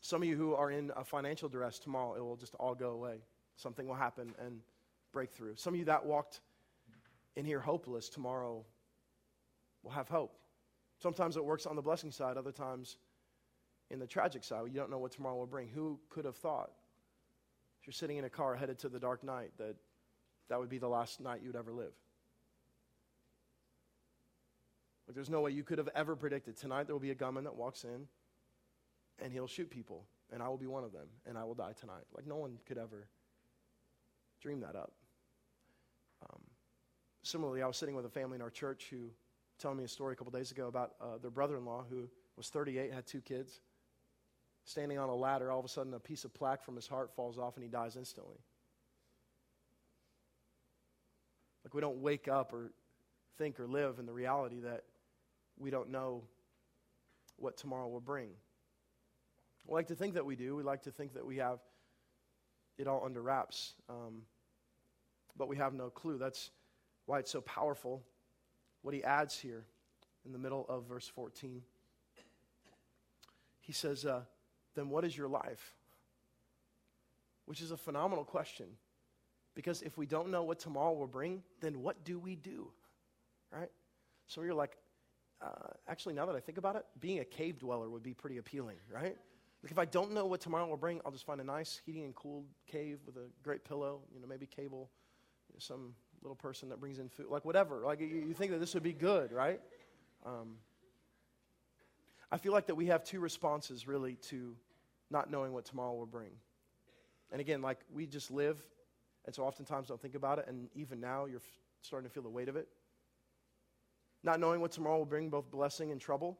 some 0.00 0.20
of 0.20 0.28
you 0.28 0.36
who 0.36 0.54
are 0.54 0.70
in 0.70 0.90
a 0.96 1.04
financial 1.04 1.48
duress 1.48 1.78
tomorrow, 1.78 2.14
it 2.16 2.20
will 2.20 2.36
just 2.36 2.56
all 2.56 2.74
go 2.74 2.90
away. 2.90 3.18
Something 3.54 3.86
will 3.86 3.94
happen 3.94 4.34
and 4.44 4.60
breakthrough. 5.12 5.54
Some 5.54 5.74
of 5.74 5.78
you 5.78 5.86
that 5.86 6.04
walked 6.04 6.40
in 7.36 7.44
here 7.44 7.60
hopeless 7.60 8.08
tomorrow 8.08 8.64
will 9.86 9.92
have 9.92 10.08
hope. 10.08 10.36
Sometimes 10.98 11.36
it 11.36 11.44
works 11.44 11.64
on 11.64 11.76
the 11.76 11.82
blessing 11.82 12.10
side, 12.10 12.36
other 12.36 12.50
times 12.50 12.96
in 13.90 14.00
the 14.00 14.06
tragic 14.06 14.42
side. 14.42 14.62
You 14.66 14.80
don't 14.80 14.90
know 14.90 14.98
what 14.98 15.12
tomorrow 15.12 15.36
will 15.36 15.46
bring. 15.46 15.68
Who 15.68 16.00
could 16.10 16.24
have 16.24 16.34
thought? 16.34 16.72
If 17.80 17.86
you're 17.86 17.92
sitting 17.92 18.16
in 18.16 18.24
a 18.24 18.30
car 18.30 18.56
headed 18.56 18.80
to 18.80 18.88
the 18.88 18.98
Dark 18.98 19.22
Knight, 19.22 19.52
that 19.58 19.76
that 20.48 20.58
would 20.58 20.68
be 20.68 20.78
the 20.78 20.88
last 20.88 21.20
night 21.20 21.40
you'd 21.44 21.54
ever 21.54 21.72
live. 21.72 21.92
Like, 25.06 25.14
there's 25.14 25.30
no 25.30 25.40
way 25.40 25.52
you 25.52 25.62
could 25.62 25.78
have 25.78 25.88
ever 25.94 26.16
predicted 26.16 26.56
tonight 26.56 26.86
there 26.86 26.94
will 26.94 27.00
be 27.00 27.12
a 27.12 27.14
gunman 27.14 27.44
that 27.44 27.54
walks 27.54 27.84
in 27.84 28.08
and 29.22 29.32
he'll 29.32 29.46
shoot 29.46 29.70
people, 29.70 30.04
and 30.32 30.42
I 30.42 30.48
will 30.48 30.58
be 30.58 30.66
one 30.66 30.82
of 30.82 30.92
them, 30.92 31.06
and 31.26 31.38
I 31.38 31.44
will 31.44 31.54
die 31.54 31.72
tonight. 31.78 32.04
Like, 32.14 32.26
no 32.26 32.36
one 32.36 32.58
could 32.66 32.76
ever 32.76 33.06
dream 34.42 34.60
that 34.60 34.74
up. 34.74 34.92
Um, 36.22 36.40
similarly, 37.22 37.62
I 37.62 37.66
was 37.68 37.76
sitting 37.76 37.94
with 37.94 38.04
a 38.04 38.10
family 38.10 38.34
in 38.34 38.42
our 38.42 38.50
church 38.50 38.88
who 38.90 39.10
telling 39.58 39.78
me 39.78 39.84
a 39.84 39.88
story 39.88 40.12
a 40.12 40.16
couple 40.16 40.32
days 40.32 40.50
ago 40.50 40.66
about 40.66 40.92
uh, 41.00 41.18
their 41.20 41.30
brother 41.30 41.56
in 41.56 41.64
law 41.64 41.84
who 41.88 42.08
was 42.36 42.48
38, 42.48 42.92
had 42.92 43.06
two 43.06 43.20
kids. 43.20 43.60
Standing 44.64 44.98
on 44.98 45.08
a 45.08 45.14
ladder, 45.14 45.50
all 45.50 45.58
of 45.58 45.64
a 45.64 45.68
sudden 45.68 45.94
a 45.94 46.00
piece 46.00 46.24
of 46.24 46.34
plaque 46.34 46.64
from 46.64 46.74
his 46.74 46.86
heart 46.86 47.14
falls 47.14 47.38
off 47.38 47.56
and 47.56 47.62
he 47.62 47.70
dies 47.70 47.96
instantly. 47.96 48.38
Like 51.64 51.72
we 51.72 51.80
don't 51.80 51.98
wake 51.98 52.28
up 52.28 52.52
or 52.52 52.72
think 53.38 53.58
or 53.60 53.66
live 53.66 53.98
in 53.98 54.06
the 54.06 54.12
reality 54.12 54.60
that 54.60 54.84
we 55.58 55.70
don't 55.70 55.90
know 55.90 56.22
what 57.36 57.56
tomorrow 57.56 57.88
will 57.88 58.00
bring. 58.00 58.28
We 59.66 59.74
like 59.74 59.88
to 59.88 59.94
think 59.94 60.14
that 60.14 60.24
we 60.24 60.36
do. 60.36 60.56
We 60.56 60.62
like 60.62 60.82
to 60.82 60.90
think 60.90 61.14
that 61.14 61.24
we 61.24 61.36
have 61.38 61.58
it 62.78 62.86
all 62.86 63.02
under 63.04 63.22
wraps, 63.22 63.74
um, 63.88 64.22
but 65.36 65.48
we 65.48 65.56
have 65.56 65.74
no 65.74 65.90
clue. 65.90 66.18
That's 66.18 66.50
why 67.06 67.18
it's 67.18 67.30
so 67.30 67.40
powerful 67.40 68.02
what 68.86 68.94
he 68.94 69.02
adds 69.02 69.36
here 69.36 69.64
in 70.24 70.30
the 70.30 70.38
middle 70.38 70.64
of 70.68 70.84
verse 70.84 71.08
14. 71.08 71.60
He 73.58 73.72
says, 73.72 74.06
uh, 74.06 74.20
Then 74.76 74.90
what 74.90 75.04
is 75.04 75.18
your 75.18 75.26
life? 75.26 75.74
Which 77.46 77.60
is 77.60 77.72
a 77.72 77.76
phenomenal 77.76 78.24
question. 78.24 78.66
Because 79.56 79.82
if 79.82 79.98
we 79.98 80.06
don't 80.06 80.30
know 80.30 80.44
what 80.44 80.60
tomorrow 80.60 80.92
will 80.92 81.08
bring, 81.08 81.42
then 81.60 81.82
what 81.82 82.04
do 82.04 82.20
we 82.20 82.36
do? 82.36 82.70
Right? 83.50 83.72
So 84.28 84.42
you're 84.42 84.54
like, 84.54 84.76
uh, 85.42 85.72
actually, 85.88 86.14
now 86.14 86.26
that 86.26 86.36
I 86.36 86.40
think 86.40 86.56
about 86.56 86.76
it, 86.76 86.84
being 87.00 87.18
a 87.18 87.24
cave 87.24 87.58
dweller 87.58 87.90
would 87.90 88.04
be 88.04 88.14
pretty 88.14 88.36
appealing, 88.36 88.76
right? 88.88 89.16
Like 89.64 89.72
if 89.72 89.80
I 89.80 89.84
don't 89.84 90.12
know 90.12 90.26
what 90.26 90.40
tomorrow 90.40 90.68
will 90.68 90.76
bring, 90.76 91.00
I'll 91.04 91.10
just 91.10 91.26
find 91.26 91.40
a 91.40 91.44
nice 91.44 91.80
heating 91.84 92.04
and 92.04 92.14
cooled 92.14 92.46
cave 92.68 93.00
with 93.04 93.16
a 93.16 93.26
great 93.42 93.64
pillow, 93.64 94.02
you 94.14 94.20
know, 94.20 94.28
maybe 94.28 94.46
cable, 94.46 94.92
you 95.48 95.54
know, 95.54 95.58
some 95.58 95.96
little 96.26 96.36
person 96.36 96.70
that 96.70 96.80
brings 96.80 96.98
in 96.98 97.08
food, 97.08 97.26
like 97.30 97.44
whatever. 97.44 97.82
Like 97.84 98.00
you, 98.00 98.06
you 98.06 98.34
think 98.34 98.50
that 98.50 98.58
this 98.58 98.74
would 98.74 98.82
be 98.82 98.92
good, 98.92 99.30
right? 99.30 99.60
Um, 100.24 100.56
I 102.32 102.38
feel 102.38 102.52
like 102.52 102.66
that 102.66 102.74
we 102.74 102.86
have 102.86 103.04
two 103.04 103.20
responses 103.20 103.86
really 103.86 104.14
to 104.30 104.56
not 105.08 105.30
knowing 105.30 105.52
what 105.52 105.64
tomorrow 105.64 105.94
will 105.94 106.06
bring. 106.06 106.30
And 107.30 107.40
again, 107.40 107.62
like 107.62 107.78
we 107.94 108.06
just 108.06 108.30
live 108.30 108.60
and 109.24 109.34
so 109.34 109.44
oftentimes 109.44 109.88
don't 109.88 110.00
think 110.00 110.14
about 110.14 110.38
it, 110.38 110.46
and 110.48 110.68
even 110.74 111.00
now 111.00 111.26
you're 111.26 111.38
f- 111.38 111.60
starting 111.82 112.08
to 112.08 112.14
feel 112.14 112.22
the 112.22 112.28
weight 112.28 112.48
of 112.48 112.56
it. 112.56 112.68
Not 114.22 114.38
knowing 114.40 114.60
what 114.60 114.70
tomorrow 114.70 114.98
will 114.98 115.04
bring, 115.04 115.30
both 115.30 115.50
blessing 115.50 115.90
and 115.90 116.00
trouble. 116.00 116.38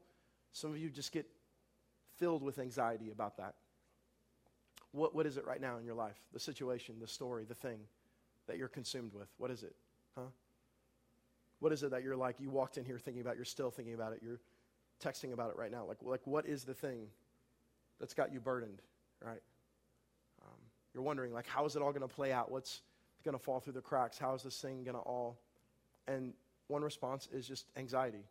Some 0.53 0.70
of 0.70 0.79
you 0.79 0.88
just 0.88 1.12
get 1.12 1.27
filled 2.16 2.42
with 2.42 2.59
anxiety 2.59 3.11
about 3.11 3.37
that. 3.38 3.55
What, 4.92 5.14
what 5.14 5.27
is 5.27 5.37
it 5.37 5.44
right 5.44 5.61
now 5.61 5.79
in 5.79 5.85
your 5.85 5.94
life? 5.94 6.16
The 6.33 6.40
situation, 6.40 6.96
the 7.01 7.09
story, 7.09 7.44
the 7.44 7.55
thing 7.55 7.81
that 8.46 8.59
you're 8.59 8.68
consumed 8.68 9.12
with? 9.12 9.28
What 9.38 9.50
is 9.50 9.62
it? 9.62 9.74
Huh? 10.16 10.26
What 11.61 11.72
is 11.72 11.82
it 11.82 11.90
that 11.90 12.02
you're 12.02 12.16
like, 12.16 12.37
you 12.38 12.50
walked 12.50 12.78
in 12.78 12.85
here 12.85 12.98
thinking 12.98 13.22
about, 13.22 13.37
you're 13.37 13.44
still 13.44 13.70
thinking 13.70 13.94
about 13.94 14.12
it, 14.12 14.20
you're 14.22 14.40
texting 15.02 15.32
about 15.32 15.50
it 15.50 15.56
right 15.56 15.70
now? 15.70 15.85
Like, 15.87 15.98
like 16.02 16.26
what 16.26 16.46
is 16.46 16.64
the 16.64 16.74
thing 16.74 17.06
that's 17.98 18.14
got 18.14 18.32
you 18.32 18.40
burdened, 18.40 18.82
right? 19.24 19.42
Um, 20.42 20.59
you're 20.92 21.02
wondering, 21.02 21.32
like, 21.32 21.46
how 21.46 21.64
is 21.64 21.76
it 21.76 21.82
all 21.82 21.92
going 21.92 22.06
to 22.06 22.14
play 22.14 22.32
out? 22.32 22.50
What's 22.50 22.82
going 23.24 23.37
to 23.37 23.42
fall 23.42 23.61
through 23.61 23.72
the 23.72 23.80
cracks? 23.80 24.18
How 24.18 24.35
is 24.35 24.42
this 24.42 24.61
thing 24.61 24.85
going 24.85 24.96
to 24.96 25.02
all. 25.02 25.38
And 26.06 26.32
one 26.68 26.82
response 26.82 27.28
is 27.32 27.46
just 27.46 27.66
anxiety. 27.76 28.24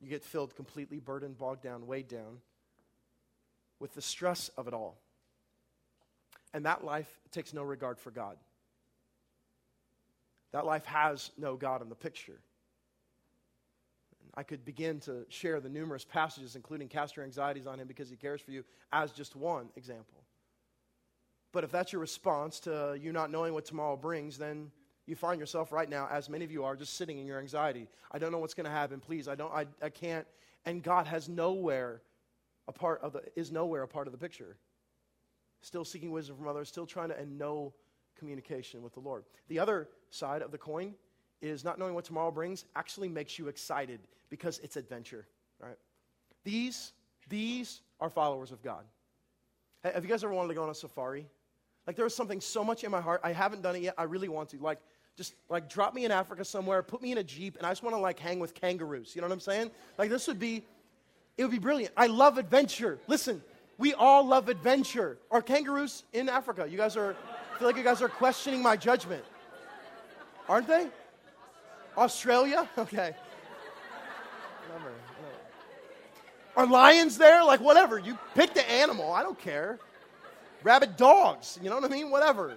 You 0.00 0.08
get 0.08 0.24
filled 0.24 0.56
completely 0.56 0.98
burdened, 0.98 1.38
bogged 1.38 1.62
down, 1.62 1.86
weighed 1.86 2.08
down 2.08 2.38
with 3.78 3.94
the 3.94 4.02
stress 4.02 4.48
of 4.56 4.66
it 4.66 4.74
all. 4.74 4.96
And 6.54 6.66
that 6.66 6.84
life 6.84 7.20
takes 7.30 7.54
no 7.54 7.62
regard 7.62 7.98
for 7.98 8.10
God. 8.10 8.36
That 10.52 10.66
life 10.66 10.84
has 10.86 11.30
no 11.38 11.56
God 11.56 11.82
in 11.82 11.88
the 11.88 11.94
picture. 11.94 12.40
I 14.34 14.42
could 14.42 14.64
begin 14.64 15.00
to 15.00 15.26
share 15.28 15.60
the 15.60 15.68
numerous 15.68 16.04
passages, 16.04 16.56
including 16.56 16.88
cast 16.88 17.16
your 17.16 17.24
anxieties 17.24 17.66
on 17.66 17.78
him 17.78 17.86
because 17.86 18.08
he 18.08 18.16
cares 18.16 18.40
for 18.40 18.50
you, 18.50 18.64
as 18.92 19.12
just 19.12 19.36
one 19.36 19.68
example. 19.76 20.22
But 21.52 21.64
if 21.64 21.70
that's 21.70 21.92
your 21.92 22.00
response 22.00 22.60
to 22.60 22.98
you 23.00 23.12
not 23.12 23.30
knowing 23.30 23.52
what 23.52 23.66
tomorrow 23.66 23.96
brings, 23.96 24.38
then 24.38 24.70
you 25.06 25.16
find 25.16 25.38
yourself 25.38 25.70
right 25.70 25.88
now, 25.88 26.08
as 26.10 26.30
many 26.30 26.44
of 26.44 26.52
you 26.52 26.64
are, 26.64 26.76
just 26.76 26.96
sitting 26.96 27.18
in 27.18 27.26
your 27.26 27.40
anxiety. 27.40 27.88
I 28.10 28.18
don't 28.18 28.32
know 28.32 28.38
what's 28.38 28.54
going 28.54 28.64
to 28.64 28.70
happen. 28.70 29.00
Please, 29.00 29.28
I 29.28 29.34
don't, 29.34 29.52
I, 29.52 29.66
I 29.82 29.90
can't. 29.90 30.26
And 30.64 30.82
God 30.82 31.06
has 31.06 31.28
nowhere 31.28 32.00
a 32.68 32.72
part 32.72 33.02
of 33.02 33.12
the, 33.12 33.22
is 33.36 33.52
nowhere 33.52 33.82
a 33.82 33.88
part 33.88 34.06
of 34.06 34.12
the 34.12 34.18
picture. 34.18 34.56
Still 35.60 35.84
seeking 35.84 36.10
wisdom 36.10 36.36
from 36.36 36.48
others, 36.48 36.68
still 36.68 36.86
trying 36.86 37.08
to, 37.08 37.18
and 37.18 37.36
no 37.36 37.74
communication 38.22 38.82
with 38.82 38.94
the 38.94 39.00
Lord. 39.00 39.24
The 39.48 39.58
other 39.58 39.88
side 40.10 40.42
of 40.42 40.52
the 40.52 40.58
coin 40.58 40.94
is 41.40 41.64
not 41.64 41.76
knowing 41.76 41.92
what 41.92 42.04
tomorrow 42.04 42.30
brings 42.30 42.64
actually 42.76 43.08
makes 43.08 43.36
you 43.36 43.48
excited 43.48 43.98
because 44.30 44.60
it's 44.60 44.76
adventure, 44.76 45.26
right? 45.60 45.76
These, 46.44 46.92
these 47.28 47.80
are 47.98 48.08
followers 48.08 48.52
of 48.52 48.62
God. 48.62 48.84
Have 49.82 50.04
you 50.04 50.08
guys 50.08 50.22
ever 50.22 50.32
wanted 50.32 50.48
to 50.48 50.54
go 50.54 50.62
on 50.62 50.70
a 50.70 50.74
safari? 50.74 51.26
Like 51.84 51.96
there 51.96 52.04
was 52.04 52.14
something 52.14 52.40
so 52.40 52.62
much 52.62 52.84
in 52.84 52.92
my 52.92 53.00
heart. 53.00 53.22
I 53.24 53.32
haven't 53.32 53.62
done 53.62 53.74
it 53.74 53.82
yet. 53.82 53.94
I 53.98 54.04
really 54.04 54.28
want 54.28 54.50
to. 54.50 54.58
Like 54.58 54.78
just 55.16 55.34
like 55.48 55.68
drop 55.68 55.94
me 55.94 56.04
in 56.04 56.12
Africa 56.12 56.44
somewhere, 56.44 56.80
put 56.84 57.02
me 57.02 57.10
in 57.10 57.18
a 57.18 57.24
jeep, 57.24 57.56
and 57.56 57.66
I 57.66 57.70
just 57.70 57.82
want 57.82 57.96
to 57.96 58.00
like 58.00 58.20
hang 58.20 58.38
with 58.38 58.54
kangaroos. 58.54 59.16
You 59.16 59.22
know 59.22 59.26
what 59.26 59.34
I'm 59.34 59.40
saying? 59.40 59.72
Like 59.98 60.10
this 60.10 60.28
would 60.28 60.38
be, 60.38 60.62
it 61.36 61.42
would 61.42 61.50
be 61.50 61.58
brilliant. 61.58 61.92
I 61.96 62.06
love 62.06 62.38
adventure. 62.38 63.00
Listen, 63.08 63.42
we 63.78 63.94
all 63.94 64.24
love 64.24 64.48
adventure. 64.48 65.18
Are 65.32 65.42
kangaroos 65.42 66.04
in 66.12 66.28
Africa? 66.28 66.68
You 66.70 66.76
guys 66.78 66.96
are. 66.96 67.16
I 67.52 67.58
feel 67.58 67.68
like 67.68 67.76
you 67.76 67.82
guys 67.82 68.02
are 68.02 68.08
questioning 68.08 68.62
my 68.62 68.76
judgment, 68.76 69.24
aren't 70.48 70.66
they? 70.66 70.88
Australia? 71.96 72.68
Okay. 72.78 73.14
Whatever. 74.68 74.92
Are 76.56 76.66
lions 76.66 77.18
there? 77.18 77.44
Like 77.44 77.60
whatever. 77.60 77.98
You 77.98 78.18
pick 78.34 78.54
the 78.54 78.68
animal. 78.70 79.12
I 79.12 79.22
don't 79.22 79.38
care 79.38 79.78
Rabbit 80.62 80.96
dogs. 80.96 81.58
You 81.62 81.68
know 81.68 81.76
what 81.76 81.84
I 81.84 81.88
mean? 81.88 82.10
Whatever. 82.10 82.56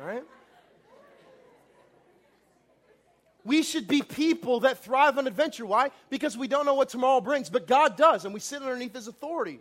All 0.00 0.06
right? 0.06 0.22
We 3.44 3.62
should 3.62 3.88
be 3.88 4.02
people 4.02 4.60
that 4.60 4.84
thrive 4.84 5.16
on 5.18 5.26
adventure. 5.26 5.64
Why? 5.64 5.90
Because 6.10 6.36
we 6.36 6.48
don't 6.48 6.66
know 6.66 6.74
what 6.74 6.88
tomorrow 6.90 7.20
brings, 7.20 7.48
but 7.48 7.66
God 7.66 7.96
does, 7.96 8.24
and 8.24 8.34
we 8.34 8.40
sit 8.40 8.60
underneath 8.62 8.94
His 8.94 9.08
authority, 9.08 9.60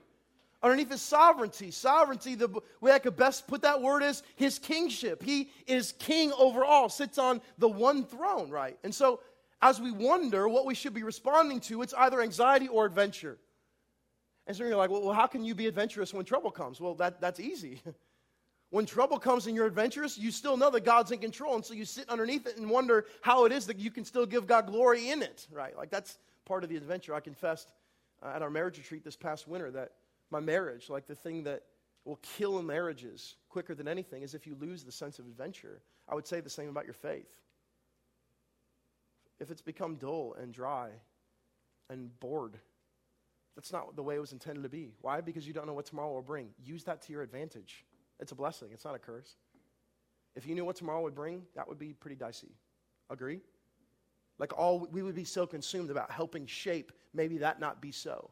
underneath 0.62 0.92
His 0.92 1.02
sovereignty. 1.02 1.72
Sovereignty, 1.72 2.36
the 2.36 2.50
way 2.82 2.92
I 2.92 3.00
could 3.00 3.16
best 3.16 3.48
put 3.48 3.62
that 3.62 3.82
word 3.82 4.04
is 4.04 4.24
His 4.36 4.60
kingship. 4.60 5.24
He 5.24 5.52
is 5.66 5.94
king 5.94 6.32
over 6.34 6.64
all, 6.64 6.90
sits 6.90 7.18
on 7.18 7.42
the 7.58 7.70
one 7.70 8.06
throne, 8.06 8.50
right? 8.50 8.78
And 8.84 8.94
so, 8.94 9.22
as 9.62 9.82
we 9.82 9.92
wonder 9.92 10.48
what 10.48 10.66
we 10.66 10.76
should 10.76 10.94
be 10.94 11.04
responding 11.04 11.60
to, 11.62 11.82
it's 11.82 11.94
either 11.96 12.22
anxiety 12.22 12.68
or 12.68 12.86
adventure. 12.86 13.38
And 14.46 14.56
so 14.56 14.64
you're 14.64 14.78
like, 14.78 14.90
well, 14.90 15.12
how 15.12 15.28
can 15.28 15.44
you 15.44 15.54
be 15.54 15.68
adventurous 15.68 16.14
when 16.14 16.26
trouble 16.26 16.52
comes? 16.52 16.80
Well, 16.80 16.96
that, 16.96 17.20
that's 17.20 17.40
easy. 17.40 17.82
when 18.70 18.86
trouble 18.86 19.20
comes 19.20 19.46
and 19.48 19.56
you're 19.56 19.66
adventurous, 19.66 20.18
you 20.18 20.32
still 20.32 20.58
know 20.58 20.70
that 20.72 20.86
God's 20.86 21.12
in 21.12 21.20
control. 21.20 21.56
And 21.56 21.66
so 21.66 21.74
you 21.74 21.86
sit 21.86 22.10
underneath 22.10 22.48
it 22.48 22.58
and 22.58 22.70
wonder 22.70 23.06
how 23.22 23.46
it 23.46 23.52
is 23.52 23.66
that 23.68 23.78
you 23.78 23.92
can 23.92 24.06
still 24.06 24.26
give 24.26 24.48
God 24.48 24.68
glory 24.68 25.10
in 25.10 25.22
it, 25.22 25.48
right? 25.52 25.76
Like 25.76 25.90
that's 25.90 26.18
part 26.46 26.64
of 26.64 26.70
the 26.70 26.78
adventure. 26.78 27.14
I 27.14 27.20
confessed 27.20 27.74
uh, 28.24 28.32
at 28.36 28.42
our 28.42 28.50
marriage 28.50 28.78
retreat 28.78 29.04
this 29.04 29.18
past 29.18 29.48
winter 29.48 29.70
that 29.72 29.92
my 30.30 30.40
marriage, 30.40 30.90
like 30.90 31.08
the 31.08 31.16
thing 31.16 31.44
that 31.44 31.64
will 32.06 32.20
kill 32.22 32.62
marriages 32.62 33.36
quicker 33.50 33.76
than 33.76 33.88
anything, 33.88 34.24
is 34.24 34.34
if 34.34 34.48
you 34.48 34.56
lose 34.60 34.84
the 34.84 34.92
sense 34.92 35.20
of 35.20 35.26
adventure. 35.26 35.82
I 36.10 36.16
would 36.16 36.26
say 36.26 36.40
the 36.40 36.50
same 36.50 36.70
about 36.70 36.86
your 36.86 36.94
faith. 36.94 37.30
If 39.40 39.52
it's 39.52 39.62
become 39.62 39.96
dull 39.96 40.36
and 40.40 40.54
dry 40.54 40.90
and 41.90 42.18
bored, 42.20 42.58
that's 43.56 43.74
not 43.74 43.96
the 43.96 44.04
way 44.04 44.16
it 44.16 44.20
was 44.20 44.32
intended 44.32 44.64
to 44.64 44.70
be. 44.70 44.94
Why? 45.02 45.22
Because 45.22 45.48
you 45.48 45.54
don't 45.54 45.68
know 45.68 45.74
what 45.74 45.86
tomorrow 45.86 46.14
will 46.14 46.22
bring. 46.22 46.50
Use 46.64 46.84
that 46.86 47.02
to 47.04 47.14
your 47.14 47.24
advantage. 47.24 47.86
It's 48.20 48.32
a 48.32 48.36
blessing, 48.36 48.70
it's 48.72 48.86
not 48.86 48.96
a 48.96 49.00
curse. 49.00 49.36
If 50.36 50.48
you 50.48 50.56
knew 50.56 50.66
what 50.66 50.76
tomorrow 50.76 51.02
would 51.02 51.16
bring, 51.16 51.44
that 51.56 51.68
would 51.68 51.80
be 51.80 51.94
pretty 51.94 52.16
dicey. 52.16 52.56
Agree? 53.10 53.42
Like 54.40 54.58
all 54.58 54.88
we 54.92 55.02
would 55.02 55.16
be 55.16 55.24
so 55.24 55.48
consumed 55.48 55.90
about 55.90 56.12
helping 56.12 56.46
shape, 56.46 56.92
maybe 57.14 57.40
that 57.40 57.60
not 57.60 57.82
be 57.82 57.92
so. 57.92 58.30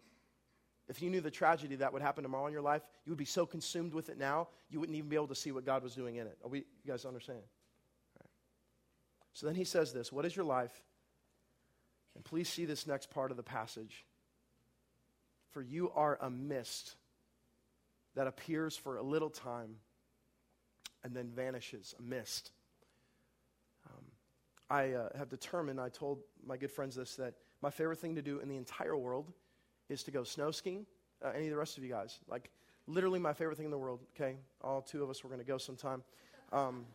If 0.88 1.02
you 1.02 1.10
knew 1.10 1.21
the 1.21 1.32
tragedy 1.32 1.76
that 1.78 1.93
would 1.93 2.02
happen 2.02 2.24
tomorrow 2.24 2.45
in 2.45 2.54
your 2.54 2.62
life, 2.62 2.84
you 3.06 3.12
would 3.12 3.17
be 3.17 3.26
so 3.26 3.45
consumed 3.45 3.93
with 3.93 4.10
it 4.10 4.17
now, 4.17 4.50
you 4.69 4.80
wouldn't 4.80 4.98
even 4.98 5.10
be 5.10 5.15
able 5.15 5.28
to 5.28 5.36
see 5.36 5.52
what 5.52 5.65
God 5.65 5.82
was 5.82 5.95
doing 5.95 6.17
in 6.17 6.28
it. 6.28 6.38
Are 6.43 6.50
we, 6.50 6.60
you 6.60 6.91
guys 6.91 7.06
understand? 7.06 7.39
Right. 8.19 8.30
So 9.34 9.48
then 9.48 9.56
he 9.56 9.63
says 9.63 9.93
this 9.93 10.12
What 10.12 10.26
is 10.26 10.36
your 10.36 10.45
life? 10.45 10.84
And 12.15 12.24
please 12.24 12.48
see 12.48 12.65
this 12.65 12.88
next 12.88 13.10
part 13.10 13.32
of 13.32 13.38
the 13.38 13.43
passage. 13.43 14.06
For 15.52 15.62
you 15.62 15.91
are 15.95 16.17
a 16.21 16.30
mist 16.30 16.95
that 18.15 18.28
appears 18.28 18.78
for 18.78 18.98
a 18.98 19.04
little 19.04 19.30
time 19.30 19.76
and 21.04 21.13
then 21.13 21.30
vanishes, 21.30 21.93
a 22.00 22.02
mist. 22.02 22.52
Um, 23.88 24.04
I 24.69 24.93
uh, 24.93 25.10
have 25.17 25.30
determined, 25.30 25.80
I 25.80 25.89
told 25.89 26.19
my 26.45 26.58
good 26.58 26.71
friends 26.71 26.95
this, 26.95 27.15
that 27.15 27.36
my 27.62 27.69
favorite 27.69 28.00
thing 28.00 28.15
to 28.15 28.21
do 28.21 28.39
in 28.39 28.50
the 28.50 28.58
entire 28.58 28.95
world 28.95 29.32
is 29.89 30.04
to 30.04 30.12
go 30.12 30.24
snow 30.24 30.52
skiing. 30.52 30.86
Uh, 31.24 31.32
any 31.36 31.45
of 31.45 31.52
the 31.52 31.58
rest 31.58 31.78
of 31.78 31.84
you 31.84 31.89
guys? 31.89 32.19
Like, 32.28 32.50
literally 32.88 33.19
my 33.19 33.34
favorite 33.34 33.58
thing 33.58 33.65
in 33.65 33.71
the 33.71 33.78
world, 33.78 34.02
okay? 34.15 34.38
All 34.62 34.82
two 34.82 35.04
of 35.04 35.10
us, 35.10 35.24
we're 35.24 35.30
going 35.30 35.41
to 35.41 35.45
go 35.45 35.58
sometime. 35.58 36.04
Um, 36.52 36.86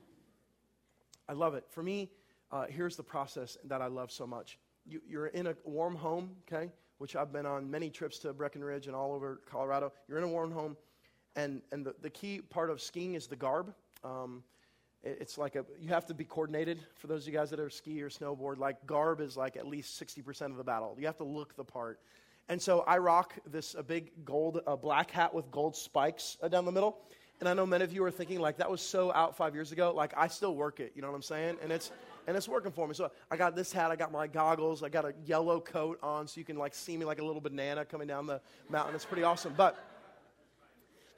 I 1.29 1.33
love 1.33 1.55
it. 1.55 1.65
For 1.71 1.83
me, 1.83 2.11
uh, 2.53 2.67
here's 2.69 2.97
the 2.97 3.03
process 3.03 3.57
that 3.65 3.81
I 3.81 3.87
love 3.87 4.11
so 4.11 4.27
much. 4.27 4.59
You, 4.87 5.01
you're 5.07 5.27
in 5.27 5.47
a 5.47 5.55
warm 5.65 5.95
home, 5.95 6.31
okay? 6.47 6.71
Which 6.99 7.17
I've 7.17 7.33
been 7.33 7.47
on 7.47 7.71
many 7.71 7.91
trips 7.91 8.19
to 8.21 8.33
Breckenridge 8.33 8.87
and 8.87 8.97
all 8.97 9.13
over 9.13 9.41
Colorado. 9.51 9.93
You're 10.09 10.19
in 10.19 10.25
a 10.25 10.29
warm 10.29 10.53
home, 10.53 10.77
and, 11.37 11.63
and 11.73 11.85
the, 11.85 11.95
the 12.01 12.11
key 12.11 12.41
part 12.41 12.71
of 12.71 12.81
skiing 12.81 13.15
is 13.15 13.27
the 13.27 13.37
garb. 13.37 13.73
Um, 14.05 14.43
it, 15.03 15.19
it's 15.21 15.39
like 15.39 15.57
a, 15.57 15.65
you 15.81 15.89
have 15.89 16.07
to 16.07 16.15
be 16.15 16.25
coordinated 16.25 16.81
for 16.97 17.07
those 17.07 17.23
of 17.23 17.33
you 17.33 17.39
guys 17.39 17.51
that 17.51 17.61
are 17.61 17.71
ski 17.71 18.03
or 18.03 18.11
snowboard. 18.11 18.59
Like, 18.59 18.87
garb 18.87 19.21
is 19.21 19.37
like 19.37 19.57
at 19.57 19.67
least 19.67 20.01
60% 20.01 20.47
of 20.47 20.57
the 20.57 20.65
battle. 20.65 20.97
You 20.99 21.07
have 21.07 21.19
to 21.19 21.25
look 21.25 21.57
the 21.57 21.65
part. 21.65 22.01
And 22.51 22.61
so 22.61 22.81
I 22.81 22.99
rock 22.99 23.35
this 23.47 23.77
a 23.79 23.83
big 23.83 24.11
gold, 24.25 24.61
a 24.67 24.77
black 24.77 25.13
hat 25.13 25.33
with 25.33 25.49
gold 25.53 25.77
spikes 25.77 26.37
uh, 26.43 26.49
down 26.49 26.65
the 26.65 26.73
middle. 26.73 26.99
And 27.39 27.49
I 27.49 27.55
know 27.55 27.65
many 27.65 27.85
of 27.85 27.93
you 27.93 28.03
are 28.03 28.11
thinking 28.11 28.41
like 28.41 28.57
that 28.57 28.69
was 28.69 28.83
so 28.83 29.13
out 29.13 29.37
five 29.37 29.55
years 29.55 29.71
ago. 29.71 29.93
Like 29.95 30.13
I 30.17 30.27
still 30.27 30.57
work 30.57 30.81
it, 30.81 30.91
you 30.97 31.01
know 31.01 31.09
what 31.09 31.15
I'm 31.15 31.23
saying? 31.23 31.59
And 31.63 31.71
it's 31.71 31.93
and 32.27 32.37
it's 32.37 32.49
working 32.49 32.73
for 32.73 32.89
me. 32.89 32.95
So 32.95 33.13
I 33.31 33.37
got 33.37 33.55
this 33.55 33.73
hat, 33.73 33.93
I 33.93 33.97
got 33.97 34.11
my 34.11 34.27
goggles, 34.27 34.83
I 34.83 34.89
got 34.89 35.05
a 35.05 35.15
yellow 35.25 35.61
coat 35.61 36.01
on, 36.03 36.27
so 36.27 36.41
you 36.41 36.45
can 36.45 36.57
like 36.57 36.75
see 36.75 36.97
me 36.97 37.05
like 37.05 37.21
a 37.21 37.25
little 37.25 37.41
banana 37.41 37.85
coming 37.85 38.09
down 38.09 38.27
the 38.27 38.41
mountain. 38.69 38.97
It's 38.97 39.05
pretty 39.05 39.23
awesome. 39.23 39.55
But 39.57 39.79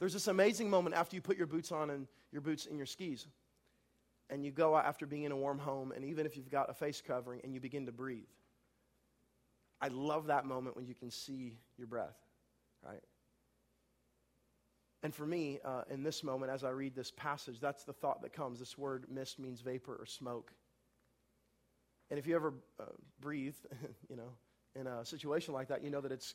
there's 0.00 0.12
this 0.12 0.28
amazing 0.28 0.68
moment 0.68 0.94
after 0.94 1.16
you 1.16 1.22
put 1.22 1.38
your 1.38 1.46
boots 1.46 1.72
on 1.72 1.88
and 1.88 2.06
your 2.30 2.42
boots 2.42 2.66
and 2.66 2.76
your 2.76 2.86
skis, 2.86 3.26
and 4.28 4.44
you 4.44 4.50
go 4.50 4.76
out 4.76 4.84
after 4.84 5.06
being 5.06 5.24
in 5.24 5.32
a 5.32 5.36
warm 5.36 5.58
home, 5.58 5.92
and 5.96 6.04
even 6.04 6.26
if 6.26 6.36
you've 6.36 6.50
got 6.50 6.68
a 6.68 6.74
face 6.74 7.00
covering, 7.00 7.40
and 7.42 7.54
you 7.54 7.60
begin 7.60 7.86
to 7.86 7.92
breathe. 7.92 8.28
I 9.82 9.88
love 9.88 10.28
that 10.28 10.46
moment 10.46 10.76
when 10.76 10.86
you 10.86 10.94
can 10.94 11.10
see 11.10 11.58
your 11.76 11.88
breath, 11.88 12.16
right? 12.86 13.02
And 15.02 15.12
for 15.12 15.26
me, 15.26 15.58
uh, 15.64 15.82
in 15.90 16.04
this 16.04 16.22
moment, 16.22 16.52
as 16.52 16.62
I 16.62 16.70
read 16.70 16.94
this 16.94 17.10
passage, 17.10 17.58
that's 17.60 17.82
the 17.82 17.92
thought 17.92 18.22
that 18.22 18.32
comes. 18.32 18.60
This 18.60 18.78
word 18.78 19.06
mist 19.10 19.40
means 19.40 19.60
vapor 19.60 19.96
or 19.98 20.06
smoke. 20.06 20.52
And 22.10 22.18
if 22.18 22.26
you 22.28 22.36
ever 22.36 22.54
uh, 22.78 22.84
breathe, 23.20 23.56
you 24.08 24.14
know, 24.14 24.30
in 24.76 24.86
a 24.86 25.04
situation 25.04 25.52
like 25.52 25.68
that, 25.68 25.82
you 25.82 25.90
know 25.90 26.00
that 26.00 26.12
it's, 26.12 26.34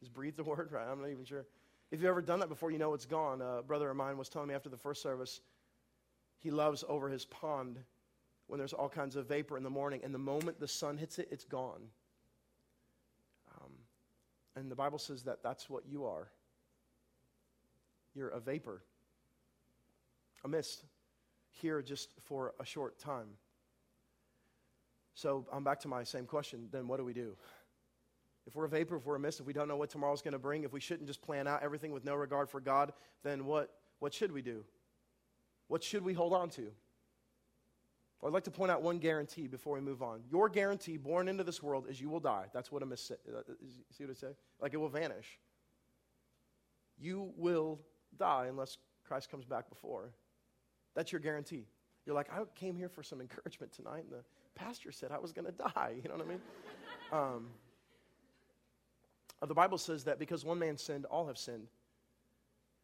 is 0.00 0.08
breathe 0.08 0.36
the 0.36 0.44
word, 0.44 0.72
right? 0.72 0.88
I'm 0.90 1.02
not 1.02 1.10
even 1.10 1.26
sure. 1.26 1.44
If 1.90 2.00
you've 2.00 2.08
ever 2.08 2.22
done 2.22 2.40
that 2.40 2.48
before, 2.48 2.70
you 2.70 2.78
know 2.78 2.94
it's 2.94 3.04
gone. 3.04 3.42
A 3.42 3.62
brother 3.62 3.90
of 3.90 3.96
mine 3.96 4.16
was 4.16 4.30
telling 4.30 4.48
me 4.48 4.54
after 4.54 4.70
the 4.70 4.78
first 4.78 5.02
service, 5.02 5.40
he 6.38 6.50
loves 6.50 6.82
over 6.88 7.10
his 7.10 7.26
pond 7.26 7.78
when 8.46 8.58
there's 8.58 8.72
all 8.72 8.88
kinds 8.88 9.16
of 9.16 9.28
vapor 9.28 9.58
in 9.58 9.62
the 9.62 9.70
morning, 9.70 10.00
and 10.02 10.14
the 10.14 10.18
moment 10.18 10.58
the 10.58 10.66
sun 10.66 10.96
hits 10.96 11.18
it, 11.18 11.28
it's 11.30 11.44
gone. 11.44 11.82
And 14.60 14.70
the 14.70 14.76
Bible 14.76 14.98
says 14.98 15.22
that 15.22 15.42
that's 15.42 15.70
what 15.70 15.84
you 15.90 16.04
are. 16.04 16.28
You're 18.14 18.28
a 18.28 18.40
vapor, 18.40 18.82
a 20.44 20.48
mist, 20.48 20.84
here 21.50 21.80
just 21.80 22.10
for 22.24 22.52
a 22.60 22.64
short 22.66 22.98
time. 22.98 23.28
So 25.14 25.46
I'm 25.50 25.64
back 25.64 25.80
to 25.80 25.88
my 25.88 26.04
same 26.04 26.26
question. 26.26 26.68
Then 26.70 26.88
what 26.88 26.98
do 26.98 27.04
we 27.04 27.14
do? 27.14 27.36
If 28.46 28.54
we're 28.54 28.66
a 28.66 28.68
vapor, 28.68 28.96
if 28.96 29.06
we're 29.06 29.16
a 29.16 29.20
mist, 29.20 29.40
if 29.40 29.46
we 29.46 29.54
don't 29.54 29.66
know 29.66 29.76
what 29.76 29.88
tomorrow's 29.88 30.20
going 30.20 30.32
to 30.32 30.38
bring, 30.38 30.64
if 30.64 30.72
we 30.74 30.80
shouldn't 30.80 31.06
just 31.06 31.22
plan 31.22 31.48
out 31.48 31.62
everything 31.62 31.90
with 31.90 32.04
no 32.04 32.14
regard 32.14 32.50
for 32.50 32.60
God, 32.60 32.92
then 33.22 33.46
what, 33.46 33.70
what 33.98 34.12
should 34.12 34.30
we 34.30 34.42
do? 34.42 34.62
What 35.68 35.82
should 35.82 36.04
we 36.04 36.12
hold 36.12 36.34
on 36.34 36.50
to? 36.50 36.70
I'd 38.26 38.32
like 38.32 38.44
to 38.44 38.50
point 38.50 38.70
out 38.70 38.82
one 38.82 38.98
guarantee 38.98 39.46
before 39.46 39.74
we 39.74 39.80
move 39.80 40.02
on. 40.02 40.20
Your 40.30 40.48
guarantee 40.48 40.98
born 40.98 41.26
into 41.26 41.42
this 41.42 41.62
world 41.62 41.86
is 41.88 42.00
you 42.00 42.10
will 42.10 42.20
die. 42.20 42.46
That's 42.52 42.70
what 42.70 42.82
I'm 42.82 42.92
Uh, 42.92 42.96
see 42.96 44.04
what 44.04 44.10
I 44.10 44.14
say? 44.14 44.36
Like 44.60 44.74
it 44.74 44.76
will 44.76 44.90
vanish. 44.90 45.38
You 46.98 47.32
will 47.36 47.80
die 48.18 48.46
unless 48.48 48.76
Christ 49.04 49.30
comes 49.30 49.46
back 49.46 49.70
before. 49.70 50.10
That's 50.94 51.12
your 51.12 51.20
guarantee. 51.20 51.66
You're 52.04 52.14
like, 52.14 52.30
I 52.30 52.42
came 52.54 52.76
here 52.76 52.88
for 52.88 53.02
some 53.02 53.20
encouragement 53.20 53.72
tonight, 53.72 54.04
and 54.04 54.12
the 54.12 54.24
pastor 54.54 54.92
said 54.92 55.12
I 55.12 55.18
was 55.18 55.32
going 55.32 55.46
to 55.46 55.52
die. 55.52 55.94
You 56.02 56.08
know 56.08 56.16
what 56.16 56.26
I 56.26 56.28
mean? 56.28 56.40
um, 57.12 57.46
uh, 59.40 59.46
the 59.46 59.54
Bible 59.54 59.78
says 59.78 60.04
that 60.04 60.18
because 60.18 60.44
one 60.44 60.58
man 60.58 60.76
sinned, 60.76 61.06
all 61.06 61.26
have 61.26 61.38
sinned. 61.38 61.68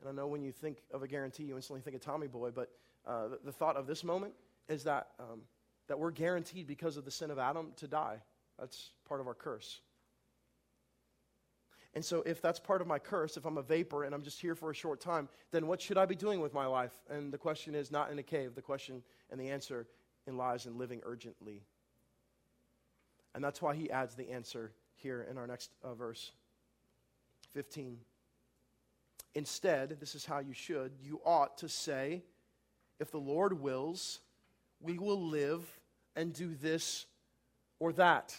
And 0.00 0.08
I 0.08 0.12
know 0.12 0.26
when 0.26 0.42
you 0.42 0.52
think 0.52 0.78
of 0.92 1.02
a 1.02 1.08
guarantee, 1.08 1.44
you 1.44 1.56
instantly 1.56 1.82
think 1.82 1.96
of 1.96 2.02
Tommy 2.02 2.26
Boy, 2.26 2.50
but 2.50 2.70
uh, 3.06 3.28
the, 3.28 3.38
the 3.44 3.52
thought 3.52 3.76
of 3.76 3.86
this 3.86 4.02
moment 4.02 4.32
is 4.68 4.84
that, 4.84 5.08
um, 5.18 5.42
that 5.88 5.98
we're 5.98 6.10
guaranteed 6.10 6.66
because 6.66 6.96
of 6.96 7.04
the 7.04 7.10
sin 7.10 7.30
of 7.30 7.38
Adam 7.38 7.72
to 7.76 7.86
die. 7.86 8.18
That's 8.58 8.90
part 9.06 9.20
of 9.20 9.26
our 9.26 9.34
curse. 9.34 9.80
And 11.94 12.04
so, 12.04 12.22
if 12.26 12.42
that's 12.42 12.58
part 12.58 12.82
of 12.82 12.86
my 12.86 12.98
curse, 12.98 13.38
if 13.38 13.46
I'm 13.46 13.56
a 13.56 13.62
vapor 13.62 14.04
and 14.04 14.14
I'm 14.14 14.22
just 14.22 14.38
here 14.38 14.54
for 14.54 14.70
a 14.70 14.74
short 14.74 15.00
time, 15.00 15.30
then 15.50 15.66
what 15.66 15.80
should 15.80 15.96
I 15.96 16.04
be 16.04 16.14
doing 16.14 16.40
with 16.40 16.52
my 16.52 16.66
life? 16.66 16.92
And 17.08 17.32
the 17.32 17.38
question 17.38 17.74
is 17.74 17.90
not 17.90 18.10
in 18.10 18.18
a 18.18 18.22
cave. 18.22 18.54
The 18.54 18.60
question 18.60 19.02
and 19.30 19.40
the 19.40 19.48
answer 19.48 19.86
lies 20.26 20.66
in 20.66 20.76
living 20.76 21.00
urgently. 21.04 21.62
And 23.34 23.44
that's 23.44 23.62
why 23.62 23.74
he 23.74 23.90
adds 23.90 24.14
the 24.14 24.30
answer 24.30 24.72
here 24.94 25.26
in 25.30 25.38
our 25.38 25.46
next 25.46 25.70
uh, 25.84 25.94
verse 25.94 26.32
15. 27.52 27.98
Instead, 29.34 30.00
this 30.00 30.14
is 30.14 30.24
how 30.24 30.38
you 30.38 30.54
should, 30.54 30.92
you 31.02 31.20
ought 31.24 31.58
to 31.58 31.68
say, 31.68 32.22
if 32.98 33.10
the 33.10 33.18
Lord 33.18 33.60
wills, 33.60 34.20
we 34.80 34.98
will 34.98 35.28
live 35.28 35.64
and 36.14 36.32
do 36.32 36.54
this 36.54 37.06
or 37.78 37.92
that. 37.94 38.34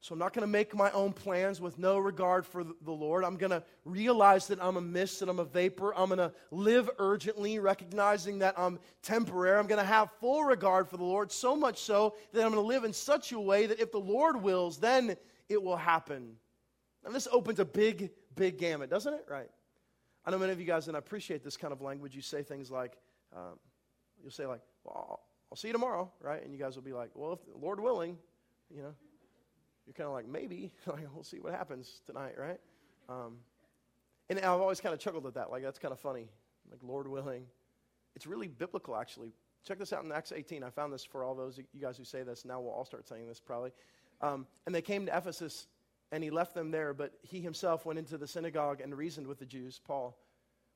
So 0.00 0.14
I'm 0.14 0.18
not 0.18 0.32
going 0.32 0.42
to 0.42 0.48
make 0.48 0.74
my 0.74 0.90
own 0.90 1.12
plans 1.12 1.60
with 1.60 1.78
no 1.78 1.96
regard 1.96 2.44
for 2.44 2.64
the 2.64 2.90
Lord. 2.90 3.22
I'm 3.22 3.36
going 3.36 3.52
to 3.52 3.62
realize 3.84 4.48
that 4.48 4.60
I'm 4.60 4.76
a 4.76 4.80
mist, 4.80 5.20
that 5.20 5.28
I'm 5.28 5.38
a 5.38 5.44
vapor. 5.44 5.94
I'm 5.94 6.08
going 6.08 6.18
to 6.18 6.32
live 6.50 6.90
urgently, 6.98 7.60
recognizing 7.60 8.40
that 8.40 8.58
I'm 8.58 8.80
temporary. 9.02 9.60
I'm 9.60 9.68
going 9.68 9.80
to 9.80 9.86
have 9.86 10.10
full 10.18 10.42
regard 10.42 10.88
for 10.88 10.96
the 10.96 11.04
Lord, 11.04 11.30
so 11.30 11.54
much 11.54 11.78
so 11.78 12.16
that 12.32 12.44
I'm 12.44 12.50
going 12.50 12.64
to 12.64 12.66
live 12.66 12.82
in 12.82 12.92
such 12.92 13.30
a 13.30 13.38
way 13.38 13.66
that 13.66 13.78
if 13.78 13.92
the 13.92 14.00
Lord 14.00 14.42
wills, 14.42 14.78
then 14.78 15.16
it 15.48 15.62
will 15.62 15.76
happen. 15.76 16.34
And 17.04 17.14
this 17.14 17.28
opens 17.30 17.60
a 17.60 17.64
big, 17.64 18.10
big 18.34 18.58
gamut, 18.58 18.90
doesn't 18.90 19.14
it? 19.14 19.24
Right. 19.30 19.50
I 20.26 20.32
know 20.32 20.38
many 20.38 20.50
of 20.50 20.58
you 20.58 20.66
guys, 20.66 20.88
and 20.88 20.96
I 20.96 20.98
appreciate 20.98 21.44
this 21.44 21.56
kind 21.56 21.72
of 21.72 21.80
language. 21.80 22.16
You 22.16 22.22
say 22.22 22.42
things 22.42 22.72
like, 22.72 22.96
um, 23.36 23.56
You'll 24.22 24.30
say, 24.30 24.46
like, 24.46 24.60
well, 24.84 25.20
I'll, 25.50 25.56
see 25.56 25.68
you 25.68 25.72
tomorrow, 25.72 26.10
right? 26.20 26.42
And 26.42 26.52
you 26.52 26.58
guys 26.58 26.76
will 26.76 26.82
be 26.82 26.92
like, 26.92 27.10
well, 27.14 27.34
if 27.34 27.40
Lord 27.60 27.80
willing, 27.80 28.16
you 28.70 28.82
know, 28.82 28.94
you're 29.86 29.94
kind 29.94 30.06
of 30.06 30.12
like, 30.12 30.26
maybe. 30.26 30.72
like, 30.86 31.06
we'll 31.14 31.24
see 31.24 31.38
what 31.38 31.52
happens 31.52 32.00
tonight, 32.06 32.34
right? 32.38 32.60
Um, 33.08 33.38
and 34.30 34.38
I've 34.38 34.60
always 34.60 34.80
kind 34.80 34.94
of 34.94 35.00
chuckled 35.00 35.26
at 35.26 35.34
that. 35.34 35.50
Like, 35.50 35.62
that's 35.62 35.78
kind 35.78 35.92
of 35.92 36.00
funny. 36.00 36.28
Like, 36.70 36.80
Lord 36.82 37.08
willing. 37.08 37.46
It's 38.14 38.26
really 38.26 38.48
biblical, 38.48 38.96
actually. 38.96 39.32
Check 39.64 39.78
this 39.78 39.92
out 39.92 40.04
in 40.04 40.10
Acts 40.10 40.32
18. 40.32 40.64
I 40.64 40.70
found 40.70 40.92
this 40.92 41.04
for 41.04 41.22
all 41.24 41.34
those 41.34 41.58
you 41.58 41.80
guys 41.80 41.96
who 41.96 42.04
say 42.04 42.22
this. 42.22 42.44
Now 42.44 42.60
we'll 42.60 42.72
all 42.72 42.84
start 42.84 43.06
saying 43.06 43.28
this 43.28 43.40
probably. 43.40 43.70
Um, 44.20 44.46
and 44.66 44.74
they 44.74 44.82
came 44.82 45.06
to 45.06 45.16
Ephesus 45.16 45.66
and 46.10 46.22
he 46.22 46.30
left 46.30 46.54
them 46.54 46.70
there, 46.70 46.92
but 46.92 47.12
he 47.22 47.40
himself 47.40 47.86
went 47.86 47.98
into 47.98 48.18
the 48.18 48.26
synagogue 48.26 48.80
and 48.80 48.96
reasoned 48.96 49.26
with 49.26 49.38
the 49.38 49.46
Jews, 49.46 49.80
Paul. 49.84 50.18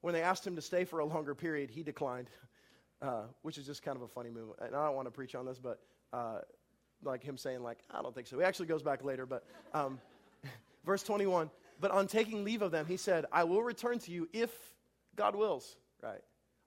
When 0.03 0.15
they 0.15 0.23
asked 0.23 0.47
him 0.47 0.57
to 0.57 0.63
stay 0.63 0.85
for 0.85 1.01
a 1.01 1.05
longer 1.05 1.35
period, 1.35 1.71
he 1.71 1.83
declined, 1.83 2.31
uh, 3.03 3.23
which 3.43 3.59
is 3.59 3.67
just 3.67 3.83
kind 3.83 3.97
of 3.97 4.03
a 4.03 4.09
funny 4.09 4.31
move. 4.31 4.51
And 4.61 4.75
I 4.75 4.87
don't 4.87 4.97
want 4.97 5.07
to 5.07 5.13
preach 5.13 5.35
on 5.35 5.47
this, 5.47 5.59
but 5.59 5.81
uh, 6.13 6.39
like 7.03 7.23
him 7.23 7.37
saying, 7.37 7.63
like, 7.63 7.79
I 7.91 8.03
don't 8.03 8.15
think 8.15 8.27
so. 8.27 8.39
He 8.39 8.45
actually 8.45 8.67
goes 8.67 8.83
back 8.83 9.05
later, 9.05 9.27
but 9.27 9.45
um, 9.75 10.01
verse 10.85 11.03
21 11.03 11.51
But 11.81 11.91
on 11.91 12.07
taking 12.07 12.45
leave 12.45 12.63
of 12.63 12.71
them, 12.71 12.87
he 12.87 12.97
said, 12.97 13.27
I 13.33 13.45
will 13.45 13.63
return 13.63 13.99
to 14.01 14.11
you 14.11 14.29
if 14.33 14.51
God 15.15 15.35
wills, 15.35 15.77
right? 16.03 16.21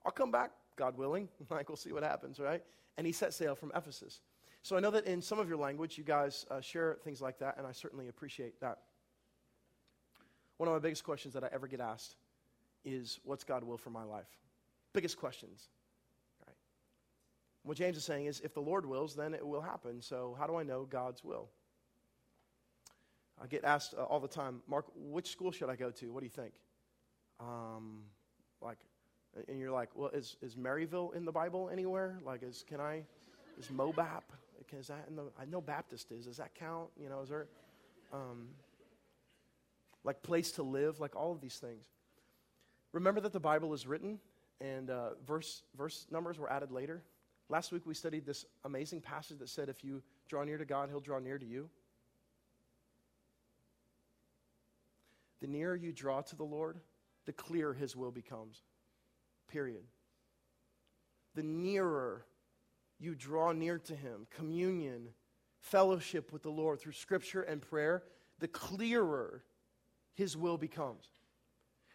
I'll 0.04 0.12
come 0.12 0.30
back, 0.30 0.52
God 0.76 0.96
willing. 0.96 1.28
like, 1.50 1.68
we'll 1.68 1.76
see 1.76 1.92
what 1.92 2.02
happens, 2.02 2.38
right? 2.38 2.62
And 2.96 3.06
he 3.06 3.12
set 3.12 3.34
sail 3.34 3.54
from 3.54 3.72
Ephesus. 3.74 4.20
So 4.62 4.76
I 4.76 4.80
know 4.80 4.90
that 4.90 5.06
in 5.06 5.22
some 5.22 5.38
of 5.38 5.48
your 5.48 5.56
language, 5.56 5.96
you 5.96 6.04
guys 6.04 6.44
uh, 6.50 6.60
share 6.60 6.98
things 7.02 7.20
like 7.20 7.38
that, 7.38 7.56
and 7.56 7.66
I 7.66 7.72
certainly 7.72 8.08
appreciate 8.08 8.60
that. 8.60 8.78
One 10.58 10.68
of 10.68 10.74
my 10.74 10.78
biggest 10.78 11.04
questions 11.04 11.32
that 11.32 11.42
I 11.42 11.48
ever 11.52 11.66
get 11.66 11.80
asked 11.80 12.16
is, 12.84 13.18
What's 13.24 13.44
God 13.44 13.64
will 13.64 13.78
for 13.78 13.88
my 13.88 14.04
life? 14.04 14.28
Biggest 14.92 15.16
questions. 15.16 15.68
What 17.62 17.76
James 17.76 17.96
is 17.96 18.04
saying 18.04 18.26
is, 18.26 18.40
if 18.40 18.54
the 18.54 18.60
Lord 18.60 18.86
wills, 18.86 19.14
then 19.14 19.34
it 19.34 19.46
will 19.46 19.60
happen. 19.60 20.00
So 20.00 20.36
how 20.38 20.46
do 20.46 20.56
I 20.56 20.62
know 20.62 20.84
God's 20.84 21.22
will? 21.22 21.48
I 23.42 23.46
get 23.46 23.64
asked 23.64 23.94
uh, 23.96 24.04
all 24.04 24.20
the 24.20 24.28
time, 24.28 24.62
Mark, 24.68 24.86
which 24.94 25.30
school 25.30 25.50
should 25.50 25.70
I 25.70 25.76
go 25.76 25.90
to? 25.90 26.12
What 26.12 26.20
do 26.20 26.26
you 26.26 26.30
think? 26.30 26.54
Um, 27.38 28.02
like, 28.60 28.78
and 29.48 29.58
you're 29.58 29.70
like, 29.70 29.90
well, 29.94 30.10
is, 30.10 30.36
is 30.42 30.56
Maryville 30.56 31.14
in 31.14 31.24
the 31.24 31.32
Bible 31.32 31.70
anywhere? 31.72 32.18
Like, 32.24 32.42
is, 32.42 32.64
can 32.68 32.80
I, 32.80 33.04
is 33.58 33.68
Mobap? 33.68 34.22
Is 34.78 34.88
that 34.88 35.06
in 35.08 35.16
the, 35.16 35.24
I 35.40 35.46
know 35.46 35.60
Baptist 35.60 36.12
is. 36.12 36.26
Does 36.26 36.36
that 36.36 36.54
count? 36.54 36.90
You 37.00 37.08
know, 37.08 37.22
is 37.22 37.28
there, 37.28 37.48
um, 38.12 38.48
like 40.04 40.22
place 40.22 40.52
to 40.52 40.62
live, 40.62 41.00
like 41.00 41.16
all 41.16 41.32
of 41.32 41.40
these 41.40 41.56
things. 41.56 41.84
Remember 42.92 43.20
that 43.20 43.32
the 43.32 43.40
Bible 43.40 43.72
is 43.72 43.86
written 43.86 44.18
and 44.60 44.90
uh, 44.90 45.10
verse, 45.26 45.62
verse 45.76 46.06
numbers 46.10 46.38
were 46.38 46.50
added 46.50 46.70
later. 46.70 47.02
Last 47.50 47.72
week 47.72 47.84
we 47.84 47.94
studied 47.94 48.24
this 48.24 48.46
amazing 48.64 49.00
passage 49.00 49.38
that 49.38 49.48
said 49.48 49.68
if 49.68 49.82
you 49.82 50.02
draw 50.28 50.44
near 50.44 50.56
to 50.56 50.64
God, 50.64 50.88
he'll 50.88 51.00
draw 51.00 51.18
near 51.18 51.36
to 51.36 51.44
you. 51.44 51.68
The 55.40 55.48
nearer 55.48 55.74
you 55.74 55.92
draw 55.92 56.20
to 56.20 56.36
the 56.36 56.44
Lord, 56.44 56.78
the 57.26 57.32
clearer 57.32 57.74
his 57.74 57.96
will 57.96 58.12
becomes. 58.12 58.62
Period. 59.48 59.82
The 61.34 61.42
nearer 61.42 62.24
you 63.00 63.16
draw 63.16 63.50
near 63.50 63.78
to 63.78 63.96
him, 63.96 64.28
communion, 64.30 65.08
fellowship 65.58 66.32
with 66.32 66.42
the 66.42 66.50
Lord 66.50 66.78
through 66.78 66.92
scripture 66.92 67.42
and 67.42 67.60
prayer, 67.60 68.04
the 68.38 68.48
clearer 68.48 69.42
his 70.14 70.36
will 70.36 70.56
becomes. 70.56 71.08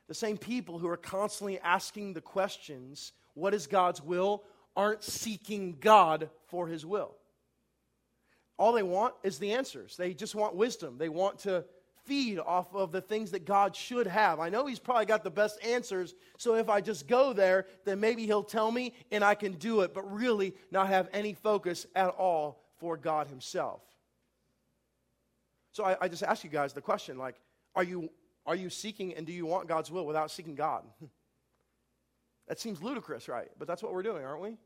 The 0.10 0.14
same 0.14 0.38
people 0.38 0.80
who 0.80 0.90
are 0.90 0.98
constantly 0.98 1.60
asking 1.60 2.14
the 2.14 2.22
questions, 2.22 3.14
what 3.36 3.54
is 3.54 3.68
God's 3.68 4.04
will, 4.04 4.44
aren't 4.76 5.04
seeking 5.04 5.78
God 5.80 6.30
for 6.48 6.68
his 6.68 6.86
will. 6.86 7.16
All 8.58 8.74
they 8.74 8.84
want 8.84 9.14
is 9.24 9.38
the 9.38 9.54
answers. 9.54 9.98
They 9.98 10.14
just 10.14 10.36
want 10.36 10.56
wisdom. 10.56 10.98
They 10.98 11.10
want 11.10 11.40
to 11.40 11.66
feed 12.06 12.40
off 12.40 12.74
of 12.74 12.92
the 12.92 13.02
things 13.02 13.32
that 13.32 13.46
God 13.46 13.76
should 13.76 14.08
have. 14.08 14.40
I 14.40 14.50
know 14.50 14.66
He's 14.66 14.80
probably 14.80 15.06
got 15.06 15.24
the 15.24 15.32
best 15.32 15.64
answers, 15.64 16.14
so 16.38 16.56
if 16.56 16.70
I 16.70 16.82
just 16.82 17.08
go 17.08 17.34
there, 17.34 17.66
then 17.84 18.00
maybe 18.00 18.26
He'll 18.26 18.44
tell 18.44 18.72
me 18.72 18.94
and 19.12 19.24
I 19.24 19.36
can 19.36 19.54
do 19.54 19.82
it, 19.82 19.94
but 19.94 20.10
really 20.12 20.54
not 20.72 20.88
have 20.88 21.10
any 21.12 21.34
focus 21.34 21.86
at 21.96 22.10
all 22.10 22.64
for 22.78 22.96
God 22.96 23.28
Himself. 23.28 23.82
So 25.72 25.84
I, 25.84 25.98
I 26.02 26.08
just 26.08 26.24
ask 26.24 26.44
you 26.44 26.50
guys 26.50 26.74
the 26.74 26.82
question 26.82 27.18
like, 27.18 27.36
are 27.76 27.84
you, 27.84 28.10
are 28.46 28.56
you 28.56 28.70
seeking 28.70 29.14
and 29.16 29.26
do 29.26 29.34
you 29.34 29.46
want 29.46 29.68
God's 29.68 29.92
will 29.92 30.06
without 30.06 30.32
seeking 30.32 30.56
God? 30.56 30.84
that 32.48 32.60
seems 32.60 32.82
ludicrous, 32.82 33.28
right? 33.28 33.50
But 33.58 33.68
that's 33.68 33.82
what 33.82 33.94
we're 33.94 34.04
doing, 34.04 34.24
aren't 34.24 34.42
we? 34.42 34.58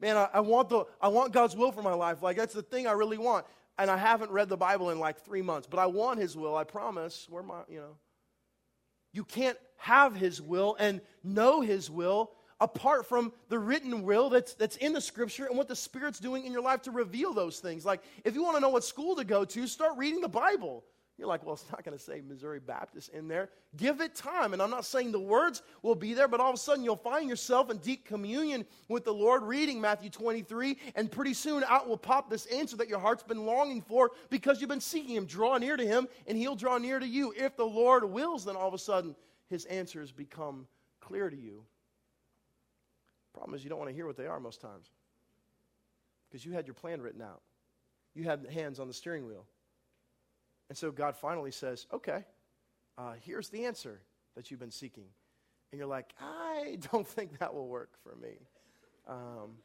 Man, 0.00 0.16
I, 0.16 0.28
I, 0.34 0.40
want 0.40 0.68
the, 0.68 0.84
I 1.00 1.08
want 1.08 1.32
God's 1.32 1.56
will 1.56 1.72
for 1.72 1.82
my 1.82 1.94
life. 1.94 2.22
Like, 2.22 2.36
that's 2.36 2.52
the 2.52 2.62
thing 2.62 2.86
I 2.86 2.92
really 2.92 3.18
want 3.18 3.46
and 3.78 3.90
I 3.90 3.96
haven't 3.96 4.30
read 4.30 4.48
the 4.48 4.56
Bible 4.56 4.90
in 4.90 4.98
like 4.98 5.20
three 5.20 5.42
months, 5.42 5.68
but 5.70 5.78
I 5.78 5.86
want 5.86 6.18
His 6.18 6.36
will, 6.36 6.56
I 6.56 6.64
promise. 6.64 7.26
Where 7.28 7.42
my, 7.42 7.60
you 7.68 7.80
know. 7.80 7.96
You 9.12 9.24
can't 9.24 9.58
have 9.78 10.16
His 10.16 10.40
will 10.40 10.76
and 10.78 11.00
know 11.22 11.60
His 11.60 11.90
will 11.90 12.32
apart 12.58 13.06
from 13.06 13.32
the 13.50 13.58
written 13.58 14.02
will 14.02 14.30
that's, 14.30 14.54
that's 14.54 14.76
in 14.76 14.94
the 14.94 15.00
scripture 15.00 15.44
and 15.44 15.58
what 15.58 15.68
the 15.68 15.76
Spirit's 15.76 16.18
doing 16.18 16.46
in 16.46 16.52
your 16.52 16.62
life 16.62 16.80
to 16.82 16.90
reveal 16.90 17.34
those 17.34 17.58
things. 17.58 17.84
Like, 17.84 18.02
if 18.24 18.34
you 18.34 18.42
want 18.42 18.56
to 18.56 18.60
know 18.60 18.70
what 18.70 18.82
school 18.82 19.16
to 19.16 19.24
go 19.24 19.44
to, 19.44 19.66
start 19.66 19.98
reading 19.98 20.22
the 20.22 20.28
Bible. 20.28 20.82
You're 21.18 21.28
like, 21.28 21.44
well, 21.44 21.54
it's 21.54 21.64
not 21.72 21.82
going 21.82 21.96
to 21.96 22.02
say 22.02 22.20
Missouri 22.20 22.60
Baptist 22.60 23.08
in 23.08 23.26
there. 23.26 23.48
Give 23.78 24.02
it 24.02 24.14
time. 24.14 24.52
And 24.52 24.60
I'm 24.60 24.70
not 24.70 24.84
saying 24.84 25.12
the 25.12 25.20
words 25.20 25.62
will 25.82 25.94
be 25.94 26.12
there, 26.12 26.28
but 26.28 26.40
all 26.40 26.50
of 26.50 26.54
a 26.54 26.58
sudden 26.58 26.84
you'll 26.84 26.96
find 26.96 27.26
yourself 27.26 27.70
in 27.70 27.78
deep 27.78 28.04
communion 28.04 28.66
with 28.88 29.04
the 29.04 29.14
Lord 29.14 29.42
reading 29.42 29.80
Matthew 29.80 30.10
23, 30.10 30.76
and 30.94 31.10
pretty 31.10 31.32
soon 31.32 31.64
out 31.64 31.88
will 31.88 31.96
pop 31.96 32.28
this 32.28 32.44
answer 32.46 32.76
that 32.76 32.88
your 32.88 32.98
heart's 32.98 33.22
been 33.22 33.46
longing 33.46 33.80
for 33.80 34.10
because 34.28 34.60
you've 34.60 34.68
been 34.68 34.80
seeking 34.80 35.16
Him. 35.16 35.24
Draw 35.24 35.56
near 35.56 35.78
to 35.78 35.86
Him, 35.86 36.06
and 36.26 36.36
He'll 36.36 36.54
draw 36.54 36.76
near 36.76 36.98
to 36.98 37.08
you. 37.08 37.32
If 37.34 37.56
the 37.56 37.64
Lord 37.64 38.04
wills, 38.04 38.44
then 38.44 38.56
all 38.56 38.68
of 38.68 38.74
a 38.74 38.78
sudden 38.78 39.16
His 39.48 39.64
answers 39.64 40.12
become 40.12 40.66
clear 41.00 41.30
to 41.30 41.36
you. 41.36 41.64
Problem 43.32 43.54
is, 43.54 43.64
you 43.64 43.70
don't 43.70 43.78
want 43.78 43.90
to 43.90 43.94
hear 43.94 44.06
what 44.06 44.18
they 44.18 44.26
are 44.26 44.40
most 44.40 44.60
times 44.60 44.90
because 46.28 46.44
you 46.44 46.52
had 46.52 46.66
your 46.66 46.74
plan 46.74 47.00
written 47.00 47.22
out, 47.22 47.40
you 48.14 48.24
had 48.24 48.46
hands 48.52 48.78
on 48.80 48.86
the 48.86 48.94
steering 48.94 49.26
wheel. 49.26 49.46
And 50.68 50.76
so 50.76 50.90
God 50.90 51.16
finally 51.16 51.50
says, 51.50 51.86
okay, 51.92 52.24
uh, 52.98 53.14
here's 53.20 53.48
the 53.48 53.64
answer 53.64 54.00
that 54.34 54.50
you've 54.50 54.60
been 54.60 54.70
seeking. 54.70 55.06
And 55.70 55.78
you're 55.78 55.88
like, 55.88 56.12
I 56.20 56.78
don't 56.92 57.06
think 57.16 57.38
that 57.38 57.54
will 57.54 57.68
work 57.68 57.92
for 58.02 58.16
me. 58.16 58.34
Um, 59.06 59.58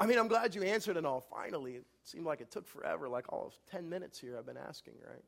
I 0.00 0.06
mean, 0.06 0.18
I'm 0.18 0.28
glad 0.28 0.54
you 0.54 0.62
answered 0.62 0.96
and 0.96 1.06
all. 1.06 1.20
Finally, 1.20 1.74
it 1.74 1.84
seemed 2.02 2.24
like 2.24 2.40
it 2.40 2.50
took 2.50 2.66
forever, 2.66 3.08
like 3.08 3.32
all 3.32 3.46
of 3.46 3.54
10 3.70 3.88
minutes 3.88 4.18
here 4.18 4.36
I've 4.36 4.46
been 4.46 4.56
asking, 4.56 4.94
right? 5.06 5.22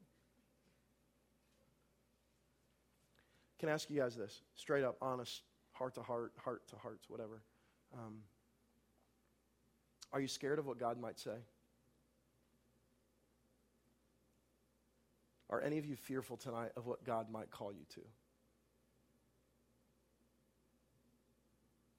Can 3.60 3.68
I 3.68 3.72
ask 3.72 3.88
you 3.88 4.00
guys 4.00 4.16
this? 4.16 4.42
Straight 4.56 4.84
up, 4.84 4.96
honest, 5.00 5.42
heart 5.72 5.94
to 5.94 6.02
heart, 6.02 6.32
heart 6.42 6.66
to 6.68 6.76
hearts, 6.76 7.08
whatever. 7.08 7.42
Um, 7.92 8.18
are 10.12 10.20
you 10.20 10.28
scared 10.28 10.58
of 10.58 10.66
what 10.66 10.78
God 10.78 11.00
might 11.00 11.18
say? 11.18 11.36
Are 15.54 15.60
any 15.60 15.78
of 15.78 15.86
you 15.86 15.94
fearful 15.94 16.36
tonight 16.36 16.72
of 16.76 16.84
what 16.84 17.04
God 17.04 17.30
might 17.30 17.48
call 17.48 17.72
you 17.72 17.84
to? 17.94 18.00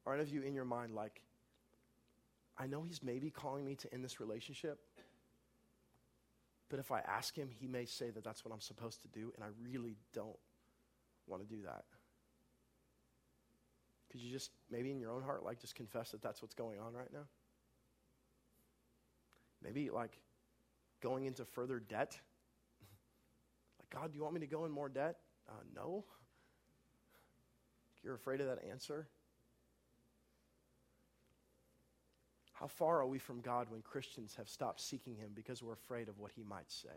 Are 0.05 0.13
any 0.13 0.23
of 0.23 0.29
you 0.29 0.41
in 0.41 0.53
your 0.53 0.65
mind 0.65 0.93
like, 0.93 1.21
I 2.57 2.67
know 2.67 2.83
he's 2.83 3.01
maybe 3.01 3.29
calling 3.29 3.63
me 3.63 3.75
to 3.75 3.93
end 3.93 4.03
this 4.03 4.19
relationship, 4.19 4.81
but 6.67 6.79
if 6.79 6.91
I 6.91 6.99
ask 6.99 7.33
him, 7.33 7.49
he 7.49 7.65
may 7.65 7.85
say 7.85 8.09
that 8.09 8.25
that's 8.25 8.43
what 8.43 8.53
I'm 8.53 8.59
supposed 8.59 9.01
to 9.03 9.07
do, 9.07 9.31
and 9.35 9.43
I 9.45 9.47
really 9.63 9.95
don't 10.13 10.37
want 11.25 11.41
to 11.41 11.47
do 11.47 11.61
that. 11.61 11.85
Could 14.11 14.19
you 14.19 14.33
just, 14.33 14.51
maybe 14.69 14.91
in 14.91 14.99
your 14.99 15.11
own 15.11 15.23
heart, 15.23 15.45
like 15.45 15.61
just 15.61 15.75
confess 15.75 16.11
that 16.11 16.21
that's 16.21 16.41
what's 16.41 16.55
going 16.55 16.77
on 16.81 16.93
right 16.93 17.13
now? 17.13 17.23
Maybe 19.63 19.89
like 19.91 20.19
going 21.01 21.23
into 21.23 21.45
further 21.45 21.79
debt 21.79 22.19
God, 23.89 24.11
do 24.11 24.17
you 24.17 24.23
want 24.23 24.33
me 24.33 24.41
to 24.41 24.47
go 24.47 24.65
in 24.65 24.71
more 24.71 24.89
debt? 24.89 25.17
Uh, 25.47 25.53
no. 25.75 26.05
You're 28.03 28.15
afraid 28.15 28.41
of 28.41 28.47
that 28.47 28.59
answer? 28.69 29.07
How 32.53 32.67
far 32.67 32.99
are 33.01 33.07
we 33.07 33.19
from 33.19 33.41
God 33.41 33.67
when 33.69 33.81
Christians 33.81 34.35
have 34.35 34.47
stopped 34.47 34.79
seeking 34.79 35.15
Him 35.15 35.31
because 35.35 35.61
we're 35.61 35.73
afraid 35.73 36.07
of 36.07 36.19
what 36.19 36.31
He 36.31 36.43
might 36.43 36.71
say? 36.71 36.87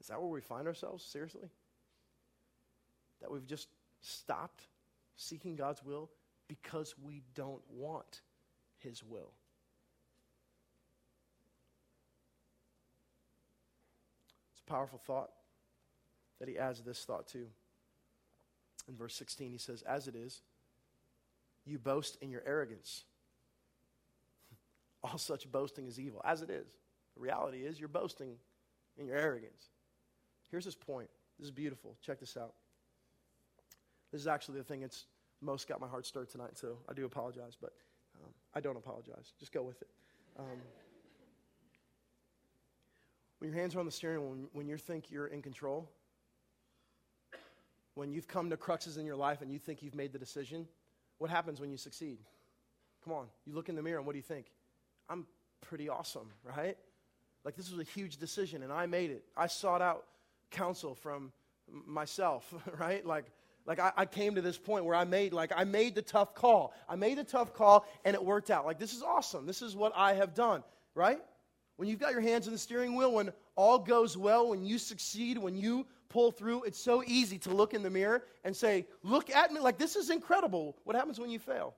Is 0.00 0.08
that 0.08 0.20
where 0.20 0.28
we 0.28 0.40
find 0.40 0.66
ourselves? 0.66 1.02
Seriously? 1.02 1.48
That 3.20 3.30
we've 3.30 3.46
just 3.46 3.68
stopped 4.00 4.68
seeking 5.16 5.56
God's 5.56 5.82
will 5.82 6.10
because 6.46 6.94
we 7.02 7.22
don't 7.34 7.62
want 7.70 8.20
His 8.78 9.02
will? 9.02 9.32
Powerful 14.66 15.00
thought 15.06 15.30
that 16.38 16.48
he 16.48 16.58
adds 16.58 16.80
this 16.82 17.04
thought 17.04 17.26
to. 17.28 17.46
In 18.88 18.96
verse 18.96 19.14
16, 19.14 19.50
he 19.50 19.58
says, 19.58 19.82
As 19.82 20.06
it 20.08 20.14
is, 20.14 20.42
you 21.64 21.78
boast 21.78 22.18
in 22.20 22.30
your 22.30 22.42
arrogance. 22.46 23.04
All 25.02 25.18
such 25.18 25.50
boasting 25.50 25.86
is 25.86 25.98
evil, 25.98 26.20
as 26.24 26.42
it 26.42 26.50
is. 26.50 26.66
The 27.14 27.22
reality 27.22 27.58
is, 27.58 27.80
you're 27.80 27.88
boasting 27.88 28.34
in 28.98 29.06
your 29.06 29.16
arrogance. 29.16 29.70
Here's 30.50 30.64
his 30.64 30.74
point. 30.74 31.08
This 31.38 31.46
is 31.46 31.50
beautiful. 31.50 31.96
Check 32.04 32.20
this 32.20 32.36
out. 32.36 32.54
This 34.12 34.20
is 34.20 34.26
actually 34.26 34.58
the 34.58 34.64
thing 34.64 34.80
that's 34.80 35.06
most 35.40 35.68
got 35.68 35.80
my 35.80 35.88
heart 35.88 36.06
stirred 36.06 36.30
tonight, 36.30 36.56
so 36.56 36.78
I 36.88 36.92
do 36.92 37.04
apologize, 37.04 37.56
but 37.60 37.72
um, 38.22 38.30
I 38.54 38.60
don't 38.60 38.76
apologize. 38.76 39.32
Just 39.38 39.52
go 39.52 39.62
with 39.62 39.82
it. 39.82 39.88
Um, 40.38 40.60
When 43.38 43.50
your 43.50 43.58
hands 43.60 43.74
are 43.74 43.80
on 43.80 43.86
the 43.86 43.92
steering 43.92 44.20
wheel, 44.20 44.30
when, 44.30 44.48
when 44.52 44.68
you 44.68 44.76
think 44.76 45.10
you're 45.10 45.26
in 45.26 45.42
control, 45.42 45.90
when 47.94 48.12
you've 48.12 48.28
come 48.28 48.50
to 48.50 48.56
cruxes 48.56 48.98
in 48.98 49.06
your 49.06 49.16
life 49.16 49.42
and 49.42 49.50
you 49.50 49.58
think 49.58 49.82
you've 49.82 49.94
made 49.94 50.12
the 50.12 50.18
decision, 50.18 50.66
what 51.18 51.30
happens 51.30 51.60
when 51.60 51.70
you 51.70 51.76
succeed? 51.76 52.18
Come 53.04 53.12
on, 53.12 53.26
you 53.46 53.54
look 53.54 53.68
in 53.68 53.74
the 53.74 53.82
mirror 53.82 53.98
and 53.98 54.06
what 54.06 54.12
do 54.12 54.18
you 54.18 54.22
think? 54.22 54.46
I'm 55.08 55.26
pretty 55.60 55.88
awesome, 55.88 56.30
right? 56.44 56.76
Like 57.44 57.56
this 57.56 57.70
was 57.70 57.80
a 57.80 57.84
huge 57.84 58.16
decision 58.16 58.62
and 58.62 58.72
I 58.72 58.86
made 58.86 59.10
it. 59.10 59.24
I 59.36 59.46
sought 59.46 59.80
out 59.80 60.04
counsel 60.50 60.94
from 60.94 61.32
myself, 61.86 62.52
right? 62.78 63.04
Like, 63.04 63.26
like 63.66 63.78
I, 63.78 63.92
I, 63.96 64.04
came 64.06 64.36
to 64.36 64.42
this 64.42 64.58
point 64.58 64.84
where 64.84 64.94
I 64.94 65.04
made 65.04 65.32
like 65.32 65.52
I 65.56 65.64
made 65.64 65.94
the 65.94 66.02
tough 66.02 66.34
call. 66.34 66.74
I 66.88 66.96
made 66.96 67.18
the 67.18 67.24
tough 67.24 67.54
call 67.54 67.86
and 68.04 68.14
it 68.14 68.24
worked 68.24 68.50
out. 68.50 68.64
Like 68.64 68.78
this 68.78 68.94
is 68.94 69.02
awesome. 69.02 69.46
This 69.46 69.62
is 69.62 69.74
what 69.74 69.92
I 69.96 70.14
have 70.14 70.34
done, 70.34 70.62
right? 70.94 71.20
When 71.76 71.88
you've 71.88 72.00
got 72.00 72.12
your 72.12 72.20
hands 72.20 72.46
on 72.46 72.52
the 72.52 72.58
steering 72.58 72.96
wheel, 72.96 73.12
when 73.12 73.32
all 73.54 73.78
goes 73.78 74.16
well, 74.16 74.48
when 74.48 74.64
you 74.64 74.78
succeed, 74.78 75.38
when 75.38 75.56
you 75.56 75.86
pull 76.08 76.30
through, 76.30 76.64
it's 76.64 76.78
so 76.78 77.02
easy 77.06 77.38
to 77.40 77.50
look 77.50 77.74
in 77.74 77.82
the 77.82 77.90
mirror 77.90 78.24
and 78.44 78.56
say, 78.56 78.86
Look 79.02 79.30
at 79.30 79.52
me, 79.52 79.60
like 79.60 79.78
this 79.78 79.96
is 79.96 80.10
incredible. 80.10 80.76
What 80.84 80.96
happens 80.96 81.18
when 81.18 81.30
you 81.30 81.38
fail? 81.38 81.74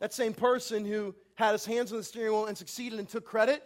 That 0.00 0.12
same 0.12 0.34
person 0.34 0.84
who 0.84 1.14
had 1.34 1.52
his 1.52 1.64
hands 1.64 1.92
on 1.92 1.98
the 1.98 2.04
steering 2.04 2.32
wheel 2.32 2.46
and 2.46 2.56
succeeded 2.56 2.98
and 2.98 3.08
took 3.08 3.24
credit, 3.24 3.62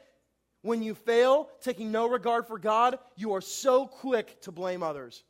when 0.62 0.83
you 0.83 0.94
fail, 0.94 1.51
taking 1.61 1.92
no 1.92 2.09
regard 2.09 2.46
for 2.46 2.59
God, 2.59 2.98
you 3.16 3.33
are 3.33 3.40
so 3.40 3.87
quick 3.87 4.40
to 4.42 4.53
blame 4.53 4.83
others. 4.83 5.22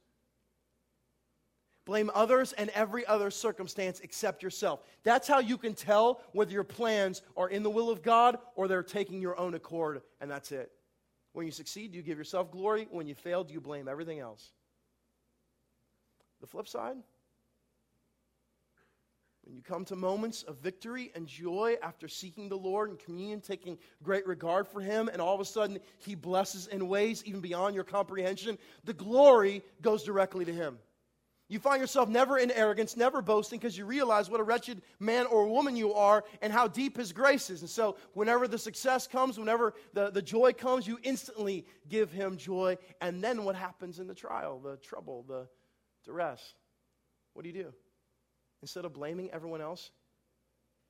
Blame 1.88 2.10
others 2.14 2.52
and 2.52 2.68
every 2.74 3.06
other 3.06 3.30
circumstance 3.30 4.00
except 4.00 4.42
yourself. 4.42 4.82
That's 5.04 5.26
how 5.26 5.38
you 5.38 5.56
can 5.56 5.72
tell 5.72 6.20
whether 6.32 6.52
your 6.52 6.62
plans 6.62 7.22
are 7.34 7.48
in 7.48 7.62
the 7.62 7.70
will 7.70 7.88
of 7.88 8.02
God 8.02 8.36
or 8.56 8.68
they're 8.68 8.82
taking 8.82 9.22
your 9.22 9.40
own 9.40 9.54
accord, 9.54 10.02
and 10.20 10.30
that's 10.30 10.52
it. 10.52 10.70
When 11.32 11.46
you 11.46 11.50
succeed, 11.50 11.94
you 11.94 12.02
give 12.02 12.18
yourself 12.18 12.50
glory. 12.50 12.88
When 12.90 13.06
you 13.06 13.14
fail, 13.14 13.46
you 13.48 13.58
blame 13.62 13.88
everything 13.88 14.18
else. 14.18 14.50
The 16.42 16.46
flip 16.46 16.68
side, 16.68 16.98
when 19.44 19.56
you 19.56 19.62
come 19.62 19.86
to 19.86 19.96
moments 19.96 20.42
of 20.42 20.58
victory 20.58 21.10
and 21.14 21.26
joy 21.26 21.76
after 21.82 22.06
seeking 22.06 22.50
the 22.50 22.58
Lord 22.58 22.90
and 22.90 22.98
communion, 22.98 23.40
taking 23.40 23.78
great 24.02 24.26
regard 24.26 24.68
for 24.68 24.82
Him, 24.82 25.08
and 25.10 25.22
all 25.22 25.34
of 25.34 25.40
a 25.40 25.46
sudden 25.46 25.78
He 25.96 26.14
blesses 26.14 26.66
in 26.66 26.86
ways 26.86 27.24
even 27.24 27.40
beyond 27.40 27.74
your 27.74 27.84
comprehension, 27.84 28.58
the 28.84 28.92
glory 28.92 29.62
goes 29.80 30.02
directly 30.02 30.44
to 30.44 30.52
Him. 30.52 30.78
You 31.50 31.58
find 31.58 31.80
yourself 31.80 32.10
never 32.10 32.36
in 32.36 32.50
arrogance, 32.50 32.94
never 32.94 33.22
boasting, 33.22 33.58
because 33.58 33.76
you 33.76 33.86
realize 33.86 34.28
what 34.28 34.38
a 34.38 34.42
wretched 34.42 34.82
man 35.00 35.24
or 35.26 35.46
woman 35.46 35.76
you 35.76 35.94
are 35.94 36.24
and 36.42 36.52
how 36.52 36.68
deep 36.68 36.98
His 36.98 37.12
grace 37.12 37.48
is. 37.48 37.62
And 37.62 37.70
so, 37.70 37.96
whenever 38.12 38.46
the 38.46 38.58
success 38.58 39.06
comes, 39.06 39.38
whenever 39.38 39.72
the, 39.94 40.10
the 40.10 40.20
joy 40.20 40.52
comes, 40.52 40.86
you 40.86 40.98
instantly 41.02 41.66
give 41.88 42.12
Him 42.12 42.36
joy. 42.36 42.76
And 43.00 43.24
then 43.24 43.44
what 43.44 43.56
happens 43.56 43.98
in 43.98 44.06
the 44.06 44.14
trial, 44.14 44.60
the 44.60 44.76
trouble, 44.76 45.24
the 45.26 45.48
duress? 46.04 46.54
What 47.32 47.44
do 47.44 47.48
you 47.48 47.64
do? 47.64 47.72
Instead 48.60 48.84
of 48.84 48.92
blaming 48.92 49.30
everyone 49.30 49.62
else, 49.62 49.90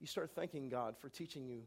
you 0.01 0.09
start 0.09 0.33
thanking 0.35 0.69
God 0.69 0.97
for 0.99 1.09
teaching 1.09 1.47
you. 1.47 1.63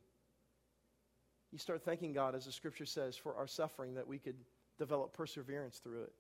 You 1.53 1.59
start 1.59 1.83
thanking 1.83 2.11
God, 2.11 2.35
as 2.35 2.45
the 2.45 2.51
scripture 2.51 2.85
says, 2.85 3.15
for 3.15 3.35
our 3.35 3.47
suffering 3.47 3.93
that 3.95 4.07
we 4.07 4.19
could 4.19 4.37
develop 4.77 5.13
perseverance 5.13 5.77
through 5.77 6.03
it. 6.03 6.13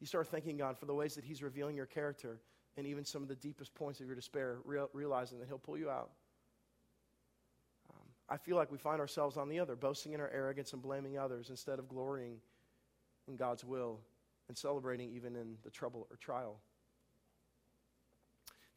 You 0.00 0.06
start 0.06 0.28
thanking 0.28 0.56
God 0.56 0.78
for 0.78 0.86
the 0.86 0.94
ways 0.94 1.14
that 1.14 1.24
He's 1.24 1.42
revealing 1.42 1.76
your 1.76 1.86
character 1.86 2.40
and 2.76 2.86
even 2.86 3.04
some 3.04 3.22
of 3.22 3.28
the 3.28 3.34
deepest 3.36 3.74
points 3.74 4.00
of 4.00 4.06
your 4.06 4.14
despair, 4.14 4.58
real, 4.64 4.88
realizing 4.92 5.38
that 5.38 5.48
He'll 5.48 5.58
pull 5.58 5.76
you 5.76 5.90
out. 5.90 6.10
Um, 7.90 8.06
I 8.28 8.36
feel 8.38 8.56
like 8.56 8.72
we 8.72 8.78
find 8.78 9.00
ourselves 9.00 9.36
on 9.36 9.48
the 9.48 9.60
other, 9.60 9.76
boasting 9.76 10.12
in 10.12 10.20
our 10.20 10.30
arrogance 10.30 10.72
and 10.72 10.80
blaming 10.80 11.18
others 11.18 11.50
instead 11.50 11.78
of 11.78 11.88
glorying 11.88 12.36
in 13.28 13.36
God's 13.36 13.64
will 13.64 14.00
and 14.48 14.56
celebrating 14.56 15.10
even 15.14 15.36
in 15.36 15.56
the 15.62 15.70
trouble 15.70 16.06
or 16.10 16.16
trial. 16.16 16.60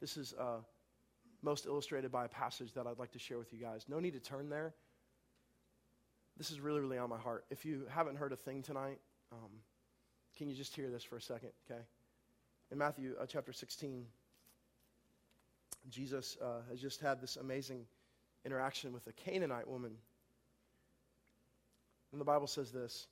This 0.00 0.16
is 0.16 0.34
uh, 0.38 0.58
most 1.42 1.66
illustrated 1.66 2.12
by 2.12 2.26
a 2.26 2.28
passage 2.28 2.74
that 2.74 2.86
I'd 2.86 2.98
like 2.98 3.12
to 3.12 3.18
share 3.18 3.38
with 3.38 3.52
you 3.52 3.58
guys. 3.58 3.86
No 3.88 3.98
need 4.00 4.12
to 4.12 4.20
turn 4.20 4.50
there. 4.50 4.74
This 6.36 6.50
is 6.50 6.60
really, 6.60 6.80
really 6.80 6.98
on 6.98 7.08
my 7.08 7.18
heart. 7.18 7.44
If 7.50 7.64
you 7.64 7.86
haven't 7.88 8.16
heard 8.16 8.32
a 8.32 8.36
thing 8.36 8.62
tonight, 8.62 8.98
um, 9.32 9.50
can 10.36 10.48
you 10.48 10.54
just 10.54 10.74
hear 10.74 10.90
this 10.90 11.04
for 11.04 11.16
a 11.16 11.22
second, 11.22 11.50
okay? 11.70 11.80
In 12.70 12.78
Matthew 12.78 13.14
uh, 13.20 13.26
chapter 13.26 13.52
16, 13.52 14.04
Jesus 15.90 16.36
uh, 16.42 16.60
has 16.70 16.80
just 16.80 17.00
had 17.00 17.20
this 17.20 17.36
amazing 17.36 17.86
interaction 18.44 18.92
with 18.92 19.06
a 19.06 19.12
Canaanite 19.12 19.68
woman. 19.68 19.92
And 22.12 22.20
the 22.20 22.24
Bible 22.24 22.46
says 22.46 22.70
this 22.70 23.06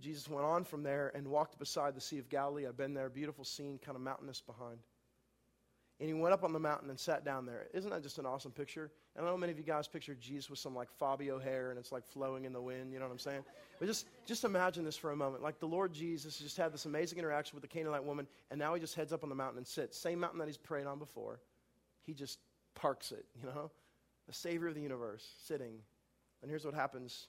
Jesus 0.00 0.28
went 0.28 0.46
on 0.46 0.64
from 0.64 0.82
there 0.82 1.10
and 1.14 1.26
walked 1.26 1.58
beside 1.58 1.94
the 1.94 2.00
Sea 2.00 2.18
of 2.18 2.28
Galilee. 2.28 2.66
I've 2.66 2.76
been 2.76 2.94
there, 2.94 3.08
beautiful 3.08 3.44
scene, 3.44 3.78
kind 3.78 3.96
of 3.96 4.02
mountainous 4.02 4.40
behind. 4.40 4.78
And 6.00 6.08
he 6.08 6.14
went 6.14 6.32
up 6.32 6.44
on 6.44 6.52
the 6.52 6.60
mountain 6.60 6.90
and 6.90 6.98
sat 6.98 7.24
down 7.24 7.44
there. 7.44 7.66
Isn't 7.74 7.90
that 7.90 8.04
just 8.04 8.18
an 8.18 8.26
awesome 8.26 8.52
picture? 8.52 8.92
And 9.16 9.16
I 9.16 9.18
don't 9.20 9.26
know 9.26 9.32
how 9.32 9.40
many 9.40 9.50
of 9.50 9.58
you 9.58 9.64
guys 9.64 9.88
picture 9.88 10.14
Jesus 10.14 10.48
with 10.48 10.60
some 10.60 10.74
like 10.74 10.88
Fabio 10.92 11.40
hair 11.40 11.70
and 11.70 11.78
it's 11.78 11.90
like 11.90 12.06
flowing 12.06 12.44
in 12.44 12.52
the 12.52 12.62
wind, 12.62 12.92
you 12.92 13.00
know 13.00 13.06
what 13.06 13.10
I'm 13.10 13.18
saying? 13.18 13.42
But 13.80 13.86
just, 13.86 14.06
just 14.24 14.44
imagine 14.44 14.84
this 14.84 14.96
for 14.96 15.10
a 15.10 15.16
moment. 15.16 15.42
Like 15.42 15.58
the 15.58 15.66
Lord 15.66 15.92
Jesus 15.92 16.38
just 16.38 16.56
had 16.56 16.72
this 16.72 16.84
amazing 16.84 17.18
interaction 17.18 17.56
with 17.56 17.62
the 17.62 17.68
Canaanite 17.68 18.04
woman, 18.04 18.28
and 18.52 18.60
now 18.60 18.74
he 18.74 18.80
just 18.80 18.94
heads 18.94 19.12
up 19.12 19.24
on 19.24 19.28
the 19.28 19.34
mountain 19.34 19.58
and 19.58 19.66
sits. 19.66 19.98
Same 19.98 20.20
mountain 20.20 20.38
that 20.38 20.46
he's 20.46 20.56
prayed 20.56 20.86
on 20.86 21.00
before. 21.00 21.40
He 22.04 22.14
just 22.14 22.38
parks 22.76 23.10
it, 23.10 23.24
you 23.40 23.48
know? 23.48 23.70
The 24.28 24.34
Savior 24.34 24.68
of 24.68 24.76
the 24.76 24.82
universe 24.82 25.26
sitting. 25.46 25.80
And 26.42 26.50
here's 26.50 26.64
what 26.64 26.74
happens. 26.74 27.26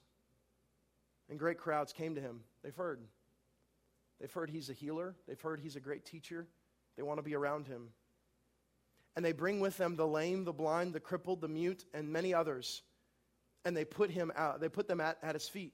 And 1.28 1.40
great 1.40 1.58
crowds 1.58 1.92
came 1.92 2.14
to 2.14 2.20
him. 2.20 2.40
They've 2.62 2.74
heard. 2.74 3.00
They've 4.20 4.32
heard 4.32 4.50
he's 4.50 4.70
a 4.70 4.74
healer, 4.74 5.16
they've 5.26 5.40
heard 5.40 5.58
he's 5.58 5.74
a 5.74 5.80
great 5.80 6.04
teacher. 6.04 6.46
They 6.96 7.02
want 7.02 7.18
to 7.18 7.22
be 7.22 7.34
around 7.34 7.66
him 7.66 7.88
and 9.16 9.24
they 9.24 9.32
bring 9.32 9.60
with 9.60 9.76
them 9.76 9.96
the 9.96 10.06
lame, 10.06 10.44
the 10.44 10.52
blind, 10.52 10.92
the 10.92 11.00
crippled, 11.00 11.40
the 11.40 11.48
mute, 11.48 11.84
and 11.92 12.08
many 12.08 12.32
others. 12.32 12.82
And 13.64 13.76
they 13.76 13.84
put 13.84 14.10
him 14.10 14.32
out, 14.36 14.60
they 14.60 14.68
put 14.68 14.88
them 14.88 15.00
at, 15.00 15.18
at 15.22 15.34
his 15.34 15.48
feet. 15.48 15.72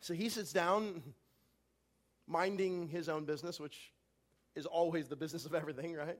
So 0.00 0.14
he 0.14 0.28
sits 0.28 0.52
down, 0.52 1.02
minding 2.26 2.88
his 2.88 3.08
own 3.08 3.24
business, 3.24 3.58
which 3.58 3.92
is 4.54 4.66
always 4.66 5.08
the 5.08 5.16
business 5.16 5.46
of 5.46 5.54
everything, 5.54 5.94
right? 5.94 6.18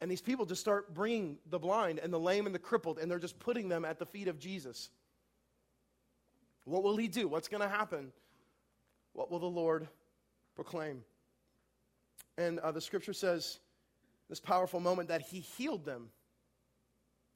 And 0.00 0.10
these 0.10 0.20
people 0.20 0.44
just 0.44 0.60
start 0.60 0.92
bringing 0.94 1.38
the 1.48 1.58
blind 1.58 1.98
and 1.98 2.12
the 2.12 2.20
lame 2.20 2.46
and 2.46 2.54
the 2.54 2.58
crippled, 2.58 2.98
and 2.98 3.10
they're 3.10 3.18
just 3.18 3.38
putting 3.38 3.68
them 3.68 3.84
at 3.84 3.98
the 3.98 4.06
feet 4.06 4.28
of 4.28 4.38
Jesus. 4.38 4.90
What 6.64 6.82
will 6.82 6.96
he 6.96 7.08
do? 7.08 7.28
What's 7.28 7.48
going 7.48 7.62
to 7.62 7.68
happen? 7.68 8.12
What 9.12 9.30
will 9.30 9.38
the 9.38 9.46
Lord 9.46 9.88
proclaim? 10.54 11.02
And 12.36 12.58
uh, 12.58 12.72
the 12.72 12.80
scripture 12.80 13.14
says, 13.14 13.60
this 14.28 14.40
powerful 14.40 14.80
moment 14.80 15.08
that 15.08 15.22
he 15.22 15.40
healed 15.40 15.84
them. 15.84 16.10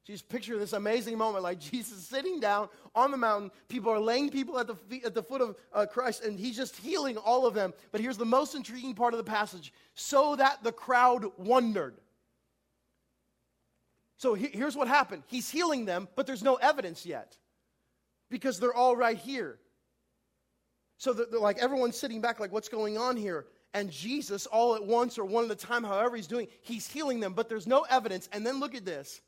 Just 0.07 0.29
picture 0.29 0.59
this 0.59 0.72
amazing 0.72 1.18
moment 1.18 1.44
like 1.44 1.61
Jesus 1.61 2.07
sitting 2.07 2.40
down 2.40 2.68
on 2.94 3.11
the 3.11 3.16
mountain. 3.16 3.50
People 3.68 3.92
are 3.92 4.00
laying 4.00 4.31
people 4.31 4.59
at 4.59 4.66
the, 4.66 4.74
feet, 4.74 5.05
at 5.05 5.14
the 5.14 5.22
foot 5.22 5.40
of 5.40 5.57
uh, 5.72 5.87
Christ, 5.87 6.24
and 6.24 6.38
he's 6.38 6.57
just 6.57 6.76
healing 6.76 7.16
all 7.16 7.46
of 7.46 7.55
them. 7.55 7.72
But 7.92 8.00
here's 8.00 8.16
the 8.16 8.24
most 8.24 8.55
intriguing 8.55 8.94
part 8.94 9.12
of 9.14 9.18
the 9.18 9.24
passage 9.24 9.72
so 9.94 10.37
that 10.37 10.64
the 10.64 10.72
crowd 10.72 11.26
wondered. 11.37 11.94
So 14.16 14.35
he, 14.35 14.48
here's 14.48 14.76
what 14.76 14.88
happened 14.88 15.22
He's 15.26 15.50
healing 15.50 15.85
them, 15.85 16.09
but 16.16 16.26
there's 16.26 16.42
no 16.42 16.57
evidence 16.57 17.07
yet 17.07 17.37
because 18.31 18.59
they're 18.59 18.74
all 18.74 18.96
right 18.96 19.16
here. 19.16 19.59
So 20.96 21.12
they're, 21.12 21.26
they're 21.31 21.40
like 21.40 21.59
everyone's 21.59 21.96
sitting 21.96 22.20
back, 22.20 22.40
like, 22.40 22.53
what's 22.53 22.68
going 22.68 22.98
on 22.98 23.16
here? 23.16 23.46
And 23.72 23.90
Jesus, 23.90 24.46
all 24.46 24.74
at 24.74 24.85
once 24.85 25.18
or 25.18 25.24
one 25.24 25.44
at 25.44 25.50
a 25.50 25.54
time, 25.54 25.85
however 25.85 26.16
he's 26.16 26.26
doing, 26.26 26.48
he's 26.62 26.88
healing 26.88 27.20
them, 27.20 27.35
but 27.35 27.48
there's 27.48 27.66
no 27.66 27.83
evidence. 27.88 28.28
And 28.33 28.44
then 28.44 28.59
look 28.59 28.74
at 28.74 28.85
this. 28.85 29.20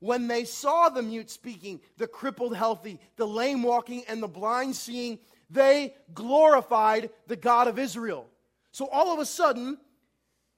When 0.00 0.28
they 0.28 0.44
saw 0.44 0.88
the 0.88 1.02
mute 1.02 1.28
speaking, 1.28 1.80
the 1.96 2.06
crippled 2.06 2.54
healthy, 2.54 3.00
the 3.16 3.26
lame 3.26 3.64
walking, 3.64 4.04
and 4.06 4.22
the 4.22 4.28
blind 4.28 4.76
seeing, 4.76 5.18
they 5.50 5.94
glorified 6.14 7.10
the 7.26 7.36
God 7.36 7.66
of 7.66 7.78
Israel. 7.78 8.28
So 8.70 8.86
all 8.86 9.12
of 9.12 9.18
a 9.18 9.26
sudden, 9.26 9.78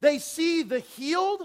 they 0.02 0.18
see 0.18 0.62
the 0.62 0.80
healed, 0.80 1.42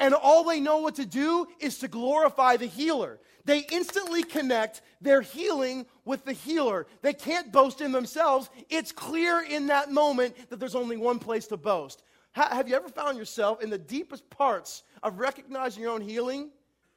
and 0.00 0.14
all 0.14 0.44
they 0.44 0.60
know 0.60 0.78
what 0.78 0.96
to 0.96 1.06
do 1.06 1.46
is 1.58 1.78
to 1.78 1.88
glorify 1.88 2.56
the 2.56 2.66
healer. 2.66 3.18
They 3.44 3.64
instantly 3.72 4.22
connect 4.22 4.82
their 5.00 5.22
healing 5.22 5.86
with 6.04 6.24
the 6.24 6.32
healer. 6.32 6.86
They 7.02 7.14
can't 7.14 7.50
boast 7.50 7.80
in 7.80 7.92
themselves. 7.92 8.50
It's 8.68 8.92
clear 8.92 9.40
in 9.40 9.68
that 9.68 9.90
moment 9.90 10.36
that 10.50 10.60
there's 10.60 10.74
only 10.74 10.96
one 10.96 11.18
place 11.18 11.46
to 11.48 11.56
boast. 11.56 12.02
Ha- 12.32 12.50
have 12.52 12.68
you 12.68 12.76
ever 12.76 12.88
found 12.88 13.16
yourself 13.16 13.62
in 13.62 13.70
the 13.70 13.78
deepest 13.78 14.28
parts 14.30 14.82
of 15.02 15.18
recognizing 15.18 15.82
your 15.82 15.92
own 15.92 16.02
healing? 16.02 16.50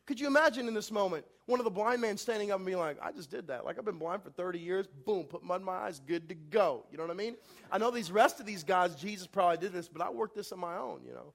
Could 0.06 0.20
you 0.20 0.28
imagine 0.28 0.68
in 0.68 0.74
this 0.74 0.92
moment 0.92 1.26
one 1.46 1.60
of 1.60 1.64
the 1.64 1.72
blind 1.72 2.02
men 2.02 2.18
standing 2.18 2.52
up 2.52 2.58
and 2.58 2.66
being 2.66 2.78
like, 2.78 2.98
I 3.02 3.12
just 3.12 3.32
did 3.32 3.48
that. 3.48 3.66
Like, 3.66 3.78
I've 3.78 3.86
been 3.86 3.98
blind 3.98 4.24
for 4.24 4.30
30 4.30 4.60
years. 4.60 4.88
Boom, 5.06 5.24
put 5.24 5.44
mud 5.44 5.62
in 5.62 5.66
my 5.66 5.74
eyes, 5.74 6.00
good 6.00 6.30
to 6.30 6.36
go. 6.36 6.86
You 6.92 6.98
know 6.98 7.04
what 7.04 7.12
I 7.12 7.16
mean? 7.16 7.36
I 7.72 7.78
know 7.78 7.92
these 7.92 8.12
rest 8.12 8.40
of 8.40 8.46
these 8.46 8.64
guys, 8.64 8.96
Jesus 8.96 9.28
probably 9.28 9.58
did 9.58 9.74
this, 9.74 9.88
but 9.88 10.02
I 10.02 10.10
worked 10.10 10.36
this 10.36 10.52
on 10.52 10.60
my 10.60 10.78
own, 10.78 11.02
you 11.06 11.14
know. 11.14 11.34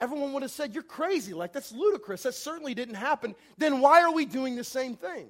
Everyone 0.00 0.32
would 0.32 0.42
have 0.42 0.50
said, 0.50 0.74
You're 0.74 0.82
crazy. 0.82 1.32
Like, 1.32 1.52
that's 1.52 1.72
ludicrous. 1.72 2.22
That 2.22 2.34
certainly 2.34 2.74
didn't 2.74 2.96
happen. 2.96 3.34
Then 3.56 3.80
why 3.80 4.02
are 4.02 4.12
we 4.12 4.24
doing 4.24 4.56
the 4.56 4.64
same 4.64 4.94
thing? 4.94 5.28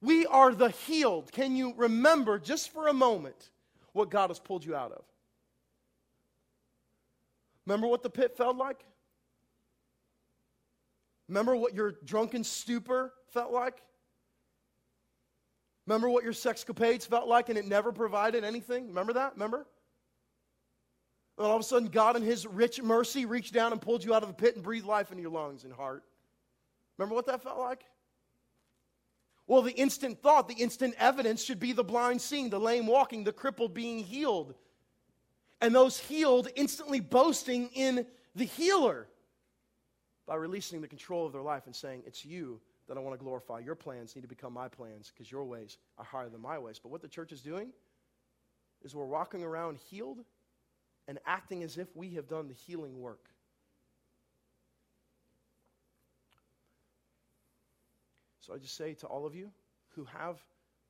We 0.00 0.26
are 0.26 0.52
the 0.52 0.70
healed. 0.70 1.30
Can 1.30 1.54
you 1.54 1.74
remember 1.76 2.38
just 2.38 2.70
for 2.72 2.88
a 2.88 2.92
moment 2.92 3.50
what 3.92 4.10
God 4.10 4.30
has 4.30 4.40
pulled 4.40 4.64
you 4.64 4.74
out 4.74 4.92
of? 4.92 5.04
Remember 7.66 7.86
what 7.86 8.02
the 8.02 8.10
pit 8.10 8.36
felt 8.36 8.56
like? 8.56 8.84
Remember 11.28 11.54
what 11.54 11.74
your 11.74 11.92
drunken 12.04 12.42
stupor 12.42 13.14
felt 13.28 13.52
like? 13.52 13.80
Remember 15.86 16.10
what 16.10 16.24
your 16.24 16.32
sexcapades 16.32 17.06
felt 17.06 17.28
like 17.28 17.48
and 17.48 17.56
it 17.56 17.66
never 17.66 17.92
provided 17.92 18.44
anything? 18.44 18.88
Remember 18.88 19.12
that? 19.12 19.34
Remember? 19.34 19.66
And 21.38 21.46
all 21.46 21.56
of 21.56 21.60
a 21.60 21.64
sudden, 21.64 21.88
God, 21.88 22.16
in 22.16 22.22
His 22.22 22.46
rich 22.46 22.82
mercy, 22.82 23.24
reached 23.24 23.54
down 23.54 23.72
and 23.72 23.80
pulled 23.80 24.04
you 24.04 24.14
out 24.14 24.22
of 24.22 24.28
the 24.28 24.34
pit 24.34 24.54
and 24.54 24.64
breathed 24.64 24.86
life 24.86 25.10
into 25.10 25.22
your 25.22 25.32
lungs 25.32 25.64
and 25.64 25.72
heart. 25.72 26.04
Remember 26.98 27.14
what 27.14 27.26
that 27.26 27.42
felt 27.42 27.58
like? 27.58 27.84
Well, 29.46 29.62
the 29.62 29.72
instant 29.72 30.22
thought, 30.22 30.48
the 30.48 30.54
instant 30.54 30.94
evidence 30.98 31.42
should 31.42 31.58
be 31.58 31.72
the 31.72 31.84
blind 31.84 32.20
seeing, 32.20 32.48
the 32.48 32.60
lame 32.60 32.86
walking, 32.86 33.24
the 33.24 33.32
crippled 33.32 33.74
being 33.74 33.98
healed. 33.98 34.54
And 35.60 35.74
those 35.74 35.98
healed 35.98 36.48
instantly 36.54 37.00
boasting 37.00 37.68
in 37.74 38.06
the 38.34 38.44
healer 38.44 39.08
by 40.26 40.36
releasing 40.36 40.80
the 40.80 40.88
control 40.88 41.26
of 41.26 41.32
their 41.32 41.42
life 41.42 41.66
and 41.66 41.74
saying, 41.74 42.02
It's 42.06 42.24
you 42.24 42.60
that 42.88 42.96
I 42.96 43.00
want 43.00 43.18
to 43.18 43.22
glorify. 43.22 43.58
Your 43.60 43.74
plans 43.74 44.14
need 44.14 44.22
to 44.22 44.28
become 44.28 44.52
my 44.52 44.68
plans 44.68 45.12
because 45.12 45.30
your 45.30 45.44
ways 45.44 45.78
are 45.98 46.04
higher 46.04 46.28
than 46.28 46.40
my 46.40 46.58
ways. 46.58 46.78
But 46.82 46.90
what 46.90 47.02
the 47.02 47.08
church 47.08 47.32
is 47.32 47.42
doing 47.42 47.70
is 48.82 48.94
we're 48.94 49.06
walking 49.06 49.42
around 49.42 49.78
healed 49.78 50.24
and 51.08 51.18
acting 51.26 51.62
as 51.62 51.78
if 51.78 51.94
we 51.96 52.10
have 52.14 52.28
done 52.28 52.48
the 52.48 52.54
healing 52.54 53.00
work. 53.00 53.28
So 58.40 58.54
I 58.54 58.58
just 58.58 58.76
say 58.76 58.94
to 58.94 59.06
all 59.06 59.24
of 59.24 59.34
you 59.34 59.50
who 59.94 60.04
have 60.04 60.38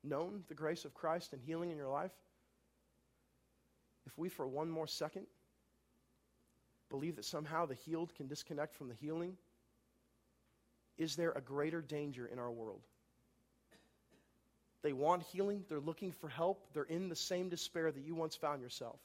known 0.03 0.43
the 0.47 0.55
grace 0.55 0.85
of 0.85 0.93
Christ 0.93 1.33
and 1.33 1.41
healing 1.41 1.69
in 1.69 1.77
your 1.77 1.87
life, 1.87 2.11
if 4.05 4.17
we 4.17 4.29
for 4.29 4.47
one 4.47 4.69
more 4.69 4.87
second 4.87 5.27
believe 6.89 7.15
that 7.15 7.25
somehow 7.25 7.65
the 7.65 7.75
healed 7.75 8.13
can 8.15 8.27
disconnect 8.27 8.75
from 8.75 8.87
the 8.87 8.95
healing, 8.95 9.37
is 10.97 11.15
there 11.15 11.31
a 11.31 11.41
greater 11.41 11.81
danger 11.81 12.25
in 12.25 12.37
our 12.37 12.51
world? 12.51 12.81
They 14.83 14.93
want 14.93 15.23
healing, 15.23 15.63
they're 15.69 15.79
looking 15.79 16.11
for 16.11 16.27
help, 16.27 16.67
they're 16.73 16.83
in 16.83 17.07
the 17.07 17.15
same 17.15 17.49
despair 17.49 17.91
that 17.91 18.03
you 18.03 18.15
once 18.15 18.35
found 18.35 18.61
yourself. 18.61 18.99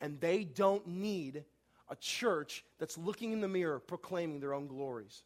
And 0.00 0.20
they 0.20 0.44
don't 0.44 0.86
need 0.86 1.44
a 1.88 1.96
church 1.96 2.64
that's 2.78 2.98
looking 2.98 3.32
in 3.32 3.40
the 3.40 3.48
mirror 3.48 3.78
proclaiming 3.78 4.40
their 4.40 4.54
own 4.54 4.66
glories. 4.66 5.22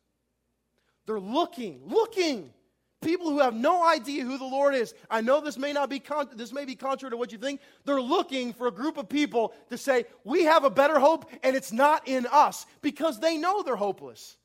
They're 1.06 1.20
looking, 1.20 1.80
looking. 1.86 2.52
People 3.00 3.30
who 3.30 3.38
have 3.38 3.54
no 3.54 3.82
idea 3.82 4.24
who 4.24 4.36
the 4.36 4.44
Lord 4.44 4.74
is. 4.74 4.94
I 5.10 5.22
know 5.22 5.40
this 5.40 5.56
may 5.56 5.72
not 5.72 5.88
be 5.88 5.98
con- 5.98 6.28
this 6.34 6.52
may 6.52 6.66
be 6.66 6.76
contrary 6.76 7.10
to 7.12 7.16
what 7.16 7.32
you 7.32 7.38
think. 7.38 7.62
They're 7.86 8.00
looking 8.00 8.52
for 8.52 8.66
a 8.66 8.70
group 8.70 8.98
of 8.98 9.08
people 9.08 9.54
to 9.70 9.78
say, 9.78 10.04
"We 10.22 10.44
have 10.44 10.64
a 10.64 10.70
better 10.70 10.98
hope 10.98 11.30
and 11.42 11.56
it's 11.56 11.72
not 11.72 12.06
in 12.06 12.26
us," 12.26 12.66
because 12.82 13.18
they 13.18 13.38
know 13.38 13.62
they're 13.62 13.74
hopeless. 13.74 14.36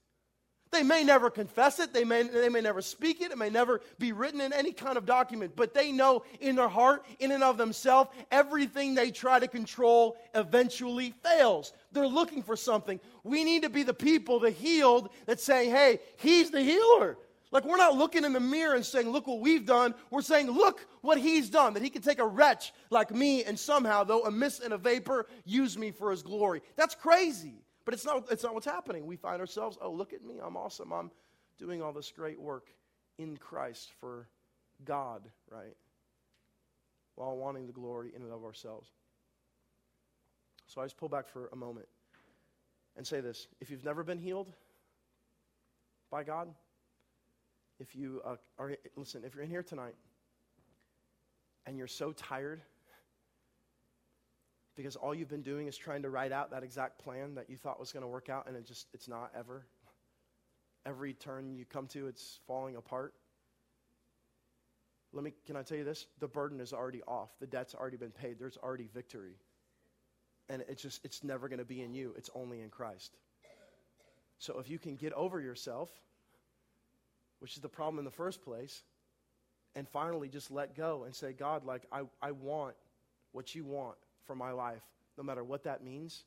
They 0.71 0.83
may 0.83 1.03
never 1.03 1.29
confess 1.29 1.79
it, 1.79 1.93
they 1.93 2.03
may, 2.03 2.23
they 2.23 2.49
may 2.49 2.59
never 2.59 2.81
speak 2.81 3.21
it, 3.21 3.31
it 3.31 3.37
may 3.37 3.49
never 3.49 3.81
be 3.97 4.11
written 4.11 4.41
in 4.41 4.51
any 4.51 4.73
kind 4.73 4.97
of 4.97 5.05
document, 5.05 5.55
but 5.55 5.73
they 5.73 5.91
know 5.91 6.23
in 6.41 6.55
their 6.55 6.67
heart, 6.67 7.05
in 7.19 7.31
and 7.31 7.43
of 7.43 7.57
themselves, 7.57 8.09
everything 8.31 8.93
they 8.93 9.11
try 9.11 9.39
to 9.39 9.47
control 9.47 10.17
eventually 10.33 11.13
fails. 11.23 11.71
They're 11.91 12.07
looking 12.07 12.43
for 12.43 12.57
something. 12.57 12.99
We 13.23 13.43
need 13.43 13.63
to 13.63 13.69
be 13.69 13.83
the 13.83 13.93
people, 13.93 14.39
the 14.39 14.51
healed, 14.51 15.09
that 15.27 15.39
say, 15.39 15.69
hey, 15.69 15.99
he's 16.17 16.51
the 16.51 16.61
healer. 16.61 17.17
Like, 17.51 17.63
we're 17.63 17.77
not 17.77 17.95
looking 17.95 18.25
in 18.25 18.33
the 18.33 18.39
mirror 18.41 18.75
and 18.75 18.85
saying, 18.85 19.09
look 19.09 19.27
what 19.27 19.39
we've 19.39 19.65
done. 19.65 19.93
We're 20.09 20.23
saying, 20.23 20.51
look 20.51 20.85
what 21.01 21.17
he's 21.17 21.49
done. 21.49 21.73
That 21.73 21.83
he 21.83 21.89
can 21.89 22.01
take 22.01 22.19
a 22.19 22.25
wretch 22.25 22.73
like 22.89 23.11
me 23.11 23.45
and 23.45 23.57
somehow, 23.57 24.03
though 24.03 24.25
a 24.25 24.31
mist 24.31 24.61
and 24.61 24.73
a 24.73 24.77
vapor, 24.77 25.27
use 25.45 25.77
me 25.77 25.91
for 25.91 26.11
his 26.11 26.21
glory. 26.21 26.61
That's 26.75 26.95
crazy. 26.95 27.53
But 27.85 27.93
it's 27.93 28.05
not, 28.05 28.25
it's 28.31 28.43
not 28.43 28.53
what's 28.55 28.65
happening. 28.65 29.05
We 29.05 29.15
find 29.15 29.39
ourselves, 29.39 29.77
oh, 29.79 29.91
look 29.91 30.11
at 30.11 30.23
me. 30.23 30.35
I'm 30.43 30.57
awesome. 30.57 30.91
I'm 30.91 31.11
doing 31.57 31.81
all 31.81 31.93
this 31.93 32.11
great 32.11 32.41
work 32.41 32.69
in 33.19 33.37
Christ 33.37 33.91
for 33.99 34.27
God, 34.83 35.29
right? 35.49 35.75
While 37.13 37.37
wanting 37.37 37.67
the 37.67 37.73
glory 37.73 38.11
in 38.15 38.23
and 38.23 38.31
of 38.31 38.43
ourselves. 38.43 38.89
So 40.67 40.81
I 40.81 40.85
just 40.85 40.97
pull 40.97 41.09
back 41.09 41.27
for 41.27 41.47
a 41.53 41.55
moment 41.55 41.87
and 42.97 43.05
say 43.05 43.21
this. 43.21 43.47
If 43.61 43.69
you've 43.69 43.85
never 43.85 44.03
been 44.03 44.17
healed 44.17 44.51
by 46.09 46.23
God, 46.23 46.49
if 47.79 47.95
you 47.95 48.21
uh, 48.25 48.35
are, 48.57 48.75
listen, 48.95 49.23
if 49.23 49.35
you're 49.35 49.43
in 49.43 49.49
here 49.49 49.63
tonight 49.63 49.95
and 51.67 51.77
you're 51.77 51.87
so 51.87 52.11
tired 52.13 52.61
because 54.75 54.95
all 54.95 55.15
you've 55.15 55.29
been 55.29 55.41
doing 55.41 55.67
is 55.67 55.77
trying 55.77 56.01
to 56.03 56.09
write 56.09 56.31
out 56.31 56.51
that 56.51 56.63
exact 56.63 56.99
plan 56.99 57.35
that 57.35 57.49
you 57.49 57.57
thought 57.57 57.79
was 57.79 57.91
going 57.91 58.01
to 58.01 58.07
work 58.07 58.29
out 58.29 58.47
and 58.47 58.55
it 58.55 58.65
just 58.65 58.87
it's 58.93 59.07
not 59.07 59.31
ever. 59.37 59.65
Every 60.85 61.13
turn 61.13 61.55
you 61.55 61.65
come 61.65 61.87
to 61.87 62.07
it's 62.07 62.39
falling 62.47 62.75
apart. 62.75 63.13
Let 65.13 65.23
me 65.23 65.33
can 65.45 65.55
i 65.55 65.63
tell 65.63 65.77
you 65.77 65.83
this? 65.83 66.05
The 66.19 66.27
burden 66.27 66.59
is 66.59 66.73
already 66.73 67.01
off. 67.07 67.29
The 67.39 67.47
debt's 67.47 67.73
already 67.73 67.97
been 67.97 68.11
paid. 68.11 68.37
There's 68.39 68.57
already 68.57 68.89
victory. 68.93 69.37
And 70.49 70.63
it's 70.67 70.81
just 70.81 71.03
it's 71.05 71.23
never 71.23 71.47
going 71.47 71.59
to 71.59 71.65
be 71.65 71.81
in 71.81 71.93
you. 71.93 72.13
It's 72.17 72.29
only 72.35 72.61
in 72.61 72.69
christ. 72.69 73.15
So 74.37 74.59
if 74.59 74.69
you 74.69 74.77
can 74.77 74.95
get 74.95 75.13
over 75.13 75.39
yourself 75.39 75.89
which 77.39 77.55
is 77.55 77.61
the 77.61 77.69
problem 77.69 77.99
in 77.99 78.05
the 78.05 78.11
first 78.11 78.41
place 78.43 78.83
and 79.75 79.87
finally 79.87 80.27
just 80.29 80.51
let 80.51 80.75
go 80.75 81.03
and 81.03 81.13
say 81.13 81.33
god 81.33 81.63
like 81.65 81.83
i, 81.91 82.01
I 82.21 82.31
want 82.31 82.75
what 83.33 83.53
you 83.53 83.63
want 83.63 83.97
for 84.25 84.35
my 84.35 84.51
life, 84.51 84.83
no 85.17 85.23
matter 85.23 85.43
what 85.43 85.63
that 85.63 85.83
means, 85.83 86.23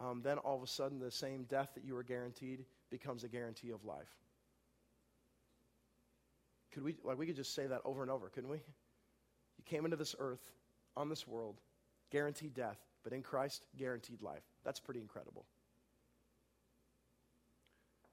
um, 0.00 0.22
then 0.22 0.38
all 0.38 0.56
of 0.56 0.62
a 0.62 0.66
sudden 0.66 0.98
the 0.98 1.10
same 1.10 1.44
death 1.44 1.70
that 1.74 1.84
you 1.84 1.94
were 1.94 2.02
guaranteed 2.02 2.64
becomes 2.90 3.24
a 3.24 3.28
guarantee 3.28 3.70
of 3.70 3.84
life. 3.84 4.08
Could 6.72 6.84
we, 6.84 6.96
like, 7.04 7.18
we 7.18 7.26
could 7.26 7.36
just 7.36 7.54
say 7.54 7.66
that 7.66 7.80
over 7.84 8.02
and 8.02 8.10
over, 8.10 8.28
couldn't 8.28 8.50
we? 8.50 8.56
You 8.56 9.64
came 9.64 9.84
into 9.84 9.96
this 9.96 10.14
earth, 10.18 10.50
on 10.96 11.08
this 11.08 11.26
world, 11.26 11.60
guaranteed 12.10 12.54
death, 12.54 12.78
but 13.04 13.12
in 13.12 13.22
Christ, 13.22 13.66
guaranteed 13.76 14.22
life. 14.22 14.42
That's 14.64 14.80
pretty 14.80 15.00
incredible. 15.00 15.44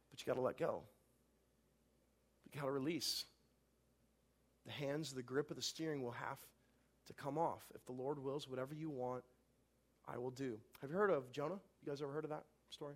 But 0.09 0.21
you 0.21 0.25
got 0.25 0.35
to 0.35 0.41
let 0.41 0.57
go. 0.57 0.83
You 2.45 2.59
got 2.59 2.65
to 2.65 2.71
release. 2.71 3.25
The 4.65 4.71
hands, 4.71 5.13
the 5.13 5.23
grip 5.23 5.49
of 5.49 5.55
the 5.55 5.61
steering 5.61 6.03
will 6.03 6.11
have 6.11 6.37
to 7.09 7.13
come 7.13 7.37
off. 7.37 7.63
If 7.75 7.83
the 7.85 7.91
Lord 7.91 8.23
wills, 8.23 8.47
whatever 8.47 8.73
you 8.73 8.89
want, 8.89 9.23
I 10.07 10.17
will 10.17 10.29
do. 10.31 10.57
Have 10.81 10.91
you 10.91 10.95
heard 10.95 11.09
of 11.09 11.31
Jonah? 11.31 11.59
You 11.83 11.91
guys 11.91 12.01
ever 12.01 12.13
heard 12.13 12.23
of 12.23 12.29
that 12.29 12.43
story? 12.69 12.93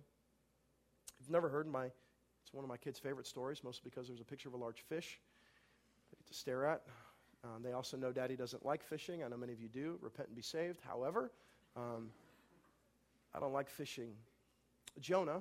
If 1.18 1.26
you've 1.26 1.32
never 1.32 1.48
heard 1.48 1.66
my, 1.66 1.86
it's 1.86 2.52
one 2.52 2.64
of 2.64 2.68
my 2.68 2.76
kids' 2.76 2.98
favorite 2.98 3.26
stories, 3.26 3.62
mostly 3.64 3.90
because 3.90 4.06
there's 4.06 4.20
a 4.20 4.24
picture 4.24 4.48
of 4.48 4.54
a 4.54 4.58
large 4.58 4.80
fish 4.88 5.18
they 6.10 6.16
get 6.16 6.26
to 6.28 6.34
stare 6.34 6.64
at. 6.64 6.82
Um, 7.42 7.62
they 7.62 7.72
also 7.72 7.96
know 7.96 8.12
Daddy 8.12 8.36
doesn't 8.36 8.64
like 8.64 8.84
fishing. 8.84 9.24
I 9.24 9.28
know 9.28 9.36
many 9.36 9.52
of 9.52 9.60
you 9.60 9.68
do. 9.68 9.98
Repent 10.00 10.28
and 10.28 10.36
be 10.36 10.42
saved. 10.42 10.80
However, 10.86 11.32
um, 11.76 12.10
I 13.34 13.40
don't 13.40 13.52
like 13.52 13.68
fishing. 13.68 14.12
Jonah 15.00 15.40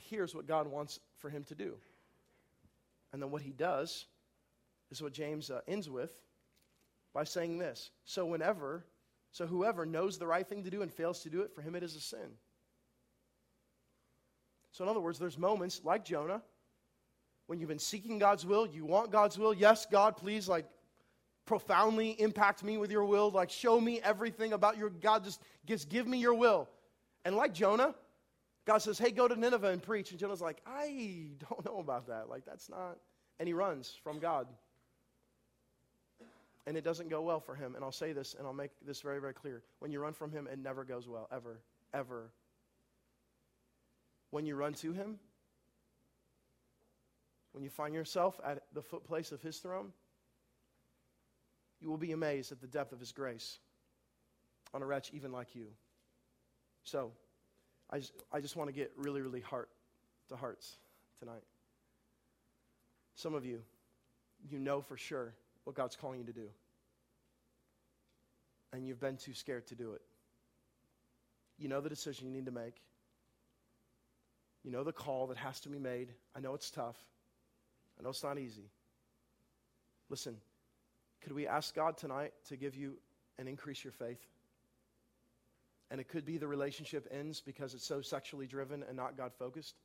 hears 0.00 0.34
what 0.34 0.46
God 0.46 0.66
wants 0.66 0.98
for 1.16 1.30
him 1.30 1.44
to 1.44 1.54
do. 1.54 1.74
And 3.12 3.22
then 3.22 3.30
what 3.30 3.42
he 3.42 3.52
does 3.52 4.06
is 4.90 5.00
what 5.00 5.12
James 5.12 5.50
uh, 5.50 5.60
ends 5.68 5.88
with 5.88 6.12
by 7.14 7.24
saying 7.24 7.58
this 7.58 7.90
So, 8.04 8.26
whenever, 8.26 8.84
so 9.32 9.46
whoever 9.46 9.86
knows 9.86 10.18
the 10.18 10.26
right 10.26 10.46
thing 10.46 10.64
to 10.64 10.70
do 10.70 10.82
and 10.82 10.92
fails 10.92 11.22
to 11.22 11.30
do 11.30 11.42
it, 11.42 11.54
for 11.54 11.62
him 11.62 11.74
it 11.74 11.82
is 11.82 11.96
a 11.96 12.00
sin. 12.00 12.36
So, 14.72 14.84
in 14.84 14.90
other 14.90 15.00
words, 15.00 15.18
there's 15.18 15.38
moments 15.38 15.82
like 15.84 16.04
Jonah 16.04 16.42
when 17.50 17.58
you've 17.58 17.68
been 17.68 17.80
seeking 17.80 18.20
God's 18.20 18.46
will, 18.46 18.64
you 18.64 18.84
want 18.84 19.10
God's 19.10 19.36
will. 19.36 19.52
Yes, 19.52 19.84
God, 19.84 20.16
please, 20.16 20.48
like, 20.48 20.66
profoundly 21.46 22.10
impact 22.20 22.62
me 22.62 22.78
with 22.78 22.92
your 22.92 23.04
will. 23.04 23.28
Like, 23.32 23.50
show 23.50 23.80
me 23.80 24.00
everything 24.04 24.52
about 24.52 24.78
your 24.78 24.88
God. 24.88 25.24
Just, 25.24 25.42
just 25.66 25.88
give 25.88 26.06
me 26.06 26.18
your 26.18 26.34
will. 26.34 26.68
And 27.24 27.34
like 27.34 27.52
Jonah, 27.52 27.96
God 28.68 28.78
says, 28.78 29.00
hey, 29.00 29.10
go 29.10 29.26
to 29.26 29.34
Nineveh 29.34 29.66
and 29.66 29.82
preach. 29.82 30.12
And 30.12 30.20
Jonah's 30.20 30.40
like, 30.40 30.62
I 30.64 31.30
don't 31.50 31.64
know 31.64 31.78
about 31.80 32.06
that. 32.06 32.28
Like, 32.28 32.44
that's 32.44 32.68
not. 32.70 32.98
And 33.40 33.48
he 33.48 33.52
runs 33.52 33.98
from 34.04 34.20
God 34.20 34.46
and 36.66 36.76
it 36.76 36.84
doesn't 36.84 37.08
go 37.08 37.22
well 37.22 37.40
for 37.40 37.54
him. 37.54 37.74
And 37.74 37.84
I'll 37.84 37.92
say 37.92 38.12
this, 38.12 38.34
and 38.38 38.46
I'll 38.46 38.52
make 38.52 38.70
this 38.86 39.00
very, 39.00 39.20
very 39.20 39.32
clear. 39.32 39.62
When 39.78 39.90
you 39.90 40.00
run 40.00 40.12
from 40.12 40.30
him, 40.30 40.46
it 40.46 40.58
never 40.58 40.84
goes 40.84 41.08
well, 41.08 41.28
ever, 41.32 41.60
ever. 41.94 42.30
When 44.30 44.46
you 44.46 44.54
run 44.54 44.74
to 44.74 44.92
him, 44.92 45.18
when 47.52 47.64
you 47.64 47.70
find 47.70 47.94
yourself 47.94 48.38
at 48.44 48.62
the 48.72 48.82
foot 48.82 49.04
place 49.04 49.32
of 49.32 49.40
his 49.42 49.58
throne, 49.58 49.92
you 51.80 51.88
will 51.88 51.96
be 51.96 52.12
amazed 52.12 52.52
at 52.52 52.60
the 52.60 52.66
depth 52.66 52.92
of 52.92 53.00
his 53.00 53.10
grace 53.12 53.58
on 54.72 54.82
a 54.82 54.86
wretch 54.86 55.10
even 55.12 55.32
like 55.32 55.54
you. 55.54 55.66
So, 56.84 57.10
I 57.90 57.98
just, 57.98 58.12
I 58.32 58.40
just 58.40 58.54
want 58.54 58.68
to 58.68 58.72
get 58.72 58.92
really, 58.96 59.20
really 59.20 59.40
heart 59.40 59.70
to 60.28 60.36
hearts 60.36 60.76
tonight. 61.18 61.42
Some 63.16 63.34
of 63.34 63.44
you, 63.44 63.62
you 64.48 64.58
know 64.58 64.80
for 64.80 64.96
sure 64.96 65.34
what 65.70 65.76
God's 65.76 65.94
calling 65.94 66.18
you 66.18 66.26
to 66.26 66.32
do, 66.32 66.48
and 68.72 68.84
you've 68.84 68.98
been 68.98 69.16
too 69.16 69.34
scared 69.34 69.68
to 69.68 69.76
do 69.76 69.92
it. 69.92 70.02
You 71.58 71.68
know 71.68 71.80
the 71.80 71.88
decision 71.88 72.26
you 72.26 72.32
need 72.32 72.46
to 72.46 72.50
make. 72.50 72.74
You 74.64 74.72
know 74.72 74.82
the 74.82 74.92
call 74.92 75.28
that 75.28 75.36
has 75.36 75.60
to 75.60 75.68
be 75.68 75.78
made. 75.78 76.08
I 76.34 76.40
know 76.40 76.54
it's 76.54 76.70
tough. 76.70 76.96
I 77.96 78.02
know 78.02 78.08
it's 78.08 78.24
not 78.24 78.36
easy. 78.36 78.68
Listen, 80.08 80.38
could 81.22 81.34
we 81.34 81.46
ask 81.46 81.72
God 81.72 81.96
tonight 81.96 82.32
to 82.48 82.56
give 82.56 82.74
you 82.74 82.94
and 83.38 83.48
increase 83.48 83.84
your 83.84 83.92
faith? 83.92 84.26
And 85.92 86.00
it 86.00 86.08
could 86.08 86.24
be 86.24 86.36
the 86.36 86.48
relationship 86.48 87.06
ends 87.12 87.40
because 87.40 87.74
it's 87.74 87.86
so 87.86 88.00
sexually 88.00 88.48
driven 88.48 88.82
and 88.88 88.96
not 88.96 89.16
God 89.16 89.30
focused. 89.38 89.76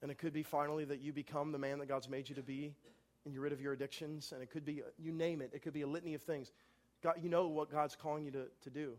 And 0.00 0.10
it 0.10 0.16
could 0.16 0.32
be 0.32 0.42
finally 0.42 0.86
that 0.86 1.02
you 1.02 1.12
become 1.12 1.52
the 1.52 1.58
man 1.58 1.80
that 1.80 1.88
God's 1.88 2.08
made 2.08 2.30
you 2.30 2.36
to 2.36 2.42
be 2.42 2.74
and 3.24 3.34
you're 3.34 3.42
rid 3.42 3.52
of 3.52 3.60
your 3.60 3.72
addictions. 3.72 4.32
And 4.32 4.42
it 4.42 4.50
could 4.50 4.64
be, 4.64 4.82
you 4.98 5.12
name 5.12 5.40
it, 5.40 5.50
it 5.52 5.62
could 5.62 5.72
be 5.72 5.82
a 5.82 5.86
litany 5.86 6.14
of 6.14 6.22
things. 6.22 6.52
God, 7.02 7.14
you 7.22 7.28
know 7.28 7.48
what 7.48 7.70
God's 7.70 7.96
calling 7.96 8.24
you 8.24 8.30
to, 8.32 8.46
to 8.62 8.70
do. 8.70 8.92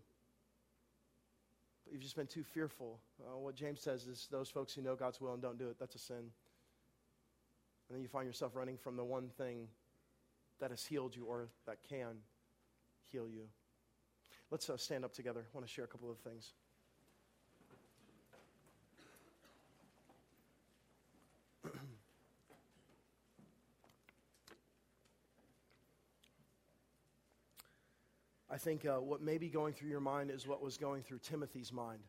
But 1.84 1.93
you've 1.93 2.01
just 2.01 2.15
been 2.15 2.28
too 2.28 2.43
fearful. 2.43 2.99
Uh, 3.21 3.38
what 3.38 3.55
James 3.55 3.82
says 3.82 4.07
is 4.07 4.28
those 4.32 4.49
folks 4.49 4.73
who 4.73 4.82
know 4.82 4.95
God's 4.95 5.21
will 5.21 5.34
and 5.34 5.41
don't 5.41 5.57
do 5.57 5.69
it, 5.69 5.78
that's 5.80 5.95
a 5.95 5.99
sin. 5.99 6.17
And 6.17 7.95
then 7.95 8.01
you 8.01 8.07
find 8.07 8.26
yourself 8.26 8.55
running 8.55 8.78
from 8.78 8.95
the 8.95 9.03
one 9.03 9.30
thing 9.38 9.67
that 10.59 10.71
has 10.71 10.86
healed 10.86 11.15
you 11.15 11.26
or 11.26 11.49
that 11.67 11.78
can 11.88 12.17
heal 13.11 13.28
you. 13.30 13.43
Let's 14.49 14.69
uh, 14.69 14.78
stand 14.78 15.05
up 15.05 15.13
together. 15.13 15.41
I 15.41 15.57
want 15.57 15.67
to 15.67 15.71
share 15.71 15.86
a 15.86 15.88
couple 15.88 16.09
of 16.09 16.17
things. 16.19 16.53
I 28.55 28.57
think 28.57 28.85
uh, 28.85 29.01
what 29.01 29.21
may 29.21 29.37
be 29.37 29.49
going 29.49 29.73
through 29.73 29.89
your 29.89 29.99
mind 29.99 30.31
is 30.31 30.47
what 30.47 30.61
was 30.61 30.77
going 30.77 31.03
through 31.03 31.19
Timothy's 31.19 31.73
mind. 31.73 31.99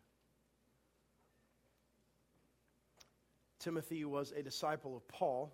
Timothy 3.59 4.05
was 4.05 4.30
a 4.30 4.44
disciple 4.44 4.97
of 4.97 5.09
Paul. 5.09 5.53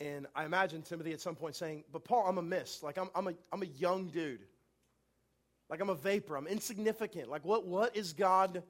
And 0.00 0.26
I 0.34 0.46
imagine 0.46 0.80
Timothy 0.80 1.12
at 1.12 1.20
some 1.20 1.34
point 1.34 1.56
saying, 1.56 1.84
But 1.92 2.04
Paul, 2.04 2.24
I'm 2.26 2.38
a 2.38 2.42
mist. 2.42 2.82
Like, 2.82 2.96
I'm, 2.96 3.10
I'm, 3.14 3.28
a, 3.28 3.34
I'm 3.52 3.60
a 3.60 3.66
young 3.66 4.06
dude. 4.06 4.46
Like, 5.68 5.82
I'm 5.82 5.90
a 5.90 5.94
vapor. 5.94 6.36
I'm 6.36 6.46
insignificant. 6.46 7.28
Like, 7.28 7.44
what, 7.44 7.66
what 7.66 7.94
is 7.94 8.14
God? 8.14 8.62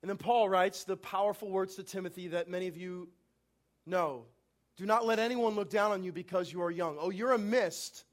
And 0.00 0.08
then 0.08 0.16
Paul 0.16 0.48
writes 0.48 0.84
the 0.84 0.96
powerful 0.96 1.50
words 1.50 1.74
to 1.74 1.82
Timothy 1.82 2.28
that 2.28 2.48
many 2.48 2.68
of 2.68 2.78
you 2.78 3.10
know 3.84 4.24
do 4.76 4.86
not 4.86 5.06
let 5.06 5.18
anyone 5.18 5.54
look 5.54 5.70
down 5.70 5.92
on 5.92 6.02
you 6.02 6.12
because 6.12 6.52
you 6.52 6.62
are 6.62 6.70
young. 6.70 6.96
Oh, 7.00 7.10
you're 7.10 7.32
a 7.32 7.38
mist. 7.38 8.04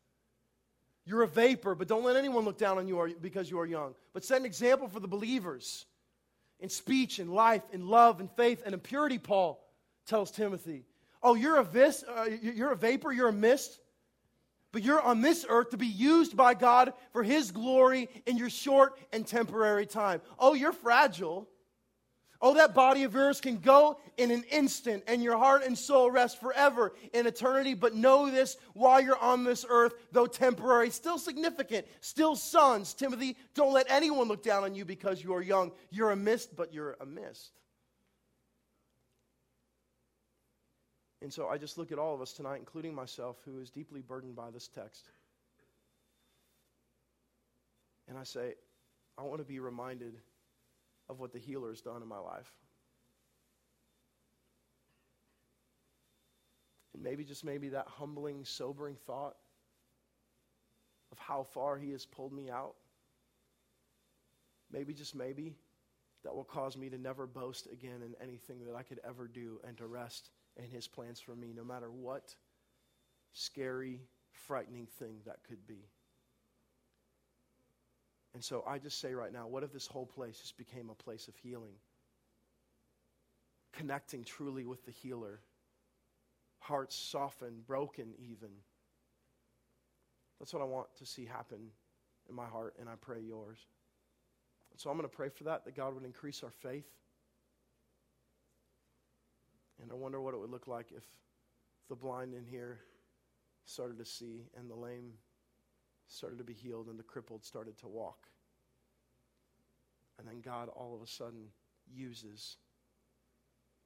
You're 1.05 1.23
a 1.23 1.27
vapor, 1.27 1.75
but 1.75 1.87
don't 1.87 2.03
let 2.03 2.15
anyone 2.15 2.45
look 2.45 2.57
down 2.57 2.77
on 2.77 2.87
you 2.87 3.15
because 3.21 3.51
you 3.51 3.59
are 3.59 3.65
young. 3.65 3.93
But 4.13 4.23
set 4.23 4.39
an 4.39 4.45
example 4.45 4.87
for 4.87 5.01
the 5.01 5.07
believers 5.07 5.85
in 6.61 6.69
speech 6.69 7.19
and 7.19 7.29
life, 7.29 7.61
in 7.73 7.87
love 7.87 8.21
and 8.21 8.31
faith 8.31 8.61
and 8.65 8.73
in 8.73 8.79
purity, 8.79 9.17
Paul 9.17 9.61
tells 10.05 10.31
Timothy. 10.31 10.85
Oh, 11.21 11.35
you're 11.35 11.57
a, 11.57 11.63
vis- 11.63 12.03
uh, 12.03 12.29
you're 12.41 12.71
a 12.71 12.75
vapor, 12.75 13.11
you're 13.11 13.27
a 13.27 13.33
mist, 13.33 13.79
but 14.71 14.81
you're 14.81 15.01
on 15.01 15.21
this 15.21 15.45
earth 15.47 15.71
to 15.71 15.77
be 15.77 15.87
used 15.87 16.37
by 16.37 16.53
God 16.53 16.93
for 17.11 17.21
His 17.21 17.51
glory 17.51 18.09
in 18.25 18.37
your 18.37 18.49
short 18.49 18.97
and 19.11 19.27
temporary 19.27 19.85
time. 19.85 20.21
Oh, 20.39 20.53
you're 20.53 20.73
fragile. 20.73 21.49
Oh, 22.45 22.53
that 22.55 22.73
body 22.73 23.03
of 23.03 23.13
yours 23.13 23.39
can 23.39 23.59
go 23.59 24.01
in 24.17 24.29
an 24.29 24.43
instant, 24.51 25.05
and 25.07 25.23
your 25.23 25.37
heart 25.37 25.63
and 25.63 25.77
soul 25.77 26.11
rest 26.11 26.41
forever 26.41 26.91
in 27.13 27.25
eternity. 27.25 27.73
But 27.73 27.95
know 27.95 28.29
this 28.29 28.57
while 28.73 28.99
you're 28.99 29.17
on 29.17 29.45
this 29.45 29.65
earth, 29.67 29.93
though 30.11 30.25
temporary, 30.25 30.89
still 30.89 31.17
significant, 31.17 31.87
still 32.01 32.35
sons. 32.35 32.93
Timothy, 32.93 33.37
don't 33.55 33.71
let 33.71 33.89
anyone 33.89 34.27
look 34.27 34.43
down 34.43 34.65
on 34.65 34.75
you 34.75 34.83
because 34.83 35.23
you 35.23 35.33
are 35.33 35.41
young. 35.41 35.71
You're 35.89 36.11
a 36.11 36.17
mist, 36.17 36.53
but 36.53 36.73
you're 36.73 36.97
a 36.99 37.05
mist. 37.05 37.53
And 41.21 41.31
so 41.31 41.47
I 41.47 41.57
just 41.57 41.77
look 41.77 41.93
at 41.93 41.97
all 41.97 42.13
of 42.13 42.19
us 42.19 42.33
tonight, 42.33 42.57
including 42.57 42.93
myself, 42.93 43.37
who 43.45 43.59
is 43.59 43.69
deeply 43.69 44.01
burdened 44.01 44.35
by 44.35 44.51
this 44.51 44.67
text. 44.67 45.07
And 48.09 48.17
I 48.17 48.25
say, 48.25 48.55
I 49.17 49.23
want 49.23 49.37
to 49.37 49.45
be 49.45 49.59
reminded 49.59 50.15
of 51.13 51.19
what 51.19 51.31
the 51.31 51.39
healer 51.39 51.69
has 51.69 51.79
done 51.79 52.01
in 52.01 52.07
my 52.07 52.17
life. 52.17 52.51
And 56.93 57.01
maybe, 57.01 57.23
just 57.23 57.45
maybe, 57.45 57.69
that 57.69 57.87
humbling, 57.87 58.43
sobering 58.43 58.95
thought 59.07 59.37
of 61.11 61.19
how 61.19 61.43
far 61.43 61.77
he 61.77 61.91
has 61.91 62.05
pulled 62.05 62.33
me 62.33 62.49
out. 62.49 62.73
Maybe, 64.71 64.93
just 64.93 65.15
maybe, 65.15 65.55
that 66.23 66.35
will 66.35 66.43
cause 66.43 66.75
me 66.75 66.89
to 66.89 66.97
never 66.97 67.27
boast 67.27 67.67
again 67.71 68.01
in 68.03 68.15
anything 68.21 68.65
that 68.65 68.75
I 68.75 68.83
could 68.83 68.99
ever 69.07 69.27
do 69.27 69.59
and 69.67 69.77
to 69.77 69.85
rest 69.85 70.31
in 70.57 70.65
his 70.65 70.87
plans 70.87 71.19
for 71.19 71.35
me, 71.35 71.53
no 71.55 71.63
matter 71.63 71.91
what 71.91 72.35
scary, 73.33 74.01
frightening 74.31 74.87
thing 74.87 75.17
that 75.25 75.43
could 75.47 75.65
be. 75.67 75.85
And 78.33 78.43
so 78.43 78.63
I 78.67 78.79
just 78.79 78.99
say 78.99 79.13
right 79.13 79.31
now, 79.31 79.47
what 79.47 79.63
if 79.63 79.71
this 79.71 79.87
whole 79.87 80.05
place 80.05 80.39
just 80.39 80.57
became 80.57 80.89
a 80.89 80.95
place 80.95 81.27
of 81.27 81.35
healing? 81.35 81.73
Connecting 83.73 84.23
truly 84.23 84.65
with 84.65 84.85
the 84.85 84.91
healer. 84.91 85.39
Hearts 86.59 86.95
softened, 86.95 87.67
broken 87.67 88.13
even. 88.17 88.49
That's 90.39 90.53
what 90.53 90.61
I 90.61 90.65
want 90.65 90.87
to 90.97 91.05
see 91.05 91.25
happen 91.25 91.59
in 92.29 92.35
my 92.35 92.45
heart, 92.45 92.75
and 92.79 92.89
I 92.89 92.93
pray 92.99 93.19
yours. 93.21 93.59
And 94.71 94.79
so 94.79 94.89
I'm 94.89 94.97
going 94.97 95.07
to 95.07 95.15
pray 95.15 95.29
for 95.29 95.43
that, 95.43 95.65
that 95.65 95.75
God 95.75 95.93
would 95.93 96.03
increase 96.03 96.43
our 96.43 96.49
faith. 96.49 96.89
And 99.81 99.91
I 99.91 99.95
wonder 99.95 100.19
what 100.21 100.33
it 100.33 100.39
would 100.39 100.49
look 100.49 100.67
like 100.67 100.87
if 100.95 101.03
the 101.89 101.95
blind 101.95 102.33
in 102.33 102.45
here 102.45 102.79
started 103.65 103.97
to 103.99 104.05
see 104.05 104.45
and 104.57 104.69
the 104.69 104.75
lame 104.75 105.11
started 106.07 106.37
to 106.37 106.43
be 106.43 106.53
healed 106.53 106.87
and 106.87 106.97
the 106.97 107.03
crippled 107.03 107.43
started 107.43 107.77
to 107.79 107.87
walk. 107.87 108.27
And 110.19 110.27
then 110.27 110.41
God 110.41 110.69
all 110.69 110.95
of 110.95 111.01
a 111.01 111.07
sudden 111.07 111.47
uses 111.93 112.57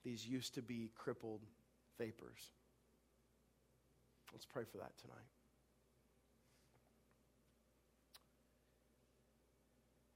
these 0.04 0.26
used 0.26 0.54
to 0.56 0.62
be 0.62 0.92
crippled 0.96 1.42
vapors. 1.98 2.52
Let's 4.32 4.46
pray 4.46 4.64
for 4.70 4.78
that 4.78 4.98
tonight. 4.98 5.18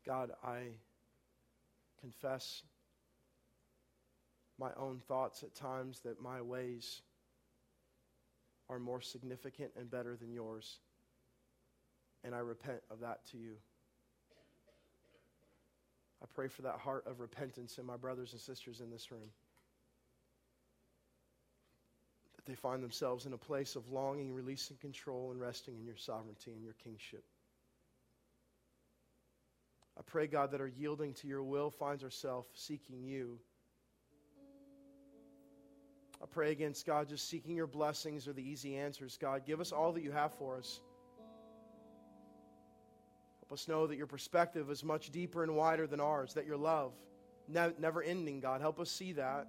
God, 0.06 0.32
I 0.44 0.60
confess 2.00 2.64
my 4.60 4.72
own 4.78 5.00
thoughts 5.08 5.44
at 5.44 5.56
times 5.56 6.02
that 6.02 6.22
my 6.22 6.42
ways 6.42 7.02
are 8.70 8.80
more 8.80 9.02
significant 9.02 9.72
and 9.78 9.90
better 9.90 10.16
than 10.16 10.32
yours 10.32 10.80
and 12.24 12.36
I 12.36 12.40
repent 12.40 12.80
of 12.90 13.00
that 13.02 13.26
to 13.32 13.38
you. 13.38 13.54
I 16.22 16.26
pray 16.34 16.48
for 16.48 16.62
that 16.62 16.78
heart 16.78 17.06
of 17.08 17.20
repentance 17.20 17.78
in 17.78 17.86
my 17.86 17.98
brothers 17.98 18.32
and 18.34 18.42
sisters 18.42 18.80
in 18.80 18.92
this 18.92 19.12
room. 19.12 19.30
That 22.36 22.46
they 22.46 22.56
find 22.56 22.84
themselves 22.84 23.26
in 23.26 23.34
a 23.34 23.38
place 23.38 23.76
of 23.76 23.92
longing, 23.92 24.34
releasing 24.34 24.78
control, 24.78 25.32
and 25.32 25.40
resting 25.40 25.76
in 25.80 25.86
your 25.86 25.98
sovereignty 25.98 26.52
and 26.52 26.64
your 26.64 26.76
kingship. 26.84 27.24
I 29.98 30.02
pray, 30.06 30.28
God, 30.28 30.52
that 30.52 30.62
our 30.62 30.68
yielding 30.68 31.14
to 31.16 31.28
your 31.28 31.44
will 31.44 31.70
finds 31.70 32.04
ourselves 32.04 32.48
seeking 32.54 33.04
you. 33.04 33.40
I 36.22 36.28
pray 36.28 36.52
against 36.52 36.86
God 36.86 37.10
just 37.10 37.28
seeking 37.30 37.56
your 37.56 37.68
blessings 37.68 38.28
or 38.28 38.34
the 38.34 38.48
easy 38.48 38.78
answers. 38.78 39.18
God, 39.20 39.44
give 39.46 39.60
us 39.60 39.72
all 39.72 39.92
that 39.94 40.04
you 40.04 40.12
have 40.12 40.34
for 40.36 40.58
us. 40.58 40.80
Help 43.52 43.60
us 43.60 43.68
know 43.68 43.86
that 43.86 43.98
your 43.98 44.08
perspective 44.08 44.70
is 44.70 44.82
much 44.82 45.10
deeper 45.10 45.44
and 45.44 45.54
wider 45.54 45.86
than 45.86 46.00
ours, 46.00 46.34
that 46.36 46.46
your 46.46 46.56
love, 46.56 46.94
ne- 47.50 47.74
never 47.80 48.02
ending, 48.02 48.40
God. 48.40 48.62
Help 48.62 48.80
us 48.80 48.90
see 48.90 49.12
that. 49.12 49.46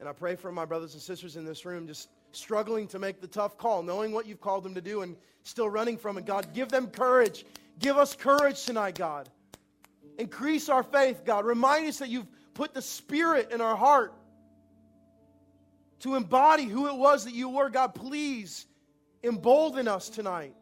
And 0.00 0.08
I 0.08 0.12
pray 0.12 0.34
for 0.34 0.50
my 0.50 0.64
brothers 0.64 0.94
and 0.94 1.00
sisters 1.00 1.36
in 1.36 1.44
this 1.44 1.64
room 1.64 1.86
just 1.86 2.08
struggling 2.32 2.88
to 2.88 2.98
make 2.98 3.20
the 3.20 3.28
tough 3.28 3.56
call, 3.56 3.84
knowing 3.84 4.10
what 4.10 4.26
you've 4.26 4.40
called 4.40 4.64
them 4.64 4.74
to 4.74 4.80
do 4.80 5.02
and 5.02 5.14
still 5.44 5.70
running 5.70 5.96
from 5.96 6.18
it. 6.18 6.26
God, 6.26 6.52
give 6.52 6.70
them 6.70 6.88
courage. 6.88 7.46
Give 7.78 7.96
us 7.96 8.16
courage 8.16 8.64
tonight, 8.64 8.98
God. 8.98 9.28
Increase 10.18 10.68
our 10.68 10.82
faith, 10.82 11.24
God. 11.24 11.44
Remind 11.44 11.86
us 11.86 11.98
that 11.98 12.08
you've 12.08 12.26
put 12.54 12.74
the 12.74 12.82
Spirit 12.82 13.52
in 13.52 13.60
our 13.60 13.76
heart 13.76 14.12
to 16.00 16.16
embody 16.16 16.64
who 16.64 16.88
it 16.88 16.96
was 16.96 17.26
that 17.26 17.34
you 17.34 17.48
were. 17.48 17.70
God, 17.70 17.94
please 17.94 18.66
embolden 19.22 19.86
us 19.86 20.08
tonight. 20.08 20.52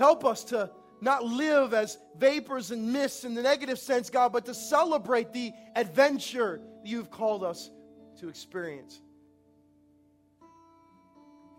Help 0.00 0.24
us 0.24 0.44
to 0.44 0.70
not 1.02 1.26
live 1.26 1.74
as 1.74 1.98
vapors 2.16 2.70
and 2.70 2.90
mists 2.90 3.24
in 3.24 3.34
the 3.34 3.42
negative 3.42 3.78
sense, 3.78 4.08
God, 4.08 4.32
but 4.32 4.46
to 4.46 4.54
celebrate 4.54 5.34
the 5.34 5.52
adventure 5.76 6.58
you've 6.82 7.10
called 7.10 7.44
us 7.44 7.70
to 8.18 8.30
experience. 8.30 9.02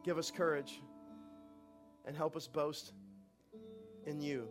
Give 0.04 0.18
us 0.18 0.32
courage 0.32 0.82
and 2.08 2.18
help 2.18 2.36
us 2.36 2.48
boast 2.48 2.94
in 4.08 4.20
you. 4.20 4.48